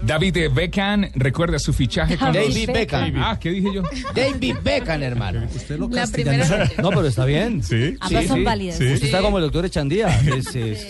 [0.01, 3.13] David Beckham recuerda su fichaje con los- David Beckham.
[3.17, 3.83] Ah, ¿qué dije yo?
[4.15, 5.41] David Beckham, hermano.
[5.91, 7.63] La primera No, pero está bien.
[7.63, 7.95] Sí.
[7.99, 8.79] Ambas son válidas.
[8.79, 10.07] Usted está como el doctor Echandía.
[10.07, 10.85] Es, es,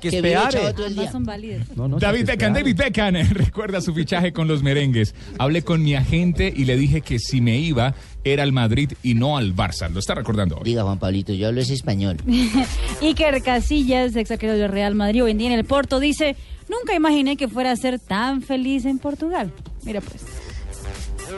[0.00, 1.68] Que vive son válidas.
[1.76, 2.52] No, no, David Beckham.
[2.52, 5.14] David Beckham recuerda su fichaje con los merengues.
[5.38, 7.94] Hablé con mi agente y le dije que si me iba
[8.24, 9.88] era al Madrid y no al Barça.
[9.90, 10.64] Lo está recordando hoy.
[10.64, 12.16] Diga Juan Pablito, yo hablo es español.
[13.02, 16.36] Iker Casillas, ex arquero del Real Madrid, hoy en día en el Porto, dice,
[16.68, 19.52] nunca imaginé que fuera a ser tan feliz en Portugal.
[19.84, 20.22] Mira pues.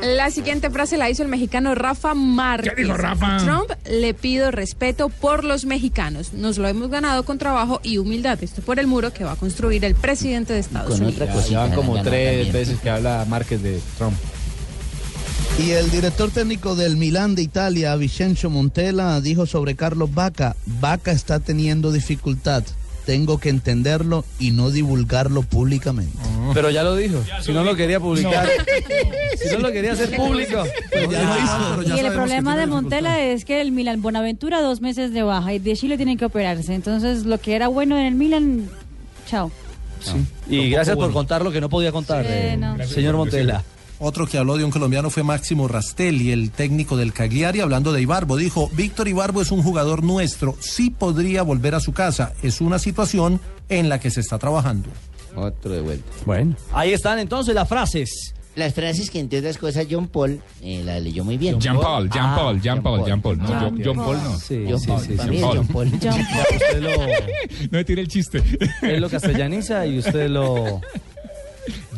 [0.03, 2.74] La siguiente frase la hizo el mexicano Rafa Márquez.
[2.76, 3.39] ¿Qué dijo Rafa?
[3.39, 6.35] Trump le pido respeto por los mexicanos.
[6.35, 8.39] Nos lo hemos ganado con trabajo y humildad.
[8.43, 11.22] Esto por el muro que va a construir el presidente de Estados Con Unidos.
[11.22, 11.68] otra cosita.
[11.68, 12.53] ya como tres también.
[12.53, 14.14] veces que habla Márquez de Trump.
[15.59, 21.11] Y el director técnico del Milán de Italia, Vicencio Montella, dijo sobre Carlos Vaca, Vaca
[21.12, 22.62] está teniendo dificultad.
[23.09, 26.12] Tengo que entenderlo y no divulgarlo públicamente.
[26.52, 27.24] Pero ya lo dijo.
[27.40, 28.46] Si no lo quería publicar.
[29.38, 30.62] Si no lo quería hacer público.
[30.92, 31.96] pues ya lo hizo.
[31.96, 35.59] Y el problema de Montela es que el Milan Bonaventura dos meses de baja y
[35.59, 36.74] de Chile tienen que operarse.
[36.74, 38.68] Entonces lo que era bueno en el Milan,
[39.26, 39.50] chao.
[40.46, 42.76] Y gracias por contar lo que no podía contar, Sí, eh, no.
[42.86, 43.64] señor Montela.
[44.01, 48.01] Otro que habló de un colombiano fue Máximo Rastelli, el técnico del Cagliari, hablando de
[48.01, 48.36] Ibarbo.
[48.36, 52.32] Dijo, Víctor Ibarbo es un jugador nuestro, sí podría volver a su casa.
[52.42, 54.88] Es una situación en la que se está trabajando.
[55.34, 56.05] Otro de vuelta.
[56.24, 56.55] Bueno.
[56.72, 58.34] Ahí están entonces las frases.
[58.55, 61.61] Las frases que entre otras cosas John Paul eh, la leyó muy bien.
[61.61, 63.38] Jean Paul, Ah, Paul, Jean Paul, Jean Paul.
[63.38, 64.38] No, John, John Paul no.
[64.38, 65.38] Sí, John Paul, sí, sí.
[65.40, 65.57] Paul.
[65.59, 65.90] John Paul.
[66.03, 68.42] John Usted lo, No me tire el chiste.
[68.82, 70.80] él lo castellaniza y usted lo...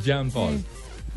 [0.04, 0.62] Jean Paul.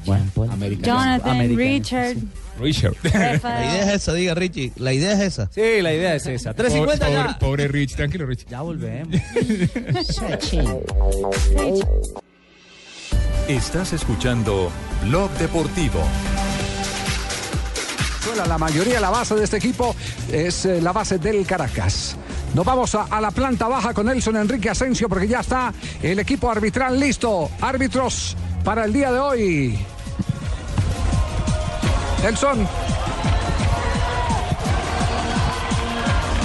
[0.06, 0.50] John Paul.
[0.82, 2.18] Jonathan, Richard,
[2.60, 2.96] Richard.
[3.04, 5.50] La idea es esa, diga Richie, la idea es esa.
[5.52, 6.54] Sí, la idea es esa.
[6.54, 7.38] Pobre, 3.50 pobre, ya.
[7.40, 8.46] pobre Rich, tranquilo Rich.
[8.48, 9.16] Ya volvemos.
[13.48, 14.72] Estás escuchando
[15.04, 16.02] Blog Deportivo.
[18.48, 19.96] La mayoría de la base de este equipo
[20.32, 22.16] es eh, la base del Caracas.
[22.56, 26.18] Nos vamos a, a la planta baja con Nelson Enrique Asensio porque ya está el
[26.20, 27.50] equipo arbitral listo.
[27.62, 29.78] Árbitros para el día de hoy.
[32.24, 32.66] Nelson.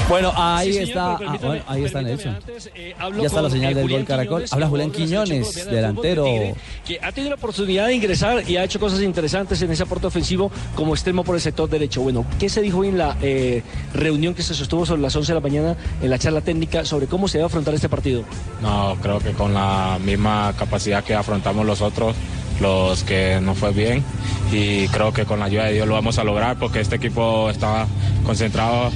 [0.09, 2.35] Bueno, ahí Sí, señor, está, ah, ahí está Nelson.
[2.35, 4.27] antes, eh, ya está la señal eh, del Julián gol Caracol.
[4.39, 6.25] Quiñones, Habla Julián Quiñones, delantero.
[6.25, 6.55] Tigre,
[6.85, 10.09] que ha tenido la oportunidad de ingresar y ha hecho cosas interesantes en ese aporte
[10.09, 12.01] ofensivo como extremo por el sector derecho.
[12.01, 13.63] Bueno, ¿qué se dijo hoy en la eh,
[13.95, 17.07] reunión que se sostuvo sobre las 11 de la mañana en la charla técnica sobre
[17.07, 18.25] cómo se debe afrontar este partido?
[18.61, 22.17] No, creo que con la misma capacidad que afrontamos los otros,
[22.61, 24.03] los que no fue bien,
[24.53, 27.51] y creo que con la ayuda de Dios lo vamos a lograr porque este equipo
[27.51, 27.87] está
[28.25, 28.91] concentrado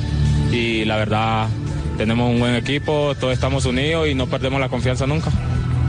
[0.50, 1.48] y la verdad
[1.96, 5.30] tenemos un buen equipo, todos estamos unidos y no perdemos la confianza nunca.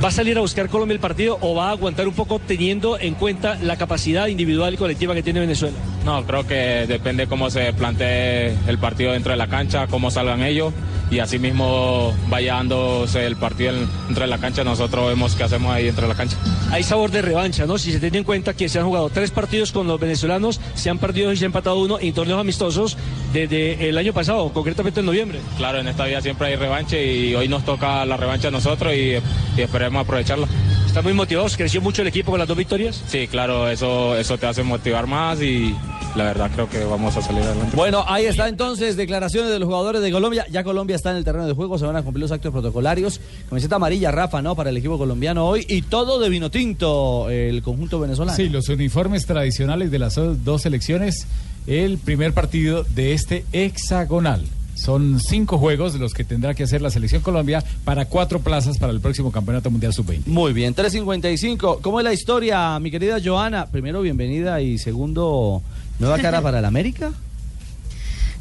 [0.04, 3.00] ¿Va a salir a buscar Colombia el partido o va a aguantar un poco teniendo
[3.00, 5.78] en cuenta la capacidad individual y colectiva que tiene Venezuela?
[6.04, 10.44] No, creo que depende cómo se plantee el partido dentro de la cancha, cómo salgan
[10.44, 10.74] ellos
[11.14, 15.44] y así mismo vaya dándose el partido en- dentro de la cancha, nosotros vemos qué
[15.44, 16.38] hacemos ahí dentro de la cancha.
[16.72, 17.77] Hay sabor de revancha, ¿no?
[17.77, 20.90] Si se tiene en cuenta que se han jugado tres partidos con los venezolanos, se
[20.90, 22.98] han perdido y se ha empatado uno en torneos amistosos
[23.31, 25.40] desde el año pasado, concretamente en noviembre.
[25.57, 28.94] Claro, en esta vida siempre hay revancha y hoy nos toca la revancha a nosotros
[28.94, 29.14] y,
[29.57, 30.48] y esperemos aprovecharla.
[30.88, 31.57] ¿Están muy motivados?
[31.57, 33.02] ¿Creció mucho el equipo con las dos victorias?
[33.07, 35.76] Sí, claro, eso, eso te hace motivar más y
[36.15, 37.76] la verdad creo que vamos a salir adelante.
[37.76, 40.45] Bueno, ahí está entonces declaraciones de los jugadores de Colombia.
[40.52, 43.19] Ya Colombia está en el terreno de juego, se van a cumplir los actos protocolarios.
[43.49, 44.56] Camiseta amarilla, Rafa, ¿no?
[44.56, 45.65] Para el equipo colombiano hoy.
[45.68, 48.35] Y todo de vino tinto, el conjunto venezolano.
[48.35, 51.27] Sí, los uniformes tradicionales de las dos selecciones,
[51.68, 54.44] el primer partido de este hexagonal.
[54.76, 58.91] Son cinco juegos los que tendrá que hacer la selección Colombia para cuatro plazas para
[58.91, 60.26] el próximo Campeonato Mundial Sub-20.
[60.26, 61.80] Muy bien, 3.55.
[61.81, 63.68] ¿Cómo es la historia, mi querida Joana?
[63.68, 65.61] Primero, bienvenida y segundo,
[65.99, 67.11] nueva cara para el América.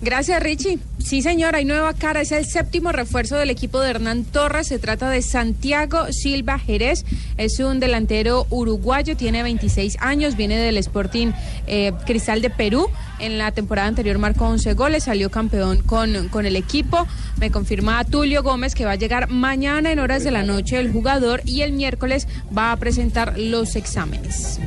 [0.03, 0.81] Gracias, Richie.
[0.99, 2.21] Sí, señor, hay nueva cara.
[2.21, 4.67] Es el séptimo refuerzo del equipo de Hernán Torres.
[4.67, 7.05] Se trata de Santiago Silva Jerez.
[7.37, 11.29] Es un delantero uruguayo, tiene 26 años, viene del Sporting
[11.69, 12.89] eh, Cristal de Perú.
[13.21, 17.07] En la temporada anterior marcó 11 goles, salió campeón con, con el equipo.
[17.39, 20.91] Me confirma Tulio Gómez que va a llegar mañana en horas de la noche el
[20.91, 22.27] jugador y el miércoles
[22.57, 24.59] va a presentar los exámenes.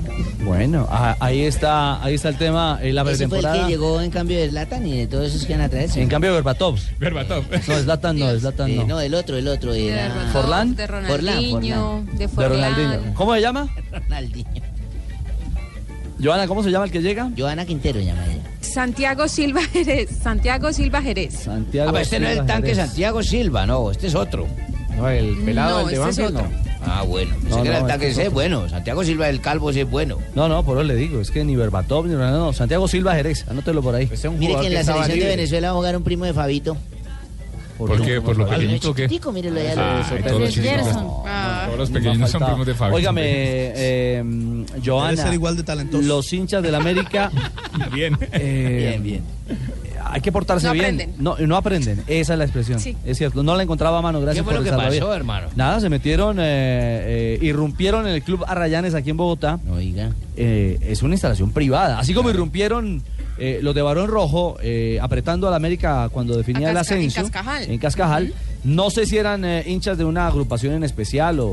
[0.46, 3.66] Bueno, ah, ahí está, ahí está el tema, eh, la Ese fue el pretemporada.
[3.66, 6.02] que llegó en cambio de Zlatan y de todos esos que van a traerse.
[6.02, 6.80] En cambio, Berbatov.
[7.00, 7.44] Berbatov.
[7.68, 8.86] No, Zlatan no, Zlatan Eh, no.
[8.88, 10.30] no, el otro, el otro era...
[10.34, 10.76] ¿Forlán?
[10.76, 12.06] De Forlán, Ronaldinho, Forlán.
[12.06, 12.74] de De Forlán.
[12.76, 13.14] Ronaldinho.
[13.16, 13.70] ¿Cómo se llama?
[13.92, 14.62] Ronaldinho.
[16.24, 17.30] Joana, ¿cómo se llama el que llega?
[17.38, 18.42] Joana Quintero llama ella.
[18.62, 20.10] Santiago Silva Jerez.
[20.24, 21.34] Santiago Silva Jerez.
[21.34, 22.88] Santiago Ah, pero este no es el tanque Jerez.
[22.88, 24.48] Santiago Silva, no, este es otro.
[24.96, 26.48] No, el pelado, No, el de este es otro.
[26.88, 27.36] Ah, bueno.
[27.50, 28.70] No, que era no, el tanque, ese es es bueno.
[28.70, 30.20] Santiago Silva, el calvo, ese es bueno.
[30.36, 33.16] No, no, por eso le digo, es que ni Berbatov ni Ronaldo, no, Santiago Silva
[33.16, 34.10] Jerez, anótelo por ahí.
[34.38, 36.78] Mire que en la selección de Venezuela va a jugar un primo de Fabito.
[37.78, 38.22] ¿Por qué?
[38.22, 39.04] ¿Por lo pequeñito o qué?
[39.04, 39.74] Chiquitico, mírelo allá.
[39.78, 40.54] Ah, lo- y todos los.
[41.66, 42.96] Todos los pequeños son primos de Fabio.
[42.96, 44.24] Óigame, eh,
[44.86, 45.10] Joana.
[45.12, 46.02] Debe ser igual de talentoso.
[46.08, 47.30] Los hinchas del América.
[47.94, 48.18] bien.
[48.32, 49.24] Bien, bien.
[50.12, 50.86] Hay que portarse No bien.
[50.86, 51.14] aprenden.
[51.18, 52.04] No, no aprenden.
[52.08, 52.80] Esa es la expresión.
[52.80, 52.96] Sí.
[53.06, 53.44] Es cierto.
[53.44, 54.22] No la encontraba a mano.
[54.22, 55.48] Gracias ¿Qué fue por lo que hermano?
[55.56, 59.60] Nada, se metieron, eh, eh, irrumpieron en el club Arrayanes aquí en Bogotá.
[59.70, 60.12] Oiga.
[60.38, 62.00] Eh, es una instalación privada.
[62.00, 63.04] Así como irrumpieron
[63.38, 67.08] eh, los de Barón Rojo eh, apretando al América cuando definía A el Casca- en
[67.08, 67.22] ascenso.
[67.32, 67.64] Cascajal.
[67.70, 68.34] En Cascajal.
[68.66, 71.50] No sé si eran eh, hinchas de una agrupación en especial o,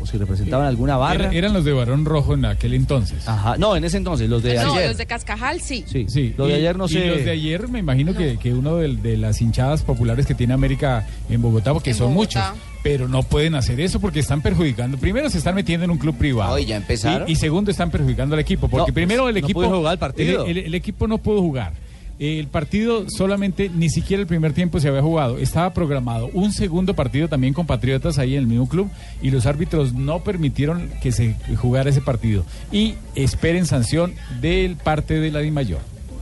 [0.00, 1.24] o si representaban alguna barra.
[1.26, 3.28] Era- eran los de Barón Rojo en aquel entonces.
[3.28, 3.56] Ajá.
[3.58, 4.88] No, en ese entonces, los de No, ayer.
[4.88, 5.84] los de Cascajal sí.
[5.86, 7.06] Sí, Sí, Los de y- ayer no y sé.
[7.06, 10.54] los de ayer me imagino que, que uno de, de las hinchadas populares que tiene
[10.54, 12.50] América en Bogotá, porque En son Bogotá.
[12.52, 14.96] muchos, pero no pueden hacer eso porque están perjudicando.
[14.96, 16.54] Primero se están metiendo en un club privado.
[16.54, 17.28] Hoy ya empezaron.
[17.28, 19.98] Y, y segundo están perjudicando al equipo, porque No, primero el no equipo jugar el
[19.98, 20.46] partido.
[20.46, 21.72] El, el- el equipo no pudo jugar.
[22.18, 25.38] El partido solamente, ni siquiera el primer tiempo se había jugado.
[25.38, 28.88] Estaba programado un segundo partido también con Patriotas ahí en el mismo club
[29.20, 32.44] y los árbitros no permitieron que se jugara ese partido.
[32.70, 35.80] Y esperen sanción del parte de la DIMAYOR.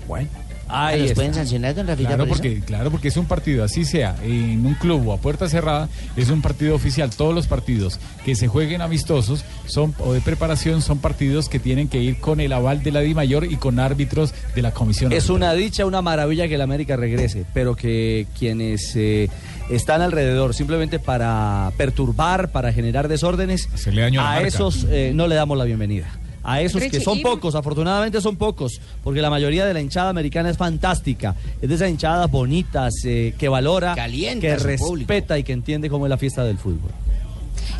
[0.08, 0.28] Bueno,
[0.72, 1.14] ahí ¿Los está.
[1.16, 2.42] pueden sancionar, don Rafita, Claro por eso?
[2.42, 5.88] porque, claro, porque es un partido, así sea, en un club o a puerta cerrada,
[6.16, 7.10] es un partido oficial.
[7.10, 11.88] Todos los partidos que se jueguen amistosos son o de preparación son partidos que tienen
[11.88, 15.12] que ir con el aval de la DIMAYOR y con árbitros de la comisión.
[15.12, 15.36] Es arbitral.
[15.36, 19.28] una dicha, una maravilla que el América regrese, pero que quienes eh,
[19.70, 25.56] están alrededor simplemente para perturbar, para generar desórdenes, daño a esos eh, no le damos
[25.58, 26.06] la bienvenida.
[26.44, 30.08] A esos que son y- pocos, afortunadamente son pocos, porque la mayoría de la hinchada
[30.10, 31.36] americana es fantástica.
[31.60, 34.96] Es de esas hinchadas bonitas, eh, que valora, Calienta que público.
[35.08, 36.90] respeta y que entiende cómo es la fiesta del fútbol.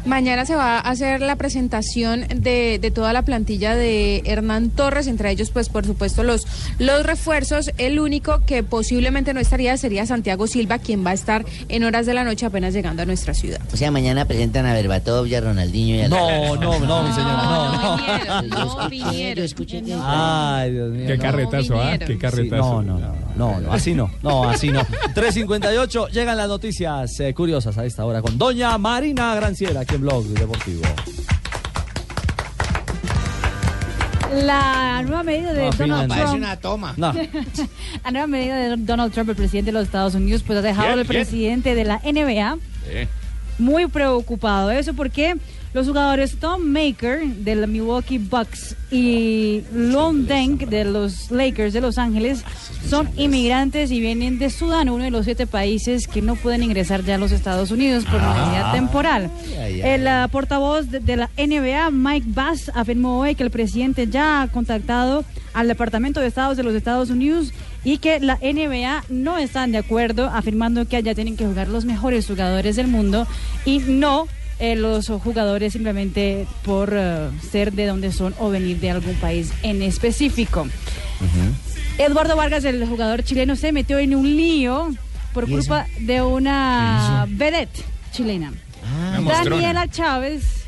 [0.05, 5.07] Mañana se va a hacer la presentación de, de toda la plantilla de Hernán Torres,
[5.07, 6.47] entre ellos, pues por supuesto, los,
[6.79, 7.71] los refuerzos.
[7.79, 12.07] El único que posiblemente no estaría sería Santiago Silva, quien va a estar en horas
[12.07, 13.61] de la noche apenas llegando a nuestra ciudad.
[13.73, 17.13] O sea, mañana presentan a Berbatov y a Ronaldinho y a No, no, no, mi
[17.13, 17.97] señora, no, no.
[17.97, 19.37] vinieron, no vinieron.
[19.37, 19.95] yo escuché que...
[19.99, 21.07] Ay, Dios mío.
[21.07, 21.23] Qué no.
[21.23, 21.81] carretazo, ¿ah?
[21.81, 22.09] vinieron.
[22.09, 22.83] Qué carretazo.
[22.83, 24.81] no, no, no, no, no, así no, no, así no.
[25.15, 30.01] 3.58, llegan las noticias eh, curiosas a esta hora con Doña Marina Granciera, aquí en
[30.03, 30.83] Blog Deportivo.
[34.35, 36.09] La nueva medida de No, Donald Finlandia.
[36.09, 36.39] Parece Trump.
[36.39, 36.95] una toma.
[36.97, 37.13] No,
[38.05, 40.89] La nueva medida de Donald Trump, el presidente de los Estados Unidos, pues ha dejado
[40.89, 41.23] Bien, al bien.
[41.23, 42.59] presidente de la NBA
[43.59, 44.71] muy preocupado.
[44.71, 45.37] ¿Eso por qué?
[45.75, 51.81] Los jugadores Tom Maker de la Milwaukee Bucks y Lon Deng de los Lakers de
[51.81, 52.45] Los Ángeles
[52.91, 57.03] son inmigrantes y vienen de Sudán, uno de los siete países que no pueden ingresar
[57.05, 58.47] ya a los Estados Unidos por Ah.
[58.47, 59.31] medida temporal.
[59.59, 59.83] ay, ay.
[59.83, 64.43] El ah, portavoz de, de la NBA, Mike Bass, afirmó hoy que el presidente ya
[64.43, 65.25] ha contactado
[65.55, 69.79] al Departamento de Estados de los Estados Unidos y que la NBA no están de
[69.79, 73.27] acuerdo, afirmando que allá tienen que jugar los mejores jugadores del mundo
[73.65, 74.27] y no
[74.63, 79.53] eh, los jugadores simplemente por eh, ser de donde son o venir de algún país
[79.65, 80.69] en específico.
[81.99, 84.95] Eduardo Vargas, el jugador chileno, se metió en un lío
[85.35, 85.59] por ¿Y eso?
[85.59, 87.83] culpa de una vedette
[88.13, 88.53] chilena.
[88.85, 89.19] Ah.
[89.45, 90.62] Daniela Chávez,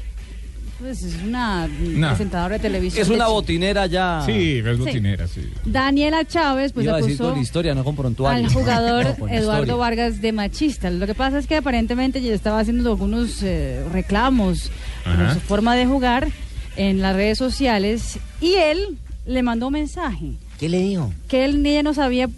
[0.79, 2.09] pues es una No.
[2.09, 3.03] presentadora de televisión.
[3.03, 4.23] Es una botinera ya.
[4.27, 5.43] Sí, es botinera, sí.
[5.65, 8.45] Daniela Chávez, pues Iba a decir acusó con historia, no con prontuario.
[8.47, 9.75] al jugador No, con Eduardo historia.
[9.77, 10.91] Vargas de machista.
[10.91, 14.71] Lo que pasa es que aparentemente ella estaba haciendo algunos eh, reclamos
[15.05, 16.29] por su forma de jugar
[16.77, 20.33] en las redes sociales y él le mandó un mensaje.
[20.59, 21.13] ¿Qué le dijo?
[21.29, 22.29] Que él ni ella no sabía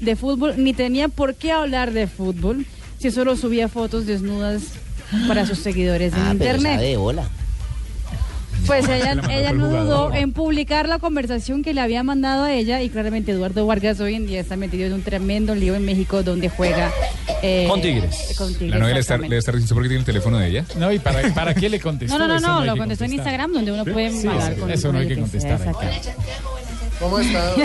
[0.00, 2.64] de fútbol ni tenía por qué hablar de fútbol
[2.98, 4.62] si solo subía fotos desnudas
[5.26, 6.74] para sus seguidores en Ah, pero internet.
[6.74, 7.28] sabe de bola.
[8.66, 12.52] Pues ella, ella el no dudó en publicar la conversación que le había mandado a
[12.52, 15.84] ella y claramente Eduardo Vargas hoy en día está metido en un tremendo lío en
[15.84, 16.90] México donde juega
[17.42, 18.34] eh, Con Tigres.
[18.36, 20.48] con Tigres, La novia le está, le está diciendo por qué tiene el teléfono de
[20.48, 20.64] ella.
[20.76, 22.18] No, ¿y para, para qué le contestó?
[22.18, 23.12] No, no, no, lo contestó en.
[23.14, 25.60] Instagram donde uno puede Sí, hablar sí, con eso no hay que contestar.
[26.98, 27.54] ¿Cómo está?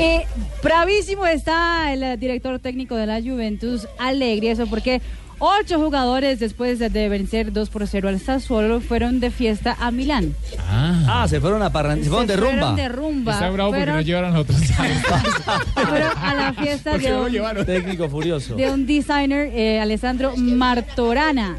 [0.00, 0.26] Eh,
[0.62, 5.02] bravísimo está el director técnico de la Juventus, Alegre, eso porque
[5.38, 9.90] ocho jugadores después de, de vencer 2 por 0 al Sassuolo fueron de fiesta a
[9.90, 10.34] Milán.
[10.68, 12.50] Ah, se fueron a parran- se fueron de rumba.
[12.52, 13.32] fueron de rumba.
[13.32, 14.58] Está bravo porque Fueron- no llevaron a otros.
[15.74, 17.64] fueron a la fiesta ¿Por qué de un?
[17.66, 18.54] Técnico furioso.
[18.56, 21.58] de un designer, eh, Alessandro Martorana,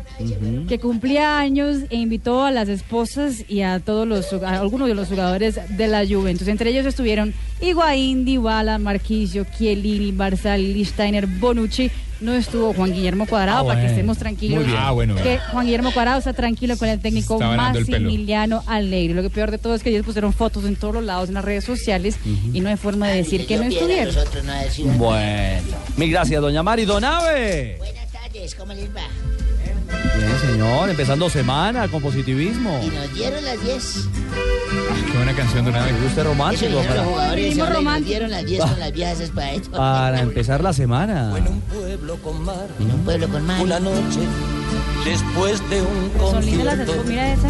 [0.68, 4.95] que cumplía años e invitó a las esposas y a todos los a algunos de
[4.95, 6.47] los jugadores de la Juventus.
[6.47, 11.91] Entre ellos estuvieron Higuaín, Dybala, Marquisio, Chiellini, Barzal, Steiner, Bonucci.
[12.22, 14.60] No estuvo Juan Guillermo Cuadrado Ah, para que estemos tranquilos.
[14.60, 14.78] Muy bien.
[14.78, 15.41] Ah, bueno, que bueno.
[15.52, 17.40] Juan Guillermo Cuadrado está tranquilo con el técnico.
[17.40, 19.14] Maximiliano Alegre.
[19.14, 21.36] Lo que peor de todo es que ellos pusieron fotos en todos los lados en
[21.36, 22.18] las redes sociales
[22.54, 24.14] y no hay forma de decir que no estuvieron.
[24.14, 25.62] Nosotros no Bueno.
[25.98, 26.86] Mil gracias, doña Mari.
[26.86, 27.76] Donave.
[27.78, 29.02] Buenas tardes, ¿cómo les va?
[30.18, 30.90] Bien, señor.
[30.90, 32.80] Empezando semana con positivismo.
[32.84, 34.07] Y nos dieron las 10.
[35.11, 35.94] Qué buena canción de una vez.
[36.06, 40.20] Usted romántico los para, hombre, y nos dieron las 10 con las viejas para para
[40.22, 41.34] empezar la semana.
[41.74, 43.61] pueblo con mar, En un pueblo con mar.
[43.61, 44.20] una noche
[45.06, 47.03] después de un Son lindas las concierto.
[47.10, 47.48] Mira esa.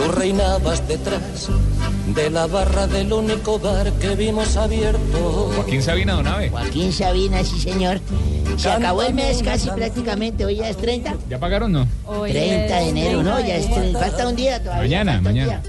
[0.00, 1.48] Tú reinabas detrás
[2.14, 5.50] de la barra del único bar que vimos abierto.
[5.54, 6.48] Joaquín Sabina Donave.
[6.48, 8.00] Joaquín Sabina, sí señor.
[8.56, 11.16] Se acabó el mes casi prácticamente, hoy ya es 30.
[11.28, 11.86] ¿Ya pagaron no?
[12.06, 13.34] Hoy 30 de enero, ¿no?
[13.36, 14.82] 30 Ya es falta un día todavía.
[14.82, 15.62] Mañana, mañana.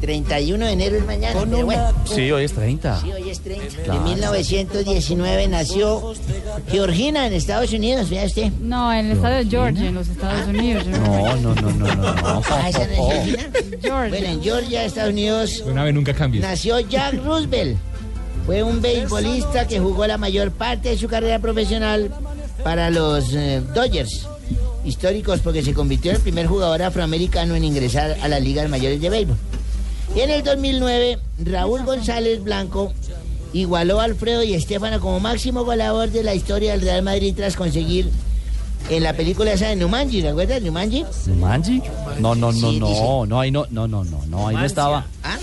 [0.00, 0.06] Día.
[0.06, 1.92] 31 de enero es mañana, pero bueno.
[2.04, 3.00] Sí, hoy es 30.
[3.00, 3.82] Sí, hoy es 30.
[3.84, 4.00] Claro.
[4.00, 6.12] En 1919 nació
[6.70, 8.50] Georgina en Estados Unidos, vea usted.
[8.60, 10.86] No, en el estado de Georgia, en los Estados Unidos.
[10.86, 12.14] No, no, no, no, no.
[12.14, 12.42] no.
[12.50, 13.42] Ah, esa no es Georgina.
[13.80, 14.08] Georgia.
[14.08, 16.40] Bueno, en Georgia, Estados Unidos, Donave nunca cambia.
[16.40, 17.76] nació Jack Roosevelt.
[18.46, 22.10] Fue un beisbolista que jugó la mayor parte de su carrera profesional
[22.64, 24.26] para los eh, Dodgers.
[24.84, 29.00] Históricos porque se convirtió en el primer jugador afroamericano en ingresar a las ligas mayores
[29.00, 29.36] de béisbol.
[30.14, 32.92] Y en el 2009, Raúl González Blanco
[33.52, 37.56] igualó a Alfredo y Estefano como máximo goleador de la historia del Real Madrid tras
[37.56, 38.10] conseguir
[38.88, 40.62] en la película esa de Numanji, ¿te acuerdas?
[40.62, 41.04] Numanji.
[41.38, 41.82] ¿Manji?
[42.18, 45.06] No, no, no, Sí, no, no, ahí no, no, no, no, no, ahí no estaba.
[45.22, 45.38] ¿Ah?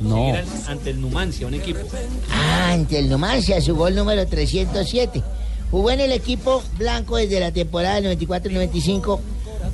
[0.00, 0.32] No.
[0.68, 1.80] Ante el Numancia, un equipo.
[2.30, 5.22] Ah, ante el Numancia, su gol número 307.
[5.70, 9.18] Jugó en el equipo blanco desde la temporada del 94-95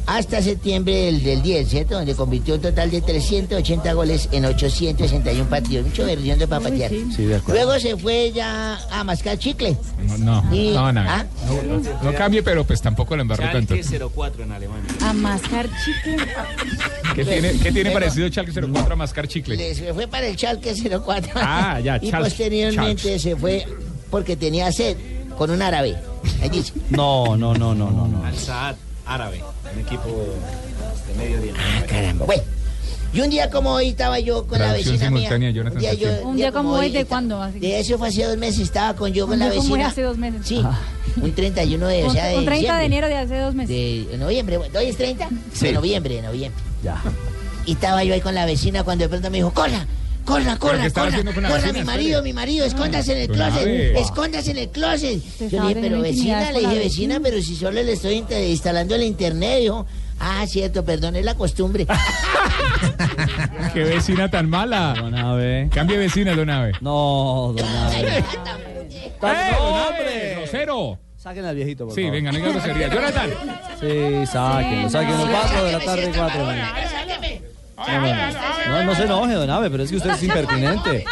[0.07, 1.95] hasta septiembre del, del 10, ¿cierto?
[1.95, 5.87] Donde convirtió un total de 380 goles en 861 partidos.
[5.87, 6.91] Mucho versión de papatear.
[7.15, 7.63] Sí, de acuerdo.
[7.65, 9.77] Luego se fue ya a mascar chicle.
[10.07, 11.25] No, no, Y- no, no, ¿Ah?
[11.47, 13.75] no, no, no cambie, pero pues tampoco lo embarró tanto.
[13.77, 14.91] Schalke 04 en Alemania.
[15.03, 16.17] A mascar chicle.
[17.15, 19.57] ¿Qué tiene, qué tiene Pero- parecido Chalke 04 a mascar chicle?
[19.57, 21.31] Le- se fue para el Chalque 04.
[21.37, 23.19] Ah, ya, Y Chal- posteriormente Chalke.
[23.19, 23.65] se fue
[24.11, 24.97] porque tenía sed
[25.37, 25.97] con un árabe.
[26.43, 26.73] Ahí dice.
[26.91, 28.25] No, no, no, no, no, no.
[28.25, 28.35] Al
[29.09, 30.07] árabe, un equipo
[31.07, 31.61] de Medio Oriente.
[31.89, 32.27] Caramba.
[32.27, 32.43] Bueno,
[33.13, 35.31] y un día como hoy estaba yo con la vecina mía.
[35.31, 36.09] Jonathan un día, yo.
[36.29, 37.43] Un día como hoy, ¿de cuándo?
[37.43, 37.59] Así.
[37.59, 39.89] De eso fue hace dos meses, estaba con yo con la día como hoy vecina.
[39.89, 40.43] hace dos meses.
[40.45, 40.63] Sí,
[41.17, 44.09] un 31 de, o sea, de un 30 de enero de hace dos meses.
[44.11, 45.29] De noviembre, bueno, ¿hoy es 30?
[45.55, 45.67] Sí.
[45.67, 46.63] De noviembre, de noviembre.
[46.83, 47.01] Ya.
[47.65, 49.87] Y estaba yo ahí con la vecina cuando de pronto me dijo, corra,
[50.29, 51.73] corra, ¿Pero corra, corra, corra, vecina?
[51.73, 55.21] mi marido, mi marido, escóndase en el closet, escóndase en el closet.
[55.51, 59.03] Yo le dije, pero vecina, le dije, vecina, pero si solo le estoy instalando el
[59.03, 59.87] internet, dijo,
[60.21, 61.87] Ah, cierto, perdón, es la costumbre.
[63.73, 64.95] Qué vecina tan mala.
[64.99, 65.69] Don Ave.
[65.73, 66.73] Cambie vecina, don Ave.
[66.81, 68.19] No, don Ave.
[68.19, 68.25] ¡Eh,
[69.21, 70.35] don Ave!
[70.41, 70.99] ¡Grosero!
[71.17, 72.15] Saquen al viejito, por Sí, favor.
[72.17, 72.89] venga, no hay grosería.
[72.95, 73.31] Jonathan.
[73.81, 75.27] Sí, sáquenlo, sáquenlo.
[75.31, 76.47] Cuatro de la tarde, cuatro.
[78.69, 81.05] No, no se enoje, don Ave, pero es que usted es impertinente.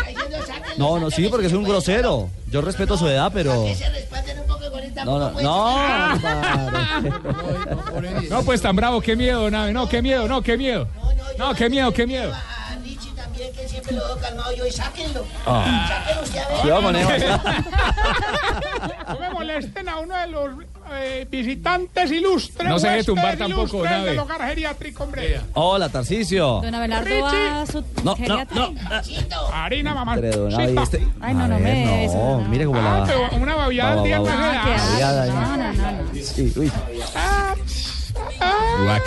[0.76, 2.28] No, no, sí, porque es un grosero.
[2.50, 3.64] Yo respeto su edad, pero...
[5.04, 5.78] No, no, no,
[8.28, 9.72] No, pues tan bravo, qué miedo, don Ave.
[9.72, 10.88] No, qué miedo, no, qué miedo.
[11.38, 12.32] No, qué miedo, qué miedo.
[13.68, 15.24] Siempre lo veo calmado yo y sáquenlo.
[15.46, 15.86] Ah.
[15.88, 17.22] Sáquenlo usted a ver.
[17.22, 17.42] Eva.
[19.08, 20.50] No me molesten a uno de los
[20.92, 22.68] eh, visitantes ilustres.
[22.68, 24.10] No se deje tumbar tampoco, Nave.
[24.10, 25.40] del hogar geriátrico, hombre.
[25.54, 26.60] Hola, Tarcicio.
[26.62, 28.70] Don Abelardo va a su No, no, geriatra.
[29.52, 30.16] Harina, mamá.
[30.16, 31.06] Este...
[31.20, 32.48] Ay, no, no ver, me No, no.
[32.48, 33.04] mire cómo Ah, la...
[33.06, 34.24] pero una babiada al día no.
[34.24, 35.92] No, no, no.
[35.92, 36.14] no.
[36.22, 36.72] Sí, uy.
[37.14, 37.54] Ah,
[38.40, 38.98] ah.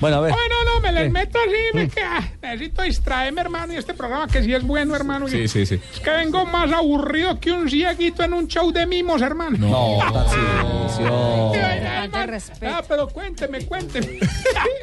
[0.00, 0.32] Bueno, a ver.
[0.32, 2.32] Bueno, no, me les meto así, me queda.
[2.42, 5.28] Necesito distraerme, hermano, y este programa que sí es bueno, hermano.
[5.28, 5.80] Sí, sí, sí.
[5.92, 9.58] Es que vengo más aburrido que un cieguito en un show de mimos, hermano.
[9.58, 9.98] No,
[12.10, 12.68] Tarcicio.
[12.68, 14.18] Ah, pero cuénteme, cuénteme.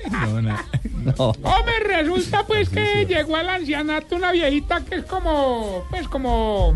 [0.10, 0.58] No, no.
[1.18, 1.30] No.
[1.30, 6.74] Hombre, resulta pues que llegó al ancianato una viejita que es como, pues como...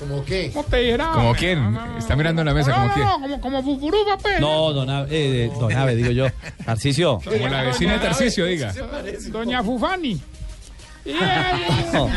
[0.00, 0.50] ¿Cómo qué?
[0.52, 1.10] ¿Cómo te dijera?
[1.12, 1.76] ¿Como quién?
[1.98, 3.06] Está mirando en la mesa, No, ¿como no, quién?
[3.06, 4.40] no, como, como fufurufa, pues.
[4.40, 6.26] No, don Ave, eh, eh, don Ave, digo yo.
[6.64, 7.20] Tarcicio.
[7.24, 8.72] Como la vecina de Tarcicio, diga.
[9.30, 10.20] Doña Fufani.
[11.92, 12.08] No.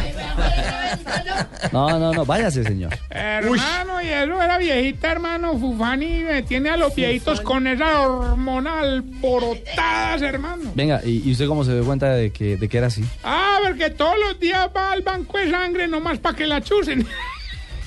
[1.72, 2.94] No, no, no, váyase, señor.
[3.10, 5.58] Hermano, y eso era viejita, hermano.
[5.58, 10.72] Fufani me tiene a los viejitos con esa hormona alborotadas, hermano.
[10.76, 13.04] Venga, ¿y, y usted cómo se dio cuenta de que, de que era así?
[13.24, 17.08] Ah, porque todos los días va al banco de sangre nomás para que la chusen.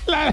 [0.07, 0.33] La-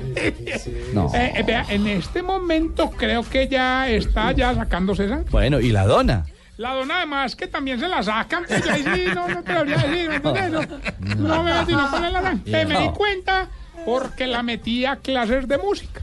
[0.93, 1.11] No.
[1.15, 5.29] Eh, eh, vea, en este momento creo que ya está ya sacándose sangre.
[5.31, 6.25] Bueno, ¿y la dona?
[6.57, 9.73] La dona además que también se la sacan, ahí sí, no, no te lo voy
[9.73, 10.69] a decir, ¿me entiendes?
[11.17, 12.37] No, no me no poner la.
[12.45, 12.93] Eh, me di No.
[12.93, 13.49] cuenta
[13.85, 16.01] porque la metí a clases de música.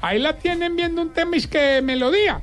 [0.00, 2.40] Ahí la tienen viendo un tema y es que melodía.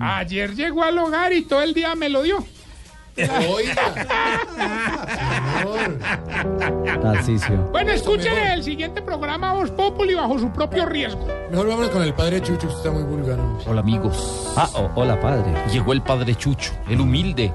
[0.00, 2.44] Ayer llegó al hogar y todo el día me lo dio.
[7.00, 7.56] Tarcicio.
[7.72, 11.26] Bueno, escuchen el siguiente programa Voz Populi bajo su propio riesgo.
[11.50, 13.38] Mejor vámonos con el padre Chucho, usted está muy vulgar.
[13.66, 14.52] Hola amigos.
[14.56, 15.50] Ah, oh, hola padre.
[15.72, 17.54] Llegó el padre Chucho, el humilde,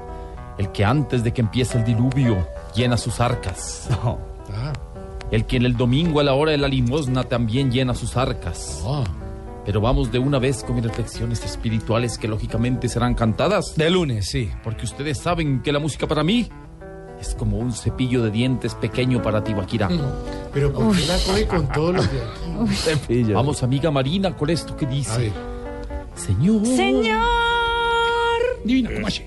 [0.58, 3.88] el que antes de que empiece el diluvio llena sus arcas.
[5.30, 8.84] El que en el domingo a la hora de la limosna también llena sus arcas.
[9.66, 13.76] Pero vamos de una vez con mis reflexiones espirituales que lógicamente serán cantadas.
[13.76, 14.50] De lunes, sí.
[14.64, 16.50] Porque ustedes saben que la música para mí
[17.20, 19.90] es como un cepillo de dientes pequeño para Tibaquirá.
[20.54, 22.20] Pero ¿por qué la coge con todos los de
[22.64, 22.76] aquí?
[22.76, 23.36] Cepillo.
[23.36, 25.32] Vamos, amiga Marina, con esto que dice.
[26.16, 26.66] Señor.
[26.66, 27.22] Señor.
[28.66, 29.24] Divina, ¿cómo así?